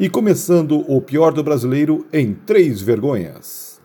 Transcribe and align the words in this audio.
E 0.00 0.08
começando 0.08 0.82
o 0.90 0.98
pior 1.02 1.30
do 1.30 1.44
brasileiro 1.44 2.06
em 2.10 2.32
três 2.32 2.80
vergonhas. 2.80 3.78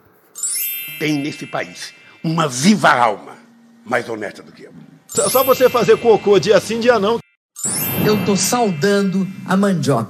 Tem 0.98 1.22
nesse 1.22 1.46
país 1.46 1.94
uma 2.24 2.48
viva 2.48 2.90
alma 2.90 3.36
mais 3.84 4.08
honesta 4.08 4.42
do 4.42 4.50
que 4.54 4.64
eu. 4.64 4.72
Só 5.10 5.44
você 5.44 5.70
fazer 5.70 5.98
cocô 5.98 6.40
dia 6.40 6.58
sim, 6.62 6.80
dia 6.80 6.98
não. 6.98 7.20
Eu 8.08 8.26
tô 8.26 8.38
saudando 8.38 9.28
a 9.46 9.58
mandioca. 9.58 10.10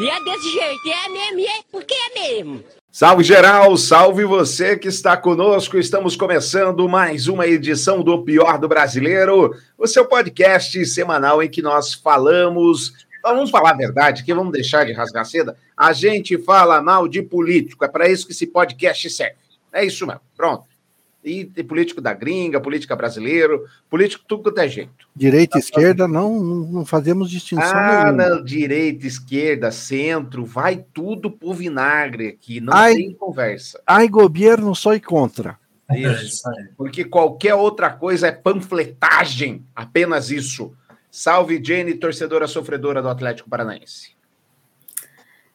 E 0.00 0.10
é 0.10 0.24
desse 0.24 0.50
jeito, 0.50 0.88
é 0.88 1.08
mesmo, 1.10 1.40
é 1.40 1.60
porque 1.70 1.94
é 1.94 2.20
mesmo. 2.20 2.64
Salve 2.90 3.22
geral, 3.22 3.76
salve 3.76 4.24
você 4.24 4.76
que 4.76 4.88
está 4.88 5.16
conosco. 5.16 5.78
Estamos 5.78 6.16
começando 6.16 6.88
mais 6.88 7.28
uma 7.28 7.46
edição 7.46 8.02
do 8.02 8.24
Pior 8.24 8.58
do 8.58 8.66
Brasileiro, 8.66 9.54
o 9.78 9.86
seu 9.86 10.04
podcast 10.04 10.84
semanal 10.84 11.40
em 11.40 11.48
que 11.48 11.62
nós 11.62 11.94
falamos. 11.94 13.06
Vamos 13.34 13.50
falar 13.50 13.70
a 13.70 13.76
verdade, 13.76 14.24
que 14.24 14.34
vamos 14.34 14.52
deixar 14.52 14.84
de 14.84 14.92
rasgar 14.92 15.24
seda. 15.24 15.56
A 15.76 15.92
gente 15.92 16.36
fala 16.38 16.82
mal 16.82 17.06
de 17.08 17.22
político, 17.22 17.84
é 17.84 17.88
para 17.88 18.08
isso 18.08 18.26
que 18.26 18.32
esse 18.32 18.46
podcast 18.46 19.08
serve. 19.10 19.36
É 19.72 19.84
isso 19.84 20.06
mesmo, 20.06 20.20
pronto. 20.36 20.64
E 21.24 21.44
tem 21.44 21.64
político 21.64 22.00
da 22.00 22.14
gringa, 22.14 22.60
política 22.60 22.94
brasileiro, 22.94 23.64
político 23.90 24.24
tudo 24.26 24.44
quanto 24.44 24.58
é 24.58 24.68
jeito. 24.68 25.08
Direita 25.14 25.58
e 25.58 25.60
esquerda, 25.60 26.06
não, 26.06 26.38
não 26.40 26.86
fazemos 26.86 27.28
distinção 27.30 27.64
Ah, 27.70 28.04
nenhuma. 28.12 28.28
não, 28.36 28.44
direita, 28.44 29.06
esquerda, 29.06 29.70
centro, 29.72 30.44
vai 30.44 30.84
tudo 30.94 31.30
pro 31.30 31.52
vinagre 31.52 32.28
aqui, 32.28 32.60
não 32.60 32.72
Ai. 32.72 32.94
tem 32.94 33.12
conversa. 33.14 33.80
Ai, 33.86 34.08
governo, 34.08 34.74
sou 34.74 34.98
contra. 35.00 35.58
Isso. 35.90 36.42
Porque 36.76 37.04
qualquer 37.04 37.54
outra 37.54 37.90
coisa 37.90 38.28
é 38.28 38.32
panfletagem, 38.32 39.64
apenas 39.74 40.30
isso. 40.30 40.72
Salve, 41.10 41.62
Jenny, 41.64 41.94
torcedora 41.94 42.46
sofredora 42.46 43.00
do 43.00 43.08
Atlético 43.08 43.48
Paranaense. 43.48 44.16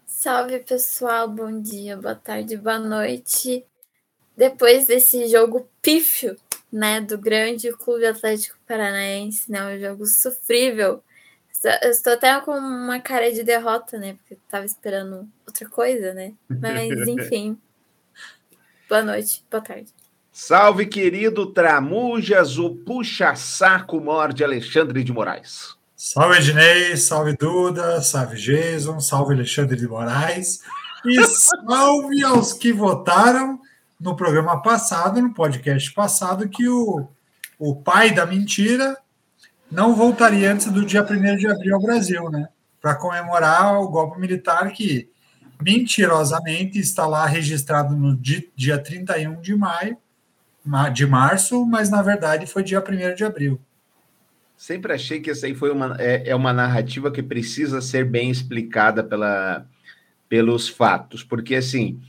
Salve 0.05 0.59
pessoal, 0.59 1.27
bom 1.27 1.61
dia, 1.61 1.97
boa 1.97 2.15
tarde, 2.15 2.57
boa 2.57 2.79
noite. 2.79 3.65
Depois 4.35 4.87
desse 4.87 5.27
jogo 5.27 5.69
pífio, 5.81 6.35
né, 6.71 7.01
do 7.01 7.17
grande 7.17 7.71
Clube 7.73 8.05
Atlético 8.05 8.57
Paranaense, 8.65 9.51
né, 9.51 9.75
um 9.75 9.79
jogo 9.79 10.05
sofrível. 10.07 11.03
Eu 11.83 11.91
estou 11.91 12.13
até 12.13 12.39
com 12.41 12.51
uma 12.51 12.99
cara 12.99 13.31
de 13.31 13.43
derrota, 13.43 13.97
né, 13.97 14.15
porque 14.15 14.33
estava 14.33 14.65
esperando 14.65 15.29
outra 15.45 15.69
coisa, 15.69 16.13
né? 16.13 16.33
Mas 16.49 16.89
enfim. 17.07 17.57
boa 18.89 19.03
noite, 19.03 19.45
boa 19.51 19.61
tarde. 19.61 19.93
Salve, 20.35 20.87
querido 20.87 21.45
Tramujas, 21.45 22.57
o 22.57 22.71
puxa-saco 22.71 23.99
mor 23.99 24.33
de 24.33 24.43
Alexandre 24.43 25.03
de 25.03 25.13
Moraes. 25.13 25.75
Salve 25.95 26.37
Ednei, 26.39 26.97
salve 26.97 27.37
Duda, 27.37 28.01
salve 28.01 28.35
Jason, 28.35 28.99
salve 28.99 29.35
Alexandre 29.35 29.77
de 29.77 29.87
Moraes 29.87 30.61
e 31.05 31.23
salve 31.25 32.23
aos 32.23 32.51
que 32.51 32.73
votaram 32.73 33.59
no 33.99 34.15
programa 34.15 34.59
passado, 34.61 35.21
no 35.21 35.31
podcast 35.33 35.93
passado, 35.93 36.49
que 36.49 36.67
o, 36.67 37.07
o 37.59 37.75
pai 37.75 38.11
da 38.11 38.25
mentira 38.25 38.97
não 39.71 39.95
voltaria 39.95 40.51
antes 40.51 40.65
do 40.71 40.83
dia 40.83 41.03
1 41.03 41.37
de 41.37 41.47
abril 41.47 41.75
ao 41.75 41.81
Brasil, 41.81 42.27
né? 42.31 42.49
Para 42.81 42.95
comemorar 42.95 43.79
o 43.79 43.87
golpe 43.87 44.19
militar 44.19 44.71
que 44.71 45.09
mentirosamente 45.61 46.79
está 46.79 47.05
lá 47.05 47.25
registrado 47.27 47.95
no 47.95 48.17
di- 48.17 48.51
dia 48.55 48.77
31 48.77 49.39
de 49.39 49.55
maio, 49.55 49.95
ma- 49.95 50.02
de 50.93 51.05
março, 51.05 51.65
mas 51.65 51.89
na 51.89 52.01
verdade 52.01 52.45
foi 52.45 52.63
dia 52.63 52.81
1 52.81 53.15
de 53.15 53.23
abril. 53.23 53.59
Sempre 54.55 54.93
achei 54.93 55.19
que 55.19 55.29
essa 55.29 55.45
aí 55.45 55.53
foi 55.53 55.71
uma, 55.71 55.95
é, 55.99 56.29
é 56.29 56.35
uma 56.35 56.53
narrativa 56.53 57.11
que 57.11 57.21
precisa 57.21 57.81
ser 57.81 58.05
bem 58.05 58.29
explicada 58.29 59.03
pela, 59.03 59.65
pelos 60.29 60.69
fatos, 60.69 61.23
porque 61.23 61.55
assim 61.55 61.99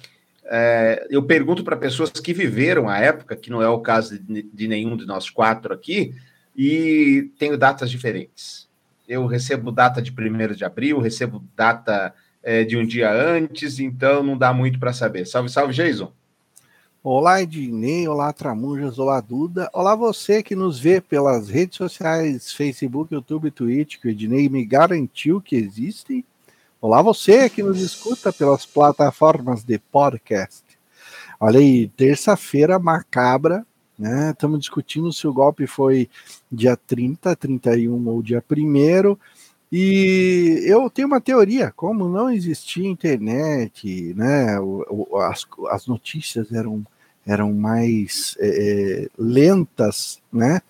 é, 0.44 1.06
eu 1.10 1.22
pergunto 1.22 1.64
para 1.64 1.76
pessoas 1.76 2.10
que 2.10 2.32
viveram 2.32 2.88
a 2.88 2.98
época, 2.98 3.34
que 3.34 3.50
não 3.50 3.62
é 3.62 3.68
o 3.68 3.80
caso 3.80 4.18
de, 4.18 4.42
de 4.42 4.68
nenhum 4.68 4.96
de 4.96 5.06
nós 5.06 5.30
quatro 5.30 5.72
aqui, 5.72 6.14
e 6.56 7.30
tenho 7.38 7.56
datas 7.56 7.90
diferentes. 7.90 8.68
Eu 9.08 9.26
recebo 9.26 9.72
data 9.72 10.00
de 10.00 10.10
1 10.10 10.54
de 10.54 10.64
abril, 10.64 11.00
recebo 11.00 11.44
data 11.56 12.14
é, 12.42 12.62
de 12.62 12.76
um 12.76 12.86
dia 12.86 13.10
antes, 13.10 13.78
então 13.78 14.22
não 14.22 14.36
dá 14.36 14.52
muito 14.52 14.78
para 14.78 14.92
saber. 14.92 15.26
Salve, 15.26 15.48
salve, 15.48 15.72
Jason. 15.72 16.12
Olá, 17.06 17.42
Ednei, 17.42 18.08
olá, 18.08 18.32
Tramujas, 18.32 18.98
olá, 18.98 19.20
Duda. 19.20 19.68
Olá, 19.74 19.94
você 19.94 20.42
que 20.42 20.56
nos 20.56 20.80
vê 20.80 21.02
pelas 21.02 21.50
redes 21.50 21.76
sociais, 21.76 22.50
Facebook, 22.50 23.12
YouTube, 23.12 23.50
Twitch, 23.50 23.98
que 23.98 24.08
o 24.08 24.10
Ednei 24.10 24.48
me 24.48 24.64
garantiu 24.64 25.38
que 25.38 25.54
existem. 25.54 26.24
Olá, 26.80 27.02
você 27.02 27.50
que 27.50 27.62
nos 27.62 27.78
escuta 27.78 28.32
pelas 28.32 28.64
plataformas 28.64 29.62
de 29.62 29.78
podcast. 29.78 30.64
Olha 31.38 31.60
aí, 31.60 31.88
terça-feira 31.88 32.78
macabra, 32.78 33.66
né? 33.98 34.30
Estamos 34.30 34.58
discutindo 34.60 35.12
se 35.12 35.28
o 35.28 35.32
golpe 35.34 35.66
foi 35.66 36.08
dia 36.50 36.74
30, 36.74 37.36
31 37.36 38.08
ou 38.08 38.22
dia 38.22 38.42
1 38.50 39.14
e 39.76 40.62
eu 40.66 40.88
tenho 40.88 41.08
uma 41.08 41.20
teoria, 41.20 41.72
como 41.74 42.08
não 42.08 42.30
existia 42.30 42.88
internet, 42.88 44.14
né? 44.14 44.56
as, 45.28 45.44
as 45.68 45.88
notícias 45.88 46.52
eram, 46.52 46.86
eram 47.26 47.52
mais 47.52 48.36
é, 48.38 48.48
é, 48.48 49.08
lentas, 49.18 50.20
né? 50.32 50.60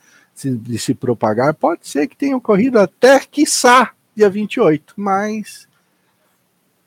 De 0.42 0.78
se 0.78 0.94
propagar, 0.94 1.54
pode 1.54 1.86
ser 1.86 2.08
que 2.08 2.16
tenha 2.16 2.36
ocorrido 2.36 2.78
até, 2.78 3.20
quiçá, 3.20 3.92
dia 4.16 4.28
28, 4.28 4.94
mas 4.96 5.68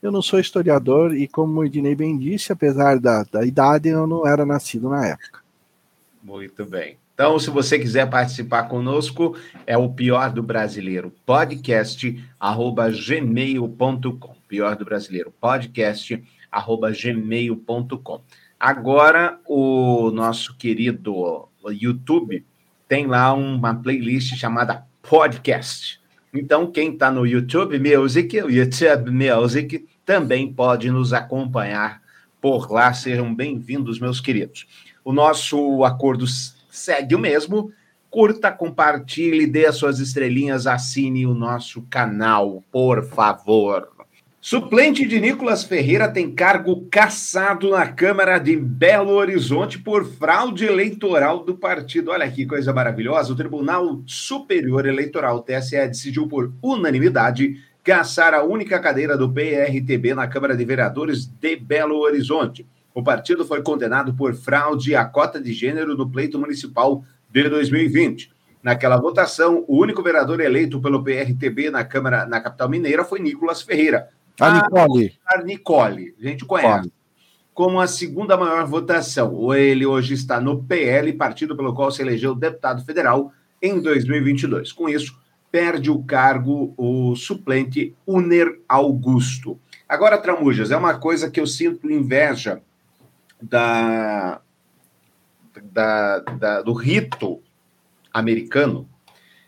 eu 0.02 0.12
não 0.12 0.22
sou 0.22 0.38
historiador 0.38 1.14
e, 1.16 1.26
como 1.26 1.60
o 1.60 1.64
Ednei 1.64 1.94
bem 1.94 2.16
disse, 2.16 2.52
apesar 2.52 2.98
da, 2.98 3.24
da 3.24 3.44
idade, 3.44 3.88
eu 3.88 4.06
não 4.06 4.26
era 4.26 4.44
nascido 4.44 4.88
na 4.88 5.06
época. 5.06 5.40
Muito 6.22 6.64
bem. 6.64 6.98
Então, 7.14 7.36
se 7.36 7.50
você 7.50 7.80
quiser 7.80 8.08
participar 8.08 8.64
conosco, 8.64 9.36
é 9.66 9.76
o 9.76 9.88
Pior 9.88 10.30
do 10.30 10.40
Brasileiro, 10.40 11.12
podcast, 11.26 12.24
arroba 12.38 12.88
gmail.com. 12.90 14.36
Pior 14.46 14.76
do 14.76 14.84
Brasileiro, 14.84 15.34
podcast, 15.40 16.22
arroba 16.50 16.92
gmail.com. 16.92 18.20
Agora, 18.60 19.38
o 19.46 20.10
nosso 20.10 20.56
querido 20.56 21.48
YouTube 21.70 22.44
tem 22.88 23.06
lá 23.06 23.32
uma 23.32 23.72
playlist 23.72 24.34
chamada 24.34 24.84
Podcast. 25.00 26.00
Então, 26.34 26.68
quem 26.68 26.92
está 26.92 27.08
no 27.08 27.24
YouTube 27.24 27.78
Music, 27.78 28.36
YouTube 28.36 29.12
Music, 29.12 29.86
também 30.04 30.52
pode 30.52 30.90
nos 30.90 31.12
acompanhar 31.12 32.02
por 32.40 32.68
lá. 32.72 32.92
Sejam 32.92 33.32
bem-vindos, 33.32 34.00
meus 34.00 34.20
queridos. 34.20 34.66
O 35.04 35.12
nosso 35.12 35.84
acordo 35.84 36.26
segue 36.68 37.14
o 37.14 37.18
mesmo. 37.18 37.70
Curta, 38.10 38.50
compartilhe, 38.50 39.46
dê 39.46 39.66
as 39.66 39.76
suas 39.76 40.00
estrelinhas, 40.00 40.66
assine 40.66 41.26
o 41.26 41.34
nosso 41.34 41.82
canal, 41.82 42.64
por 42.72 43.04
favor. 43.04 43.97
Suplente 44.50 45.06
de 45.06 45.20
Nicolas 45.20 45.62
Ferreira 45.62 46.08
tem 46.08 46.30
cargo 46.34 46.86
cassado 46.90 47.68
na 47.68 47.86
Câmara 47.86 48.38
de 48.38 48.56
Belo 48.56 49.10
Horizonte 49.10 49.78
por 49.78 50.06
fraude 50.06 50.64
eleitoral 50.64 51.44
do 51.44 51.54
partido. 51.54 52.12
Olha 52.12 52.30
que 52.30 52.46
coisa 52.46 52.72
maravilhosa. 52.72 53.30
O 53.30 53.36
Tribunal 53.36 54.00
Superior 54.06 54.86
Eleitoral, 54.86 55.42
TSE, 55.42 55.76
decidiu 55.88 56.26
por 56.26 56.50
unanimidade 56.62 57.62
caçar 57.84 58.32
a 58.32 58.42
única 58.42 58.80
cadeira 58.80 59.18
do 59.18 59.30
PRTB 59.30 60.14
na 60.14 60.26
Câmara 60.26 60.56
de 60.56 60.64
Vereadores 60.64 61.26
de 61.26 61.54
Belo 61.54 61.98
Horizonte. 61.98 62.66
O 62.94 63.02
partido 63.02 63.44
foi 63.44 63.60
condenado 63.60 64.14
por 64.14 64.34
fraude 64.34 64.94
à 64.94 65.04
cota 65.04 65.38
de 65.38 65.52
gênero 65.52 65.94
no 65.94 66.08
pleito 66.08 66.38
municipal 66.38 67.04
de 67.30 67.50
2020. 67.50 68.32
Naquela 68.62 68.96
votação, 68.96 69.62
o 69.68 69.78
único 69.78 70.02
vereador 70.02 70.40
eleito 70.40 70.80
pelo 70.80 71.04
PRTB 71.04 71.70
na 71.70 71.84
Câmara 71.84 72.24
na 72.24 72.40
capital 72.40 72.70
mineira 72.70 73.04
foi 73.04 73.20
Nicolas 73.20 73.60
Ferreira. 73.60 74.08
A 74.40 74.54
Nicole. 74.54 75.18
A 75.26 75.42
Nicole, 75.42 76.14
a 76.18 76.22
gente 76.22 76.44
conhece. 76.44 76.92
Como 77.52 77.80
a 77.80 77.88
segunda 77.88 78.36
maior 78.36 78.64
votação. 78.66 79.52
Ele 79.52 79.84
hoje 79.84 80.14
está 80.14 80.40
no 80.40 80.62
PL, 80.62 81.12
partido 81.14 81.56
pelo 81.56 81.74
qual 81.74 81.90
se 81.90 82.02
elegeu 82.02 82.34
deputado 82.34 82.84
federal 82.84 83.32
em 83.60 83.80
2022. 83.80 84.70
Com 84.72 84.88
isso, 84.88 85.18
perde 85.50 85.90
o 85.90 86.02
cargo 86.02 86.72
o 86.76 87.16
suplente 87.16 87.96
Uner 88.06 88.60
Augusto. 88.68 89.58
Agora, 89.88 90.18
Tramujas, 90.18 90.70
é 90.70 90.76
uma 90.76 90.98
coisa 90.98 91.30
que 91.30 91.40
eu 91.40 91.46
sinto 91.46 91.90
inveja 91.90 92.62
da, 93.42 94.40
da, 95.62 96.18
da, 96.20 96.62
do 96.62 96.72
rito 96.72 97.42
americano, 98.12 98.88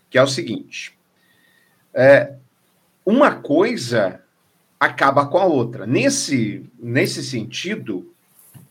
que 0.09 0.19
é 0.19 0.23
o 0.23 0.27
seguinte: 0.27 0.99
é, 1.95 2.35
uma 3.05 3.37
coisa 3.37 4.23
acaba 4.81 5.27
com 5.27 5.37
a 5.37 5.45
outra. 5.45 5.87
Nesse, 5.87 6.65
nesse 6.83 7.23
sentido, 7.23 8.11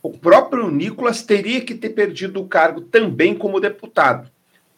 o 0.02 0.10
próprio 0.10 0.72
Nicolas 0.72 1.22
teria 1.22 1.62
que 1.62 1.76
ter 1.76 1.90
perdido 1.90 2.42
o 2.42 2.48
cargo 2.48 2.82
também 2.82 3.36
como 3.36 3.60
deputado. 3.60 4.30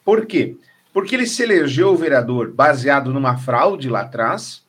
Por 0.04 0.26
quê? 0.26 0.56
Porque 0.92 1.14
ele 1.14 1.26
se 1.26 1.42
elegeu 1.42 1.96
vereador 1.96 2.52
baseado 2.52 3.10
numa 3.10 3.38
fraude 3.38 3.88
lá 3.88 4.02
atrás, 4.02 4.62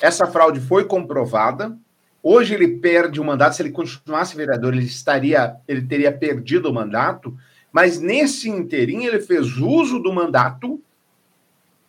essa 0.00 0.26
fraude 0.26 0.60
foi 0.60 0.84
comprovada. 0.84 1.76
Hoje 2.22 2.54
ele 2.54 2.68
perde 2.78 3.20
o 3.20 3.24
mandato. 3.24 3.56
Se 3.56 3.62
ele 3.62 3.70
continuasse 3.70 4.36
vereador, 4.36 4.74
ele 4.74 4.84
estaria, 4.84 5.56
ele 5.68 5.82
teria 5.82 6.12
perdido 6.12 6.68
o 6.68 6.74
mandato. 6.74 7.36
Mas 7.72 8.00
nesse 8.00 8.48
interim 8.48 9.04
ele 9.04 9.20
fez 9.20 9.56
uso 9.56 9.98
do 9.98 10.12
mandato 10.12 10.80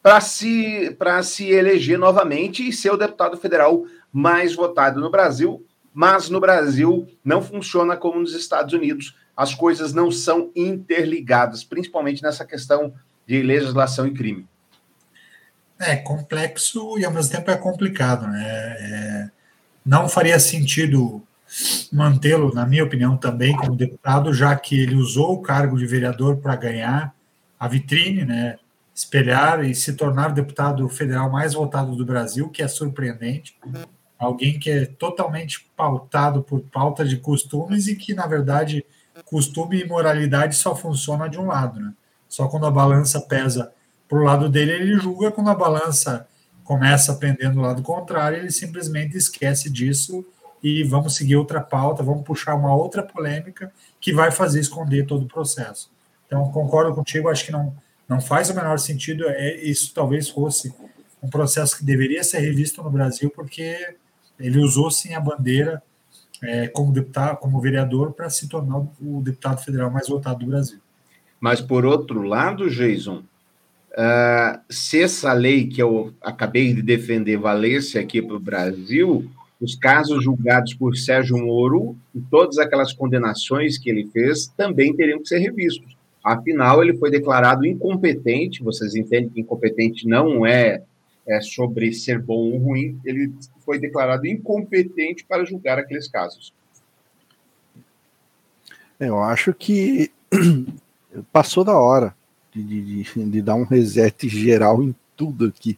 para 0.01 0.21
se, 0.21 0.95
se 1.23 1.49
eleger 1.49 1.97
novamente 1.97 2.67
e 2.67 2.71
ser 2.71 2.91
o 2.91 2.97
deputado 2.97 3.37
federal 3.37 3.85
mais 4.15 4.55
votado 4.55 5.01
no 5.01 5.09
Brasil. 5.09 5.65
Mas 5.93 6.29
no 6.29 6.39
Brasil 6.39 7.05
não 7.23 7.41
funciona 7.41 7.97
como 7.97 8.19
nos 8.19 8.33
Estados 8.33 8.73
Unidos. 8.73 9.13
As 9.35 9.53
coisas 9.53 9.93
não 9.93 10.09
são 10.09 10.49
interligadas, 10.55 11.65
principalmente 11.65 12.23
nessa 12.23 12.45
questão 12.45 12.93
de 13.27 13.41
legislação 13.41 14.07
e 14.07 14.13
crime. 14.13 14.47
É 15.77 15.97
complexo 15.97 16.97
e 16.97 17.03
ao 17.03 17.11
mesmo 17.11 17.33
tempo 17.33 17.51
é 17.51 17.57
complicado, 17.57 18.25
né? 18.27 18.45
É, 18.47 19.29
não 19.85 20.07
faria 20.07 20.39
sentido 20.39 21.21
mantê-lo, 21.91 22.53
na 22.53 22.65
minha 22.65 22.85
opinião, 22.85 23.17
também 23.17 23.55
como 23.55 23.75
deputado, 23.75 24.33
já 24.33 24.55
que 24.55 24.81
ele 24.81 24.95
usou 24.95 25.33
o 25.33 25.41
cargo 25.41 25.77
de 25.77 25.85
vereador 25.85 26.37
para 26.37 26.55
ganhar 26.55 27.13
a 27.59 27.67
vitrine, 27.67 28.23
né? 28.23 28.57
Espelhar 28.93 29.65
e 29.65 29.75
se 29.75 29.93
tornar 29.93 30.31
o 30.31 30.33
deputado 30.33 30.87
federal 30.87 31.29
mais 31.29 31.53
votado 31.53 31.97
do 31.97 32.05
Brasil, 32.05 32.47
que 32.49 32.63
é 32.63 32.67
surpreendente. 32.67 33.57
Alguém 34.25 34.59
que 34.59 34.69
é 34.69 34.85
totalmente 34.85 35.69
pautado 35.75 36.41
por 36.41 36.61
pauta 36.61 37.05
de 37.05 37.17
costumes 37.17 37.87
e 37.87 37.95
que, 37.95 38.13
na 38.13 38.25
verdade, 38.25 38.85
costume 39.23 39.81
e 39.81 39.87
moralidade 39.87 40.55
só 40.55 40.75
funciona 40.75 41.29
de 41.29 41.39
um 41.39 41.45
lado, 41.45 41.79
né? 41.79 41.93
Só 42.27 42.47
quando 42.47 42.65
a 42.65 42.71
balança 42.71 43.21
pesa 43.21 43.71
para 44.09 44.17
o 44.17 44.23
lado 44.23 44.49
dele, 44.49 44.71
ele 44.71 44.97
julga, 44.97 45.31
quando 45.31 45.49
a 45.49 45.55
balança 45.55 46.27
começa 46.63 47.11
a 47.11 47.15
pender 47.15 47.51
do 47.51 47.61
lado 47.61 47.83
contrário, 47.83 48.39
ele 48.39 48.51
simplesmente 48.51 49.15
esquece 49.15 49.69
disso 49.69 50.25
e 50.61 50.83
vamos 50.83 51.15
seguir 51.15 51.35
outra 51.35 51.61
pauta, 51.61 52.01
vamos 52.01 52.23
puxar 52.23 52.55
uma 52.55 52.75
outra 52.75 53.03
polêmica 53.03 53.71
que 54.01 54.11
vai 54.11 54.31
fazer 54.31 54.59
esconder 54.59 55.05
todo 55.05 55.23
o 55.23 55.27
processo. 55.27 55.91
Então, 56.25 56.51
concordo 56.51 56.95
contigo, 56.95 57.29
acho 57.29 57.45
que 57.45 57.51
não, 57.51 57.75
não 58.09 58.19
faz 58.19 58.49
o 58.49 58.55
menor 58.55 58.79
sentido, 58.79 59.25
é, 59.29 59.55
isso 59.57 59.93
talvez 59.93 60.27
fosse 60.27 60.73
um 61.21 61.29
processo 61.29 61.77
que 61.77 61.85
deveria 61.85 62.23
ser 62.23 62.39
revisto 62.39 62.81
no 62.81 62.89
Brasil, 62.89 63.29
porque 63.29 63.95
ele 64.39 64.59
usou 64.59 64.91
sim 64.91 65.13
a 65.13 65.19
bandeira 65.19 65.81
é, 66.43 66.67
como 66.67 66.91
deputado, 66.91 67.37
como 67.37 67.61
vereador, 67.61 68.13
para 68.13 68.29
se 68.29 68.47
tornar 68.47 68.79
o 69.01 69.21
deputado 69.21 69.63
federal 69.63 69.89
mais 69.89 70.07
votado 70.07 70.39
do 70.39 70.47
Brasil. 70.47 70.79
Mas, 71.39 71.61
por 71.61 71.85
outro 71.85 72.23
lado, 72.23 72.69
Jason, 72.69 73.23
uh, 73.91 74.59
se 74.69 75.01
essa 75.01 75.31
lei 75.33 75.67
que 75.67 75.81
eu 75.81 76.13
acabei 76.21 76.73
de 76.73 76.81
defender 76.81 77.37
valesse 77.37 77.97
aqui 77.97 78.21
para 78.21 78.35
o 78.35 78.39
Brasil, 78.39 79.29
os 79.59 79.75
casos 79.75 80.23
julgados 80.23 80.73
por 80.73 80.95
Sérgio 80.95 81.37
Moro 81.37 81.95
e 82.13 82.19
todas 82.19 82.57
aquelas 82.57 82.93
condenações 82.93 83.77
que 83.77 83.89
ele 83.89 84.07
fez 84.11 84.47
também 84.47 84.95
teriam 84.95 85.21
que 85.21 85.27
ser 85.27 85.39
revistos. 85.39 85.95
Afinal, 86.23 86.83
ele 86.83 86.97
foi 86.97 87.11
declarado 87.11 87.65
incompetente. 87.65 88.63
Vocês 88.63 88.95
entendem 88.95 89.29
que 89.29 89.41
incompetente 89.41 90.07
não 90.07 90.45
é, 90.45 90.81
é 91.27 91.41
sobre 91.41 91.91
ser 91.93 92.21
bom 92.21 92.51
ou 92.51 92.57
ruim. 92.57 92.99
Ele 93.03 93.33
foi 93.63 93.79
declarado 93.79 94.27
incompetente 94.27 95.25
para 95.25 95.45
julgar 95.45 95.79
aqueles 95.79 96.07
casos. 96.07 96.53
Eu 98.99 99.21
acho 99.21 99.53
que 99.53 100.11
passou 101.31 101.63
da 101.63 101.77
hora 101.77 102.15
de, 102.53 103.03
de, 103.03 103.25
de, 103.25 103.41
dar 103.41 103.55
um 103.55 103.63
reset 103.63 104.29
geral 104.29 104.81
em 104.81 104.95
tudo 105.15 105.45
aqui. 105.45 105.77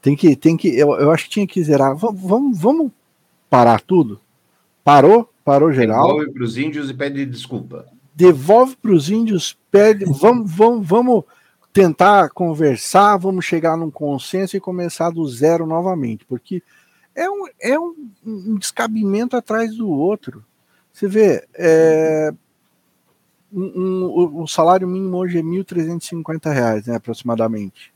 Tem 0.00 0.16
que, 0.16 0.34
tem 0.34 0.56
que, 0.56 0.68
eu, 0.68 0.92
eu 0.94 1.10
acho 1.10 1.24
que 1.24 1.30
tinha 1.30 1.46
que 1.46 1.62
zerar. 1.62 1.94
Vamos, 1.94 2.20
vamos, 2.22 2.58
vamos 2.58 2.92
parar 3.50 3.80
tudo? 3.80 4.20
Parou? 4.82 5.30
Parou 5.44 5.72
geral? 5.72 6.06
Devolve 6.06 6.32
para 6.32 6.44
os 6.44 6.56
índios 6.56 6.88
e 6.88 6.94
pede 6.94 7.26
desculpa. 7.26 7.86
Devolve 8.14 8.76
para 8.76 8.92
os 8.92 9.10
índios, 9.10 9.58
pede. 9.70 10.04
Vamos, 10.06 10.50
vamos, 10.50 10.86
vamos 10.86 11.24
tentar 11.80 12.28
conversar, 12.30 13.16
vamos 13.16 13.46
chegar 13.46 13.74
num 13.74 13.90
consenso 13.90 14.54
e 14.54 14.60
começar 14.60 15.08
do 15.08 15.26
zero 15.26 15.66
novamente, 15.66 16.26
porque 16.26 16.62
é 17.14 17.28
um, 17.30 17.46
é 17.58 17.78
um, 17.78 18.10
um 18.24 18.58
descabimento 18.58 19.34
atrás 19.34 19.74
do 19.74 19.88
outro. 19.88 20.44
Você 20.92 21.08
vê, 21.08 21.48
é, 21.54 22.32
um, 23.50 23.64
um, 23.64 24.42
o 24.42 24.46
salário 24.46 24.86
mínimo 24.86 25.16
hoje 25.16 25.38
é 25.38 25.40
R$ 25.40 25.46
1.350, 25.46 26.86
né, 26.86 26.96
aproximadamente. 26.96 27.94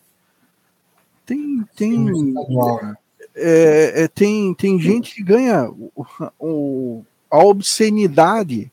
Tem, 1.27 1.63
tem, 1.77 2.05
né? 2.05 2.95
é, 3.35 4.05
é, 4.05 4.09
tem, 4.09 4.55
tem 4.55 4.81
gente 4.81 5.15
que 5.15 5.23
ganha 5.23 5.69
o, 5.71 6.07
o 6.39 7.05
a 7.31 7.39
obscenidade 7.39 8.73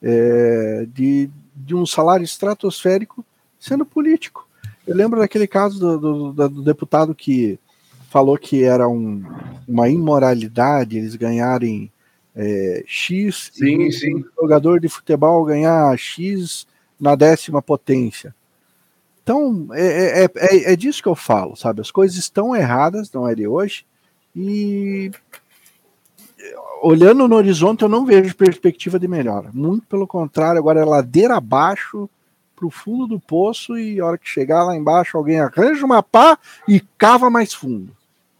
é, 0.00 0.86
de, 0.92 1.30
de 1.56 1.74
um 1.74 1.86
salário 1.86 2.24
estratosférico 2.24 3.24
sendo 3.58 3.86
político. 3.86 4.46
Eu 4.86 4.96
lembro 4.96 5.20
daquele 5.20 5.46
caso 5.46 5.78
do, 5.78 6.32
do, 6.32 6.48
do 6.48 6.62
deputado 6.62 7.14
que 7.14 7.58
falou 8.10 8.36
que 8.36 8.62
era 8.62 8.88
um, 8.88 9.24
uma 9.66 9.88
imoralidade 9.88 10.98
eles 10.98 11.14
ganharem 11.14 11.90
é, 12.34 12.82
X 12.86 13.50
sim, 13.54 13.82
e 13.82 13.92
sim. 13.92 14.16
um 14.16 14.24
jogador 14.40 14.80
de 14.80 14.88
futebol 14.88 15.44
ganhar 15.44 15.96
X 15.96 16.66
na 17.00 17.14
décima 17.14 17.62
potência. 17.62 18.34
Então, 19.22 19.68
é, 19.72 20.24
é, 20.24 20.30
é, 20.36 20.72
é, 20.72 20.76
disso 20.76 21.02
que 21.02 21.08
eu 21.08 21.14
falo, 21.14 21.56
sabe? 21.56 21.80
As 21.80 21.90
coisas 21.90 22.16
estão 22.16 22.54
erradas, 22.56 23.10
não 23.12 23.28
é 23.28 23.34
de 23.34 23.46
hoje, 23.46 23.86
e 24.34 25.10
olhando 26.82 27.28
no 27.28 27.36
horizonte 27.36 27.82
eu 27.82 27.88
não 27.88 28.04
vejo 28.04 28.34
perspectiva 28.34 28.98
de 28.98 29.06
melhora. 29.06 29.50
Muito 29.52 29.86
pelo 29.86 30.06
contrário, 30.06 30.58
agora 30.58 30.80
é 30.80 30.84
ladeira 30.84 31.36
abaixo 31.36 32.10
para 32.62 32.66
o 32.66 32.70
fundo 32.70 33.06
do 33.08 33.18
poço 33.18 33.76
e 33.76 33.98
a 33.98 34.06
hora 34.06 34.18
que 34.18 34.28
chegar 34.28 34.62
lá 34.62 34.76
embaixo 34.76 35.16
alguém 35.16 35.40
arranja 35.40 35.84
uma 35.84 36.02
pá 36.02 36.38
e 36.68 36.80
cava 36.96 37.28
mais 37.28 37.52
fundo. 37.52 37.94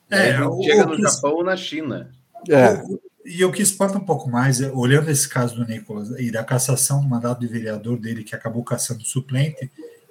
É, 0.08 0.34
chega 0.62 0.86
no 0.86 1.00
Japão 1.00 1.32
ou 1.32 1.44
na 1.44 1.56
China. 1.56 2.10
É. 2.48 2.82
E 3.24 3.44
o 3.44 3.52
que 3.52 3.62
espanta 3.62 3.98
um 3.98 4.04
pouco 4.04 4.30
mais, 4.30 4.60
é, 4.60 4.70
olhando 4.70 5.10
esse 5.10 5.28
caso 5.28 5.56
do 5.56 5.66
Nicolas 5.66 6.10
e 6.18 6.30
da 6.30 6.44
cassação 6.44 7.00
do 7.00 7.08
mandato 7.08 7.40
de 7.40 7.46
vereador 7.46 7.98
dele, 7.98 8.22
que 8.22 8.34
acabou 8.34 8.62
caçando 8.62 9.04
suplente, 9.04 9.70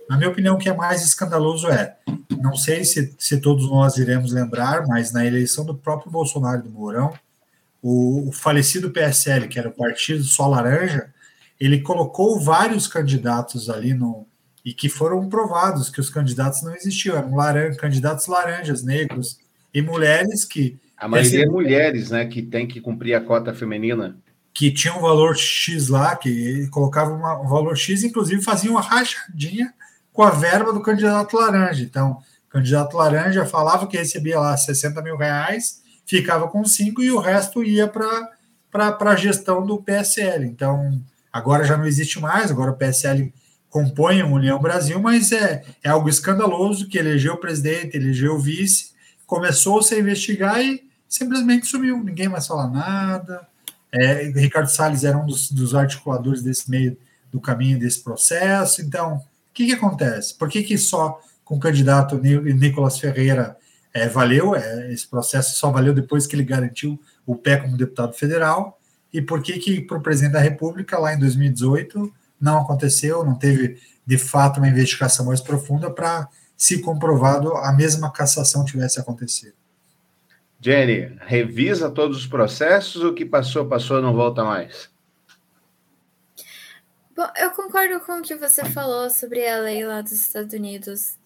na 0.09 0.17
minha 0.17 0.29
opinião, 0.29 0.55
o 0.55 0.57
que 0.57 0.67
é 0.67 0.73
mais 0.73 1.05
escandaloso 1.05 1.69
é, 1.69 1.95
não 2.41 2.55
sei 2.55 2.83
se, 2.83 3.13
se 3.17 3.39
todos 3.39 3.69
nós 3.69 3.97
iremos 3.97 4.33
lembrar, 4.33 4.85
mas 4.87 5.13
na 5.13 5.25
eleição 5.25 5.63
do 5.63 5.75
próprio 5.75 6.11
Bolsonaro 6.11 6.59
e 6.59 6.63
do 6.63 6.69
Mourão, 6.69 7.13
o, 7.81 8.27
o 8.27 8.31
falecido 8.31 8.91
PSL, 8.91 9.47
que 9.47 9.57
era 9.57 9.69
o 9.69 9.73
Partido 9.73 10.23
Só 10.23 10.47
Laranja, 10.47 11.13
ele 11.61 11.81
colocou 11.81 12.39
vários 12.39 12.87
candidatos 12.87 13.69
ali 13.69 13.93
no 13.93 14.27
e 14.63 14.73
que 14.73 14.89
foram 14.89 15.27
provados 15.27 15.89
que 15.89 15.99
os 15.99 16.09
candidatos 16.09 16.61
não 16.61 16.75
existiam, 16.75 17.17
eram 17.17 17.35
laran 17.35 17.73
candidatos 17.75 18.27
laranjas, 18.27 18.83
negros 18.83 19.39
e 19.73 19.81
mulheres 19.81 20.45
que 20.45 20.79
a 20.97 21.07
maioria 21.07 21.43
é 21.43 21.47
mulheres, 21.47 22.11
né, 22.11 22.25
que 22.25 22.43
tem 22.43 22.67
que 22.67 22.79
cumprir 22.79 23.15
a 23.15 23.21
cota 23.21 23.53
feminina. 23.53 24.15
Que 24.53 24.71
tinha 24.71 24.93
um 24.93 25.01
valor 25.01 25.35
X 25.35 25.87
lá, 25.87 26.15
que 26.15 26.67
colocava 26.69 27.11
uma, 27.11 27.41
um 27.41 27.47
valor 27.47 27.75
X, 27.75 28.03
inclusive 28.03 28.41
fazia 28.43 28.69
uma 28.69 28.81
rachadinha 28.81 29.73
com 30.13 30.21
a 30.21 30.29
verba 30.29 30.71
do 30.71 30.81
candidato 30.81 31.37
laranja. 31.37 31.83
Então, 31.83 32.19
o 32.47 32.51
candidato 32.51 32.97
laranja 32.97 33.45
falava 33.45 33.87
que 33.87 33.97
recebia 33.97 34.39
lá 34.39 34.55
60 34.55 35.01
mil 35.01 35.17
reais, 35.17 35.81
ficava 36.05 36.47
com 36.47 36.63
5 36.63 37.01
e 37.01 37.11
o 37.11 37.19
resto 37.19 37.63
ia 37.63 37.87
para 37.87 38.97
a 38.99 39.15
gestão 39.15 39.65
do 39.65 39.81
PSL. 39.81 40.45
Então, 40.45 41.01
agora 41.31 41.63
já 41.63 41.77
não 41.77 41.85
existe 41.85 42.19
mais, 42.19 42.51
agora 42.51 42.71
o 42.71 42.77
PSL 42.77 43.33
compõe 43.69 44.21
a 44.21 44.25
União 44.25 44.59
Brasil, 44.59 44.99
mas 44.99 45.31
é, 45.31 45.63
é 45.83 45.89
algo 45.89 46.09
escandaloso 46.09 46.87
que 46.87 46.97
elegeu 46.97 47.33
o 47.33 47.37
presidente, 47.37 47.95
elegeu 47.95 48.35
o 48.35 48.39
vice, 48.39 48.91
começou-se 49.25 49.95
a 49.95 49.99
investigar 49.99 50.61
e 50.61 50.83
simplesmente 51.07 51.65
sumiu, 51.65 52.03
ninguém 52.03 52.27
mais 52.27 52.45
fala 52.45 52.67
nada. 52.67 53.47
É, 53.91 54.23
Ricardo 54.35 54.67
Salles 54.67 55.03
era 55.05 55.17
um 55.17 55.25
dos, 55.25 55.49
dos, 55.51 55.73
articuladores 55.73 56.41
desse 56.41 56.69
meio 56.69 56.97
do 57.31 57.39
caminho 57.39 57.79
desse 57.79 58.03
processo. 58.03 58.81
Então, 58.81 59.15
o 59.15 59.21
que, 59.53 59.67
que 59.67 59.73
acontece? 59.73 60.33
Por 60.33 60.49
que, 60.49 60.63
que 60.63 60.77
só 60.77 61.19
com 61.43 61.55
o 61.55 61.59
candidato 61.59 62.17
Nicolas 62.17 62.99
Ferreira 62.99 63.57
é, 63.93 64.07
valeu? 64.07 64.53
É, 64.53 64.91
esse 64.91 65.07
processo 65.07 65.57
só 65.57 65.71
valeu 65.71 65.93
depois 65.93 66.27
que 66.27 66.35
ele 66.35 66.43
garantiu 66.43 67.01
o 67.25 67.35
pé 67.35 67.57
como 67.57 67.77
deputado 67.77 68.13
federal. 68.13 68.80
E 69.13 69.21
por 69.21 69.41
que, 69.41 69.59
que 69.59 69.81
para 69.81 69.97
o 69.97 70.01
presidente 70.01 70.33
da 70.33 70.39
República, 70.39 70.97
lá 70.97 71.13
em 71.13 71.19
2018, 71.19 72.13
não 72.39 72.59
aconteceu, 72.59 73.23
não 73.23 73.35
teve 73.35 73.79
de 74.05 74.17
fato 74.17 74.57
uma 74.57 74.67
investigação 74.67 75.25
mais 75.25 75.41
profunda 75.41 75.89
para 75.91 76.27
se 76.55 76.79
comprovado 76.79 77.55
a 77.55 77.71
mesma 77.71 78.11
cassação 78.11 78.63
tivesse 78.63 78.99
acontecido? 78.99 79.53
Jenny, 80.59 81.17
revisa 81.21 81.89
todos 81.89 82.17
os 82.17 82.27
processos, 82.27 83.03
o 83.03 83.13
que 83.13 83.25
passou, 83.25 83.65
passou, 83.65 83.99
não 84.01 84.13
volta 84.13 84.43
mais. 84.43 84.91
Bom, 87.15 87.27
eu 87.35 87.51
concordo 87.51 87.99
com 88.01 88.19
o 88.19 88.21
que 88.21 88.35
você 88.35 88.63
falou 88.65 89.09
sobre 89.09 89.47
a 89.47 89.57
lei 89.57 89.85
lá 89.85 90.01
dos 90.01 90.11
Estados 90.11 90.53
Unidos. 90.53 91.17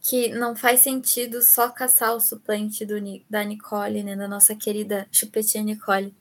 que 0.00 0.30
não 0.30 0.56
faz 0.56 0.80
sentido 0.80 1.40
só 1.40 1.68
caçar 1.68 2.12
o 2.12 2.20
suplente 2.20 2.84
do, 2.84 2.96
da 3.30 3.44
Nicole, 3.44 4.02
né, 4.02 4.16
da 4.16 4.26
nossa 4.26 4.52
querida 4.52 5.06
chupetinha 5.12 5.62
Nicole. 5.62 6.12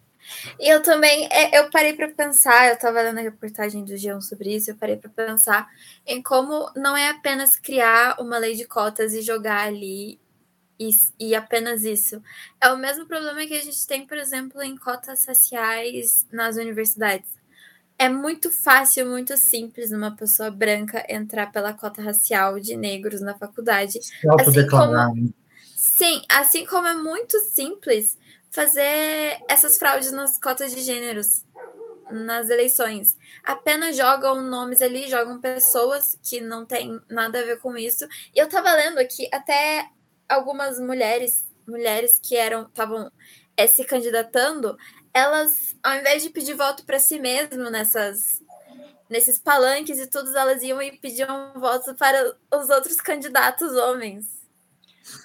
E 0.60 0.70
eu 0.70 0.82
também, 0.82 1.28
é, 1.32 1.60
eu 1.60 1.70
parei 1.70 1.94
para 1.94 2.10
pensar, 2.10 2.68
eu 2.68 2.76
estava 2.76 3.02
lendo 3.02 3.20
a 3.20 3.22
reportagem 3.22 3.84
do 3.84 3.98
Geão 3.98 4.22
sobre 4.22 4.56
isso, 4.56 4.72
eu 4.72 4.76
parei 4.76 4.96
para 4.96 5.10
pensar 5.10 5.68
em 6.06 6.22
como 6.22 6.72
não 6.76 6.96
é 6.96 7.10
apenas 7.10 7.56
criar 7.56 8.20
uma 8.20 8.38
lei 8.38 8.56
de 8.56 8.66
cotas 8.66 9.14
e 9.14 9.22
jogar 9.22 9.68
ali 9.68 10.20
e, 10.80 10.90
e, 11.20 11.36
apenas 11.36 11.84
isso. 11.84 12.24
É 12.60 12.72
o 12.72 12.78
mesmo 12.78 13.06
problema 13.06 13.46
que 13.46 13.54
a 13.54 13.62
gente 13.62 13.86
tem, 13.86 14.06
por 14.06 14.18
exemplo, 14.18 14.64
em 14.64 14.76
cotas 14.76 15.26
raciais 15.26 16.26
nas 16.32 16.56
universidades. 16.56 17.30
É 18.00 18.10
muito 18.10 18.50
fácil, 18.50 19.06
muito 19.06 19.38
simples 19.38 19.92
uma 19.92 20.16
pessoa 20.16 20.50
branca 20.50 21.06
entrar 21.08 21.52
pela 21.52 21.72
cota 21.72 22.02
racial 22.02 22.60
de 22.60 22.76
negros 22.76 23.22
na 23.22 23.38
faculdade. 23.38 24.00
Assim 24.40 24.68
como, 24.68 24.92
né? 24.92 25.30
sim, 25.76 26.24
assim 26.28 26.66
como 26.66 26.88
é 26.88 26.96
muito 26.96 27.38
simples 27.42 28.18
fazer 28.52 29.42
essas 29.48 29.78
fraudes 29.78 30.12
nas 30.12 30.38
cotas 30.38 30.76
de 30.76 30.82
gêneros 30.82 31.46
nas 32.12 32.50
eleições. 32.50 33.18
Apenas 33.44 33.96
jogam 33.96 34.42
nomes 34.42 34.82
ali, 34.82 35.10
jogam 35.10 35.40
pessoas 35.40 36.20
que 36.22 36.42
não 36.42 36.66
tem 36.66 37.02
nada 37.10 37.40
a 37.40 37.44
ver 37.44 37.60
com 37.60 37.78
isso. 37.78 38.06
E 38.36 38.40
eu 38.40 38.50
tava 38.50 38.74
lendo 38.74 39.00
aqui 39.00 39.30
até 39.32 39.90
algumas 40.28 40.80
mulheres, 40.80 41.48
mulheres 41.66 42.20
que 42.22 42.36
eram 42.36 42.64
estavam 42.64 43.10
é, 43.56 43.66
se 43.66 43.84
candidatando, 43.86 44.78
elas 45.14 45.76
ao 45.82 45.96
invés 45.96 46.24
de 46.24 46.30
pedir 46.30 46.54
voto 46.54 46.86
para 46.86 47.00
si 47.00 47.20
mesmo 47.20 47.70
nessas 47.70 48.42
nesses 49.10 49.38
palanques 49.38 50.00
e 50.00 50.08
tudo, 50.08 50.36
elas 50.38 50.64
iam 50.64 50.82
e 50.82 50.98
pediam 50.98 51.52
voto 51.56 51.94
para 51.96 52.34
os 52.54 52.70
outros 52.70 52.96
candidatos 52.96 53.74
homens. 53.74 54.41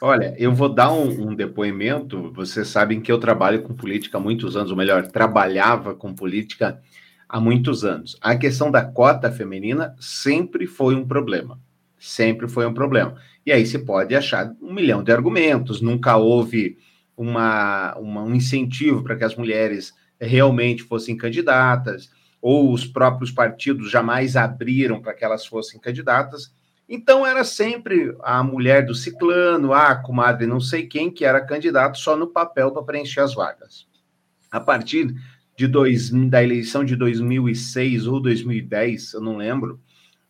Olha, 0.00 0.34
eu 0.38 0.54
vou 0.54 0.68
dar 0.68 0.92
um, 0.92 1.28
um, 1.28 1.34
depoimento. 1.34 2.32
Vocês 2.32 2.68
sabem 2.68 3.00
que 3.00 3.10
eu 3.10 3.18
trabalho 3.18 3.62
com 3.62 3.74
política 3.74 4.18
há 4.18 4.20
muitos 4.20 4.56
anos, 4.56 4.70
ou 4.70 4.76
melhor, 4.76 5.06
trabalhava 5.08 5.94
com 5.94 6.14
política 6.14 6.80
há 7.28 7.40
muitos 7.40 7.84
anos. 7.84 8.16
A 8.20 8.36
questão 8.36 8.70
da 8.70 8.84
cota 8.84 9.30
feminina 9.30 9.94
sempre 10.00 10.66
foi 10.66 10.94
um 10.94 11.06
problema. 11.06 11.60
Sempre 11.98 12.48
foi 12.48 12.66
um 12.66 12.74
problema. 12.74 13.16
E 13.44 13.52
aí 13.52 13.66
se 13.66 13.78
pode 13.78 14.14
achar 14.14 14.54
um 14.60 14.72
milhão 14.72 15.02
de 15.02 15.12
argumentos. 15.12 15.80
Nunca 15.80 16.16
houve 16.16 16.78
uma, 17.16 17.94
uma 17.96 18.22
um 18.22 18.34
incentivo 18.34 19.02
para 19.02 19.16
que 19.16 19.24
as 19.24 19.36
mulheres 19.36 19.94
realmente 20.20 20.82
fossem 20.82 21.16
candidatas, 21.16 22.10
ou 22.40 22.72
os 22.72 22.86
próprios 22.86 23.30
partidos 23.30 23.90
jamais 23.90 24.36
abriram 24.36 25.00
para 25.00 25.14
que 25.14 25.24
elas 25.24 25.46
fossem 25.46 25.80
candidatas. 25.80 26.52
Então 26.88 27.26
era 27.26 27.42
sempre 27.42 28.16
a 28.22 28.42
mulher 28.44 28.86
do 28.86 28.94
ciclano, 28.94 29.72
a 29.72 29.94
comadre 29.96 30.46
não 30.46 30.60
sei 30.60 30.86
quem, 30.86 31.10
que 31.10 31.24
era 31.24 31.44
candidato 31.44 31.98
só 31.98 32.16
no 32.16 32.28
papel 32.28 32.70
para 32.70 32.82
preencher 32.82 33.20
as 33.20 33.34
vagas. 33.34 33.86
A 34.50 34.60
partir 34.60 35.14
de 35.56 35.66
dois, 35.66 36.10
da 36.10 36.42
eleição 36.42 36.84
de 36.84 36.94
2006 36.94 38.06
ou 38.06 38.20
2010, 38.20 39.14
eu 39.14 39.20
não 39.20 39.36
lembro, 39.36 39.80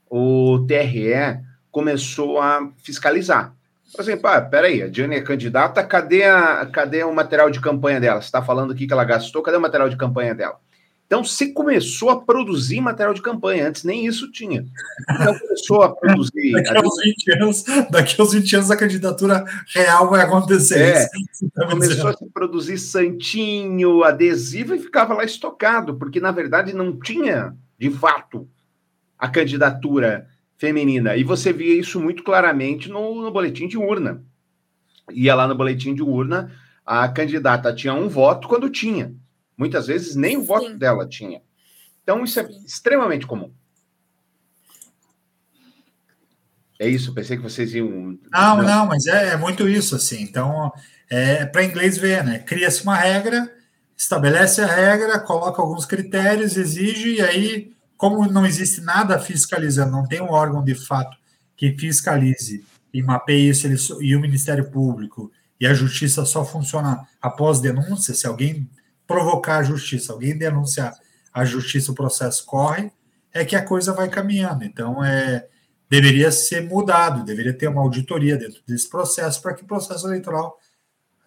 o 0.09 0.65
TRE 0.67 1.43
começou 1.71 2.41
a 2.41 2.73
fiscalizar. 2.79 3.55
Por 3.93 4.01
exemplo, 4.01 4.29
ah, 4.29 4.41
peraí, 4.41 4.83
a 4.83 4.89
Diane 4.89 5.17
é 5.17 5.21
candidata, 5.21 5.85
cadê, 5.85 6.25
a, 6.25 6.67
cadê 6.67 7.05
o 7.05 7.15
material 7.15 7.51
de 7.51 7.61
campanha 7.61 8.01
dela? 8.01 8.21
Você 8.21 8.27
está 8.27 8.43
falando 8.43 8.73
aqui 8.73 8.87
que 8.87 8.93
ela 8.93 9.05
gastou, 9.05 9.43
cadê 9.43 9.57
o 9.57 9.61
material 9.61 9.89
de 9.89 9.97
campanha 9.97 10.35
dela? 10.35 10.59
Então, 11.07 11.23
se 11.23 11.53
começou 11.53 12.11
a 12.11 12.21
produzir 12.21 12.81
material 12.81 13.15
de 13.15 13.23
campanha, 13.23 13.69
antes 13.69 13.85
nem 13.85 14.05
isso 14.07 14.31
tinha. 14.33 14.67
Então, 15.09 15.39
começou 15.39 15.83
a 15.83 15.95
produzir. 15.95 16.53
daqui, 16.53 16.77
aos 16.77 17.03
20 17.03 17.33
anos, 17.33 17.65
daqui 17.91 18.21
aos 18.21 18.33
20 18.33 18.57
anos, 18.57 18.71
a 18.73 18.77
candidatura 18.77 19.45
real 19.73 20.11
vai 20.11 20.23
acontecer. 20.23 20.81
É, 20.81 21.07
tá 21.55 21.69
começou 21.71 22.11
a 22.11 22.13
se 22.13 22.29
produzir 22.31 22.79
santinho, 22.79 24.03
adesivo 24.03 24.75
e 24.75 24.81
ficava 24.81 25.15
lá 25.15 25.25
estocado, 25.25 25.95
porque, 25.95 26.19
na 26.19 26.33
verdade, 26.33 26.73
não 26.73 26.99
tinha, 26.99 27.55
de 27.79 27.89
fato, 27.89 28.49
a 29.17 29.29
candidatura 29.29 30.27
feminina. 30.59 31.17
E 31.17 31.23
você 31.23 31.53
via 31.53 31.79
isso 31.79 32.01
muito 32.01 32.25
claramente 32.25 32.89
no, 32.89 33.23
no 33.23 33.31
boletim 33.31 33.69
de 33.69 33.79
urna. 33.79 34.23
Ia 35.13 35.37
lá 35.37 35.47
no 35.47 35.55
boletim 35.55 35.95
de 35.95 36.03
urna, 36.03 36.51
a 36.85 37.09
candidata 37.09 37.73
tinha 37.73 37.95
um 37.95 38.09
voto 38.09 38.49
quando 38.49 38.69
tinha. 38.69 39.15
Muitas 39.57 39.87
vezes 39.87 40.15
nem 40.15 40.37
o 40.37 40.41
Sim. 40.41 40.47
voto 40.47 40.77
dela 40.77 41.09
tinha. 41.09 41.41
Então, 42.03 42.23
isso 42.23 42.39
é 42.39 42.49
extremamente 42.65 43.27
comum. 43.27 43.53
É 46.79 46.89
isso, 46.89 47.15
pensei 47.15 47.37
que 47.37 47.43
vocês 47.43 47.75
iam. 47.75 48.19
Não, 48.31 48.63
não, 48.63 48.87
mas 48.87 49.07
é, 49.07 49.33
é 49.33 49.37
muito 49.37 49.67
isso, 49.67 49.97
assim. 49.97 50.21
Então, 50.21 50.71
é 51.09 51.47
para 51.47 51.65
inglês 51.65 51.97
ver, 51.97 52.23
né? 52.23 52.39
Cria-se 52.41 52.83
uma 52.83 52.97
regra, 52.97 53.51
estabelece 53.97 54.61
a 54.61 54.67
regra, 54.67 55.19
coloca 55.19 55.61
alguns 55.61 55.87
critérios, 55.87 56.57
exige, 56.57 57.15
e 57.15 57.21
aí, 57.23 57.73
como 57.97 58.31
não 58.31 58.45
existe 58.45 58.83
nada 58.83 59.19
fiscalizando, 59.19 59.93
não 59.93 60.07
tem 60.07 60.21
um 60.21 60.31
órgão 60.31 60.63
de 60.63 60.75
fato 60.75 61.17
que 61.57 61.77
fiscalize 61.79 62.65
e 62.93 63.03
mapeie 63.03 63.49
isso, 63.49 63.67
ele, 63.67 63.77
e 64.07 64.15
o 64.15 64.21
Ministério 64.21 64.71
Público 64.71 65.33
e 65.59 65.67
a 65.67 65.73
Justiça 65.73 66.25
só 66.27 66.45
funciona 66.45 67.07
após 67.21 67.61
denúncia, 67.61 68.15
se 68.15 68.27
alguém 68.27 68.69
provocar 69.07 69.59
a 69.59 69.63
justiça, 69.63 70.13
alguém 70.13 70.37
denunciar 70.37 70.93
a 71.33 71.45
justiça, 71.45 71.93
o 71.93 71.95
processo 71.95 72.45
corre, 72.47 72.91
é 73.33 73.45
que 73.45 73.55
a 73.55 73.63
coisa 73.63 73.93
vai 73.93 74.09
caminhando. 74.09 74.65
Então, 74.65 75.05
é, 75.05 75.47
deveria 75.89 76.33
ser 76.33 76.63
mudado, 76.63 77.25
deveria 77.25 77.53
ter 77.53 77.69
uma 77.69 77.83
auditoria 77.83 78.37
dentro 78.37 78.63
desse 78.67 78.89
processo 78.89 79.43
para 79.43 79.55
que 79.55 79.63
o 79.63 79.67
processo 79.67 80.07
eleitoral 80.07 80.57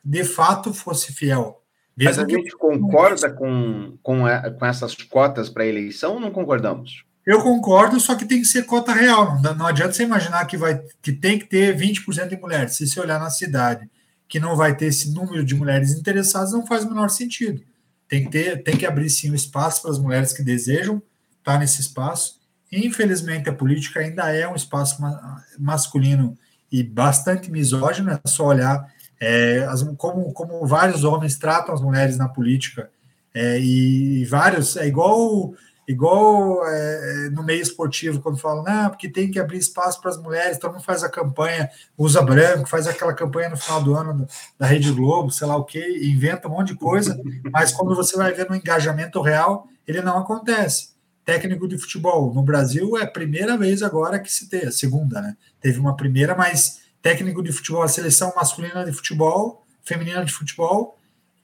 de 0.03 0.23
fato 0.23 0.73
fosse 0.73 1.13
fiel. 1.13 1.61
Mas 1.95 2.17
a 2.17 2.27
gente 2.27 2.51
concorda 2.51 3.29
com, 3.29 3.97
com, 4.01 4.23
com 4.57 4.65
essas 4.65 4.95
cotas 4.95 5.49
para 5.49 5.65
eleição 5.65 6.13
ou 6.13 6.19
não 6.19 6.31
concordamos? 6.31 7.03
Eu 7.25 7.43
concordo, 7.43 7.99
só 7.99 8.15
que 8.15 8.25
tem 8.25 8.39
que 8.39 8.47
ser 8.47 8.63
cota 8.65 8.93
real. 8.93 9.39
Não, 9.41 9.53
não 9.53 9.67
adianta 9.67 9.93
você 9.93 10.03
imaginar 10.03 10.45
que, 10.45 10.57
vai, 10.57 10.81
que 11.01 11.11
tem 11.11 11.37
que 11.37 11.45
ter 11.45 11.77
20% 11.77 12.27
de 12.27 12.37
mulheres. 12.37 12.75
Se 12.75 12.87
você 12.87 12.99
olhar 12.99 13.19
na 13.19 13.29
cidade 13.29 13.87
que 14.27 14.39
não 14.39 14.55
vai 14.55 14.75
ter 14.75 14.85
esse 14.85 15.11
número 15.11 15.43
de 15.43 15.55
mulheres 15.55 15.91
interessadas, 15.91 16.53
não 16.53 16.65
faz 16.65 16.85
o 16.85 16.89
menor 16.89 17.09
sentido. 17.09 17.61
Tem 18.09 18.25
que, 18.25 18.31
ter, 18.31 18.63
tem 18.63 18.75
que 18.75 18.85
abrir 18.85 19.09
sim 19.09 19.31
um 19.31 19.35
espaço 19.35 19.83
para 19.83 19.91
as 19.91 19.99
mulheres 19.99 20.33
que 20.33 20.43
desejam 20.43 21.01
estar 21.37 21.59
nesse 21.59 21.79
espaço. 21.79 22.39
Infelizmente, 22.71 23.49
a 23.49 23.53
política 23.53 24.01
ainda 24.01 24.33
é 24.33 24.47
um 24.47 24.55
espaço 24.55 25.01
ma 25.01 25.43
masculino 25.57 26.37
e 26.71 26.83
bastante 26.83 27.49
misógino, 27.49 28.11
é 28.11 28.19
só 28.25 28.47
olhar 28.47 28.91
é, 29.19 29.59
as, 29.69 29.83
como, 29.97 30.31
como 30.33 30.65
vários 30.65 31.03
homens 31.03 31.37
tratam 31.37 31.73
as 31.73 31.81
mulheres 31.81 32.17
na 32.17 32.27
política. 32.27 32.89
É, 33.33 33.59
e, 33.59 34.21
e 34.21 34.25
vários, 34.25 34.75
é 34.75 34.87
igual 34.87 35.53
Igual 35.89 36.63
é, 36.67 37.25
é, 37.25 37.29
no 37.31 37.41
meio 37.41 37.63
esportivo, 37.63 38.21
quando 38.21 38.37
falam, 38.37 38.63
não, 38.63 38.91
porque 38.91 39.09
tem 39.09 39.31
que 39.31 39.39
abrir 39.39 39.57
espaço 39.57 39.99
para 39.99 40.11
as 40.11 40.21
mulheres, 40.21 40.59
todo 40.59 40.73
mundo 40.73 40.83
faz 40.83 41.03
a 41.03 41.09
campanha, 41.09 41.67
usa 41.97 42.21
branco, 42.21 42.69
faz 42.69 42.85
aquela 42.85 43.11
campanha 43.11 43.49
no 43.49 43.57
final 43.57 43.81
do 43.81 43.95
ano 43.95 44.27
da 44.59 44.67
Rede 44.67 44.91
Globo, 44.91 45.31
sei 45.31 45.47
lá 45.47 45.57
o 45.57 45.63
quê, 45.63 45.99
inventa 46.03 46.47
um 46.47 46.51
monte 46.51 46.73
de 46.73 46.75
coisa, 46.75 47.19
mas 47.51 47.71
quando 47.71 47.95
você 47.95 48.15
vai 48.15 48.31
ver 48.31 48.47
no 48.47 48.55
engajamento 48.55 49.19
real, 49.19 49.67
ele 49.87 49.99
não 50.03 50.19
acontece. 50.19 50.89
Técnico 51.25 51.67
de 51.67 51.75
futebol, 51.79 52.31
no 52.35 52.43
Brasil 52.43 52.95
é 52.95 53.01
a 53.01 53.07
primeira 53.07 53.57
vez 53.57 53.81
agora 53.81 54.19
que 54.19 54.31
se 54.31 54.47
tem, 54.47 54.65
a 54.65 54.71
segunda, 54.71 55.19
né? 55.19 55.35
Teve 55.59 55.79
uma 55.79 55.95
primeira, 55.95 56.35
mas 56.35 56.81
técnico 57.01 57.41
de 57.41 57.51
futebol, 57.51 57.81
a 57.81 57.87
seleção 57.87 58.31
masculina 58.35 58.85
de 58.85 58.91
futebol, 58.91 59.65
feminina 59.83 60.23
de 60.23 60.31
futebol, 60.31 60.99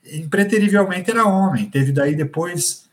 impreterivelmente 0.06 1.10
era 1.10 1.26
homem. 1.26 1.68
Teve 1.68 1.92
daí 1.92 2.14
depois 2.14 2.85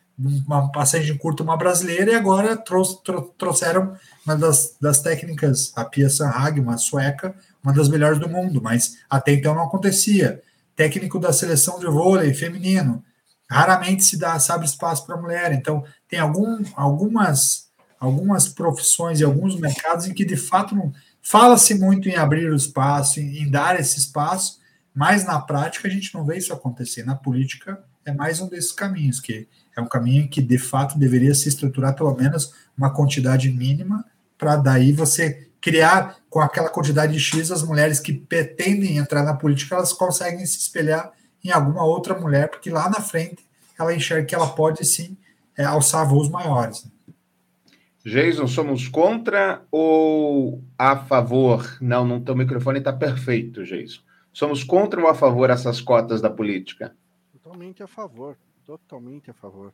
uma 0.47 0.71
passagem 0.71 1.17
curta, 1.17 1.43
uma 1.43 1.57
brasileira, 1.57 2.13
e 2.13 2.15
agora 2.15 2.57
trouxeram 2.57 3.97
uma 4.25 4.37
das, 4.37 4.77
das 4.81 5.01
técnicas, 5.01 5.73
a 5.75 5.85
Pia 5.85 6.09
Sanhag, 6.09 6.61
uma 6.61 6.79
sueca, 6.79 7.35
uma 7.63 7.73
das 7.73 7.89
melhores 7.89 8.19
do 8.19 8.29
mundo, 8.29 8.61
mas 8.63 8.99
até 9.09 9.33
então 9.33 9.55
não 9.55 9.65
acontecia. 9.65 10.43
Técnico 10.75 11.19
da 11.19 11.33
seleção 11.33 11.79
de 11.79 11.87
vôlei 11.87 12.33
feminino, 12.33 13.05
raramente 13.51 14.05
se 14.05 14.17
dá, 14.17 14.39
sabe, 14.39 14.65
espaço 14.65 15.05
para 15.07 15.17
mulher. 15.17 15.53
Então, 15.53 15.85
tem 16.09 16.19
algum, 16.19 16.63
algumas, 16.75 17.69
algumas 18.01 18.49
profissões 18.49 19.21
e 19.21 19.25
alguns 19.25 19.59
mercados 19.59 20.07
em 20.07 20.15
que, 20.15 20.25
de 20.25 20.37
fato, 20.37 20.75
não 20.75 20.93
fala-se 21.23 21.75
muito 21.75 22.09
em 22.09 22.17
abrir 22.17 22.51
o 22.51 22.57
espaço, 22.57 23.21
em, 23.21 23.43
em 23.43 23.51
dar 23.51 23.79
esse 23.79 23.99
espaço, 23.99 24.61
mas 24.95 25.25
na 25.25 25.41
prática 25.41 25.89
a 25.89 25.91
gente 25.91 26.13
não 26.15 26.25
vê 26.25 26.39
isso 26.39 26.53
acontecer. 26.53 27.05
Na 27.05 27.15
política 27.15 27.83
é 28.05 28.13
mais 28.13 28.41
um 28.41 28.49
desses 28.49 28.73
caminhos 28.73 29.21
que 29.21 29.47
é 29.77 29.81
um 29.81 29.87
caminho 29.87 30.29
que, 30.29 30.43
de 30.43 30.59
fato, 30.59 30.99
deveria 30.99 31.35
se 31.35 31.49
estruturar 31.49 31.95
pelo 31.95 32.15
menos 32.15 32.53
uma 32.77 32.91
quantidade 32.91 33.51
mínima, 33.51 34.05
para 34.37 34.57
daí 34.57 34.93
você 34.93 35.49
criar, 35.61 36.17
com 36.29 36.41
aquela 36.41 36.69
quantidade 36.69 37.13
de 37.13 37.21
X, 37.21 37.51
as 37.51 37.63
mulheres 37.63 38.01
que 38.01 38.13
pretendem 38.13 38.97
entrar 38.97 39.23
na 39.23 39.35
política, 39.35 39.77
elas 39.77 39.93
conseguem 39.93 40.45
se 40.45 40.59
espelhar 40.59 41.13
em 41.45 41.51
alguma 41.51 41.85
outra 41.85 42.19
mulher, 42.19 42.49
porque 42.49 42.69
lá 42.69 42.91
na 42.91 43.01
frente 43.01 43.47
ela 43.79 43.95
enxerga 43.95 44.27
que 44.27 44.35
ela 44.35 44.49
pode 44.49 44.85
sim 44.85 45.17
é, 45.57 45.65
alçar 45.65 46.09
voos 46.09 46.29
maiores. 46.29 46.87
Jason, 48.05 48.49
somos 48.49 48.89
contra 48.89 49.63
ou 49.71 50.63
a 50.77 50.97
favor? 50.97 51.79
Não, 51.81 52.05
não, 52.05 52.21
teu 52.21 52.35
microfone 52.35 52.81
está 52.81 52.93
perfeito, 52.93 53.65
Jason. 53.65 54.01
Somos 54.33 54.65
contra 54.65 55.01
ou 55.01 55.09
a 55.09 55.15
favor 55.15 55.51
essas 55.51 55.81
cotas 55.81 56.21
da 56.21 56.29
política? 56.29 56.95
Totalmente 57.33 57.83
a 57.83 57.87
favor, 57.87 58.37
totalmente 58.67 59.31
a 59.31 59.35
favor. 59.35 59.73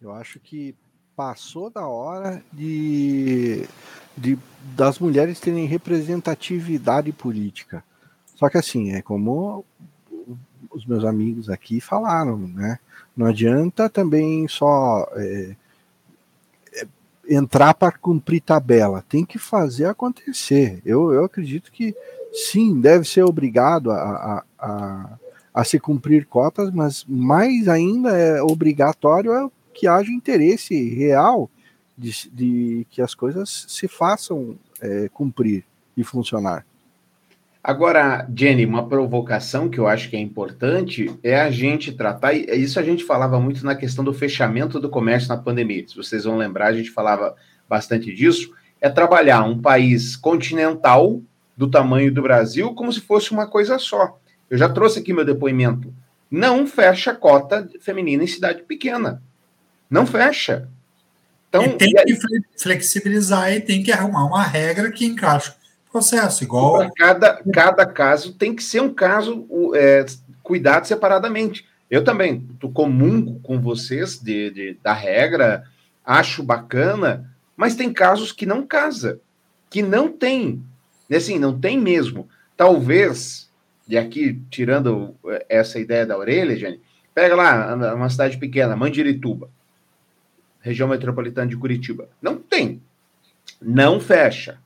Eu 0.00 0.12
acho 0.12 0.40
que 0.40 0.74
passou 1.14 1.68
da 1.68 1.86
hora 1.86 2.42
de, 2.52 3.66
de 4.16 4.38
das 4.74 4.98
mulheres 4.98 5.40
terem 5.40 5.66
representatividade 5.66 7.12
política. 7.12 7.84
Só 8.36 8.48
que 8.48 8.56
assim, 8.56 8.92
é 8.92 9.02
como 9.02 9.64
os 10.70 10.86
meus 10.86 11.04
amigos 11.04 11.50
aqui 11.50 11.80
falaram, 11.80 12.38
né? 12.38 12.78
Não 13.16 13.26
adianta 13.26 13.90
também 13.90 14.48
só 14.48 15.06
é, 15.14 15.56
é, 16.74 16.86
entrar 17.28 17.74
para 17.74 17.92
cumprir 17.92 18.40
tabela, 18.40 19.04
tem 19.08 19.24
que 19.24 19.38
fazer 19.38 19.86
acontecer. 19.86 20.80
Eu, 20.86 21.12
eu 21.12 21.24
acredito 21.24 21.70
que 21.70 21.94
sim, 22.32 22.80
deve 22.80 23.06
ser 23.06 23.24
obrigado 23.24 23.90
a, 23.90 23.96
a, 23.96 24.44
a, 24.58 25.18
a 25.52 25.64
se 25.64 25.80
cumprir 25.80 26.26
cotas, 26.26 26.70
mas 26.70 27.04
mais 27.08 27.68
ainda 27.68 28.16
é 28.16 28.42
obrigatório 28.42 29.32
é 29.32 29.48
que 29.74 29.86
haja 29.86 30.10
interesse 30.10 30.94
real 30.94 31.50
de, 31.96 32.30
de 32.30 32.86
que 32.90 33.02
as 33.02 33.14
coisas 33.14 33.66
se 33.68 33.88
façam 33.88 34.56
é, 34.80 35.08
cumprir 35.08 35.64
e 35.96 36.04
funcionar. 36.04 36.64
Agora, 37.62 38.26
Jenny, 38.34 38.64
uma 38.64 38.88
provocação 38.88 39.68
que 39.68 39.78
eu 39.78 39.86
acho 39.86 40.08
que 40.08 40.16
é 40.16 40.20
importante 40.20 41.14
é 41.22 41.38
a 41.38 41.50
gente 41.50 41.92
tratar, 41.92 42.32
e 42.32 42.46
isso 42.56 42.80
a 42.80 42.82
gente 42.82 43.04
falava 43.04 43.38
muito 43.38 43.64
na 43.66 43.74
questão 43.74 44.02
do 44.02 44.14
fechamento 44.14 44.80
do 44.80 44.88
comércio 44.88 45.28
na 45.28 45.36
pandemia. 45.36 45.86
Se 45.86 45.94
vocês 45.94 46.24
vão 46.24 46.38
lembrar, 46.38 46.68
a 46.68 46.72
gente 46.72 46.90
falava 46.90 47.36
bastante 47.68 48.14
disso. 48.14 48.50
É 48.80 48.88
trabalhar 48.88 49.42
um 49.42 49.60
país 49.60 50.16
continental 50.16 51.20
do 51.54 51.68
tamanho 51.68 52.10
do 52.10 52.22
Brasil 52.22 52.72
como 52.74 52.90
se 52.90 53.00
fosse 53.00 53.30
uma 53.30 53.46
coisa 53.46 53.78
só. 53.78 54.18
Eu 54.50 54.58
já 54.58 54.68
trouxe 54.68 54.98
aqui 54.98 55.12
meu 55.12 55.24
depoimento. 55.24 55.94
Não 56.30 56.66
fecha 56.66 57.14
cota 57.14 57.68
feminina 57.80 58.24
em 58.24 58.26
cidade 58.26 58.62
pequena. 58.62 59.22
Não 59.88 60.04
fecha. 60.04 60.68
Então, 61.48 61.64
e 61.64 61.68
tem 61.70 61.92
e 61.92 61.98
aí... 61.98 62.04
que 62.04 62.60
flexibilizar 62.60 63.52
e 63.52 63.60
tem 63.60 63.82
que 63.82 63.90
arrumar 63.90 64.26
uma 64.26 64.42
regra 64.42 64.90
que 64.90 65.06
encaixe 65.06 65.52
processo, 65.90 66.44
igual. 66.44 66.90
Cada, 66.96 67.42
cada 67.52 67.84
caso 67.84 68.32
tem 68.32 68.54
que 68.54 68.62
ser 68.62 68.80
um 68.80 68.92
caso 68.92 69.46
é, 69.74 70.06
cuidado 70.42 70.86
separadamente. 70.86 71.66
Eu 71.90 72.04
também 72.04 72.46
comungo 72.72 73.40
com 73.40 73.60
vocês 73.60 74.18
de, 74.18 74.50
de, 74.50 74.78
da 74.82 74.92
regra, 74.92 75.64
acho 76.04 76.42
bacana, 76.42 77.28
mas 77.56 77.74
tem 77.74 77.92
casos 77.92 78.30
que 78.30 78.46
não 78.46 78.66
casa, 78.66 79.20
que 79.68 79.82
não 79.82 80.08
tem. 80.08 80.62
Assim, 81.12 81.38
não 81.38 81.58
tem 81.58 81.78
mesmo. 81.78 82.28
Talvez, 82.56 83.49
e 83.90 83.98
aqui 83.98 84.40
tirando 84.50 85.14
é, 85.26 85.46
essa 85.48 85.78
ideia 85.78 86.06
da 86.06 86.16
orelha, 86.16 86.56
Jane, 86.56 86.80
pega 87.14 87.34
lá 87.34 87.94
uma 87.94 88.08
cidade 88.08 88.38
pequena, 88.38 88.76
Mandirituba, 88.76 89.50
região 90.60 90.88
metropolitana 90.88 91.48
de 91.48 91.56
Curitiba. 91.56 92.08
Não 92.22 92.36
tem. 92.36 92.80
Não 93.60 94.00
fecha. 94.00 94.58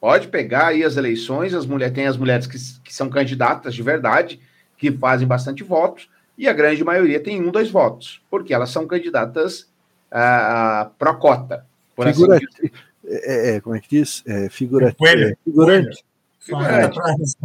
Pode 0.00 0.28
pegar 0.28 0.68
aí 0.68 0.84
as 0.84 0.96
eleições, 0.96 1.54
as 1.54 1.66
mulheres, 1.66 1.94
tem 1.94 2.06
as 2.06 2.16
mulheres 2.16 2.46
que, 2.46 2.58
que 2.82 2.94
são 2.94 3.08
candidatas 3.08 3.74
de 3.74 3.82
verdade, 3.82 4.40
que 4.76 4.92
fazem 4.92 5.26
bastante 5.26 5.62
votos, 5.62 6.10
e 6.36 6.46
a 6.48 6.52
grande 6.52 6.84
maioria 6.84 7.18
tem 7.18 7.40
um, 7.40 7.50
dois 7.50 7.70
votos, 7.70 8.20
porque 8.30 8.52
elas 8.52 8.70
são 8.70 8.86
candidatas 8.86 9.66
a 10.10 10.90
pró-cota. 10.98 11.64
Figura, 11.98 12.36
assim 12.36 12.70
é, 13.08 13.56
é, 13.56 13.60
como 13.60 13.76
é 13.76 13.80
que 13.80 13.88
diz? 13.88 14.22
É, 14.26 14.48
figura, 14.48 14.88
é, 14.88 15.36
figurante. 15.44 16.04
figurante. 16.40 16.98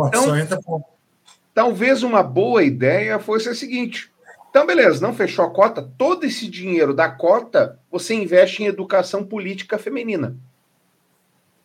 Então, 0.08 0.84
talvez 1.54 2.04
uma 2.04 2.24
boa 2.24 2.64
ideia 2.64 3.20
fosse 3.20 3.50
a 3.50 3.56
seguinte: 3.56 4.12
então, 4.50 4.66
beleza, 4.66 5.06
não 5.06 5.14
fechou 5.14 5.46
a 5.46 5.50
cota, 5.50 5.90
todo 5.98 6.26
esse 6.26 6.48
dinheiro 6.48 6.94
da 6.94 7.10
cota 7.10 7.80
você 7.90 8.14
investe 8.14 8.62
em 8.62 8.68
educação 8.68 9.24
política 9.24 9.78
feminina. 9.78 10.36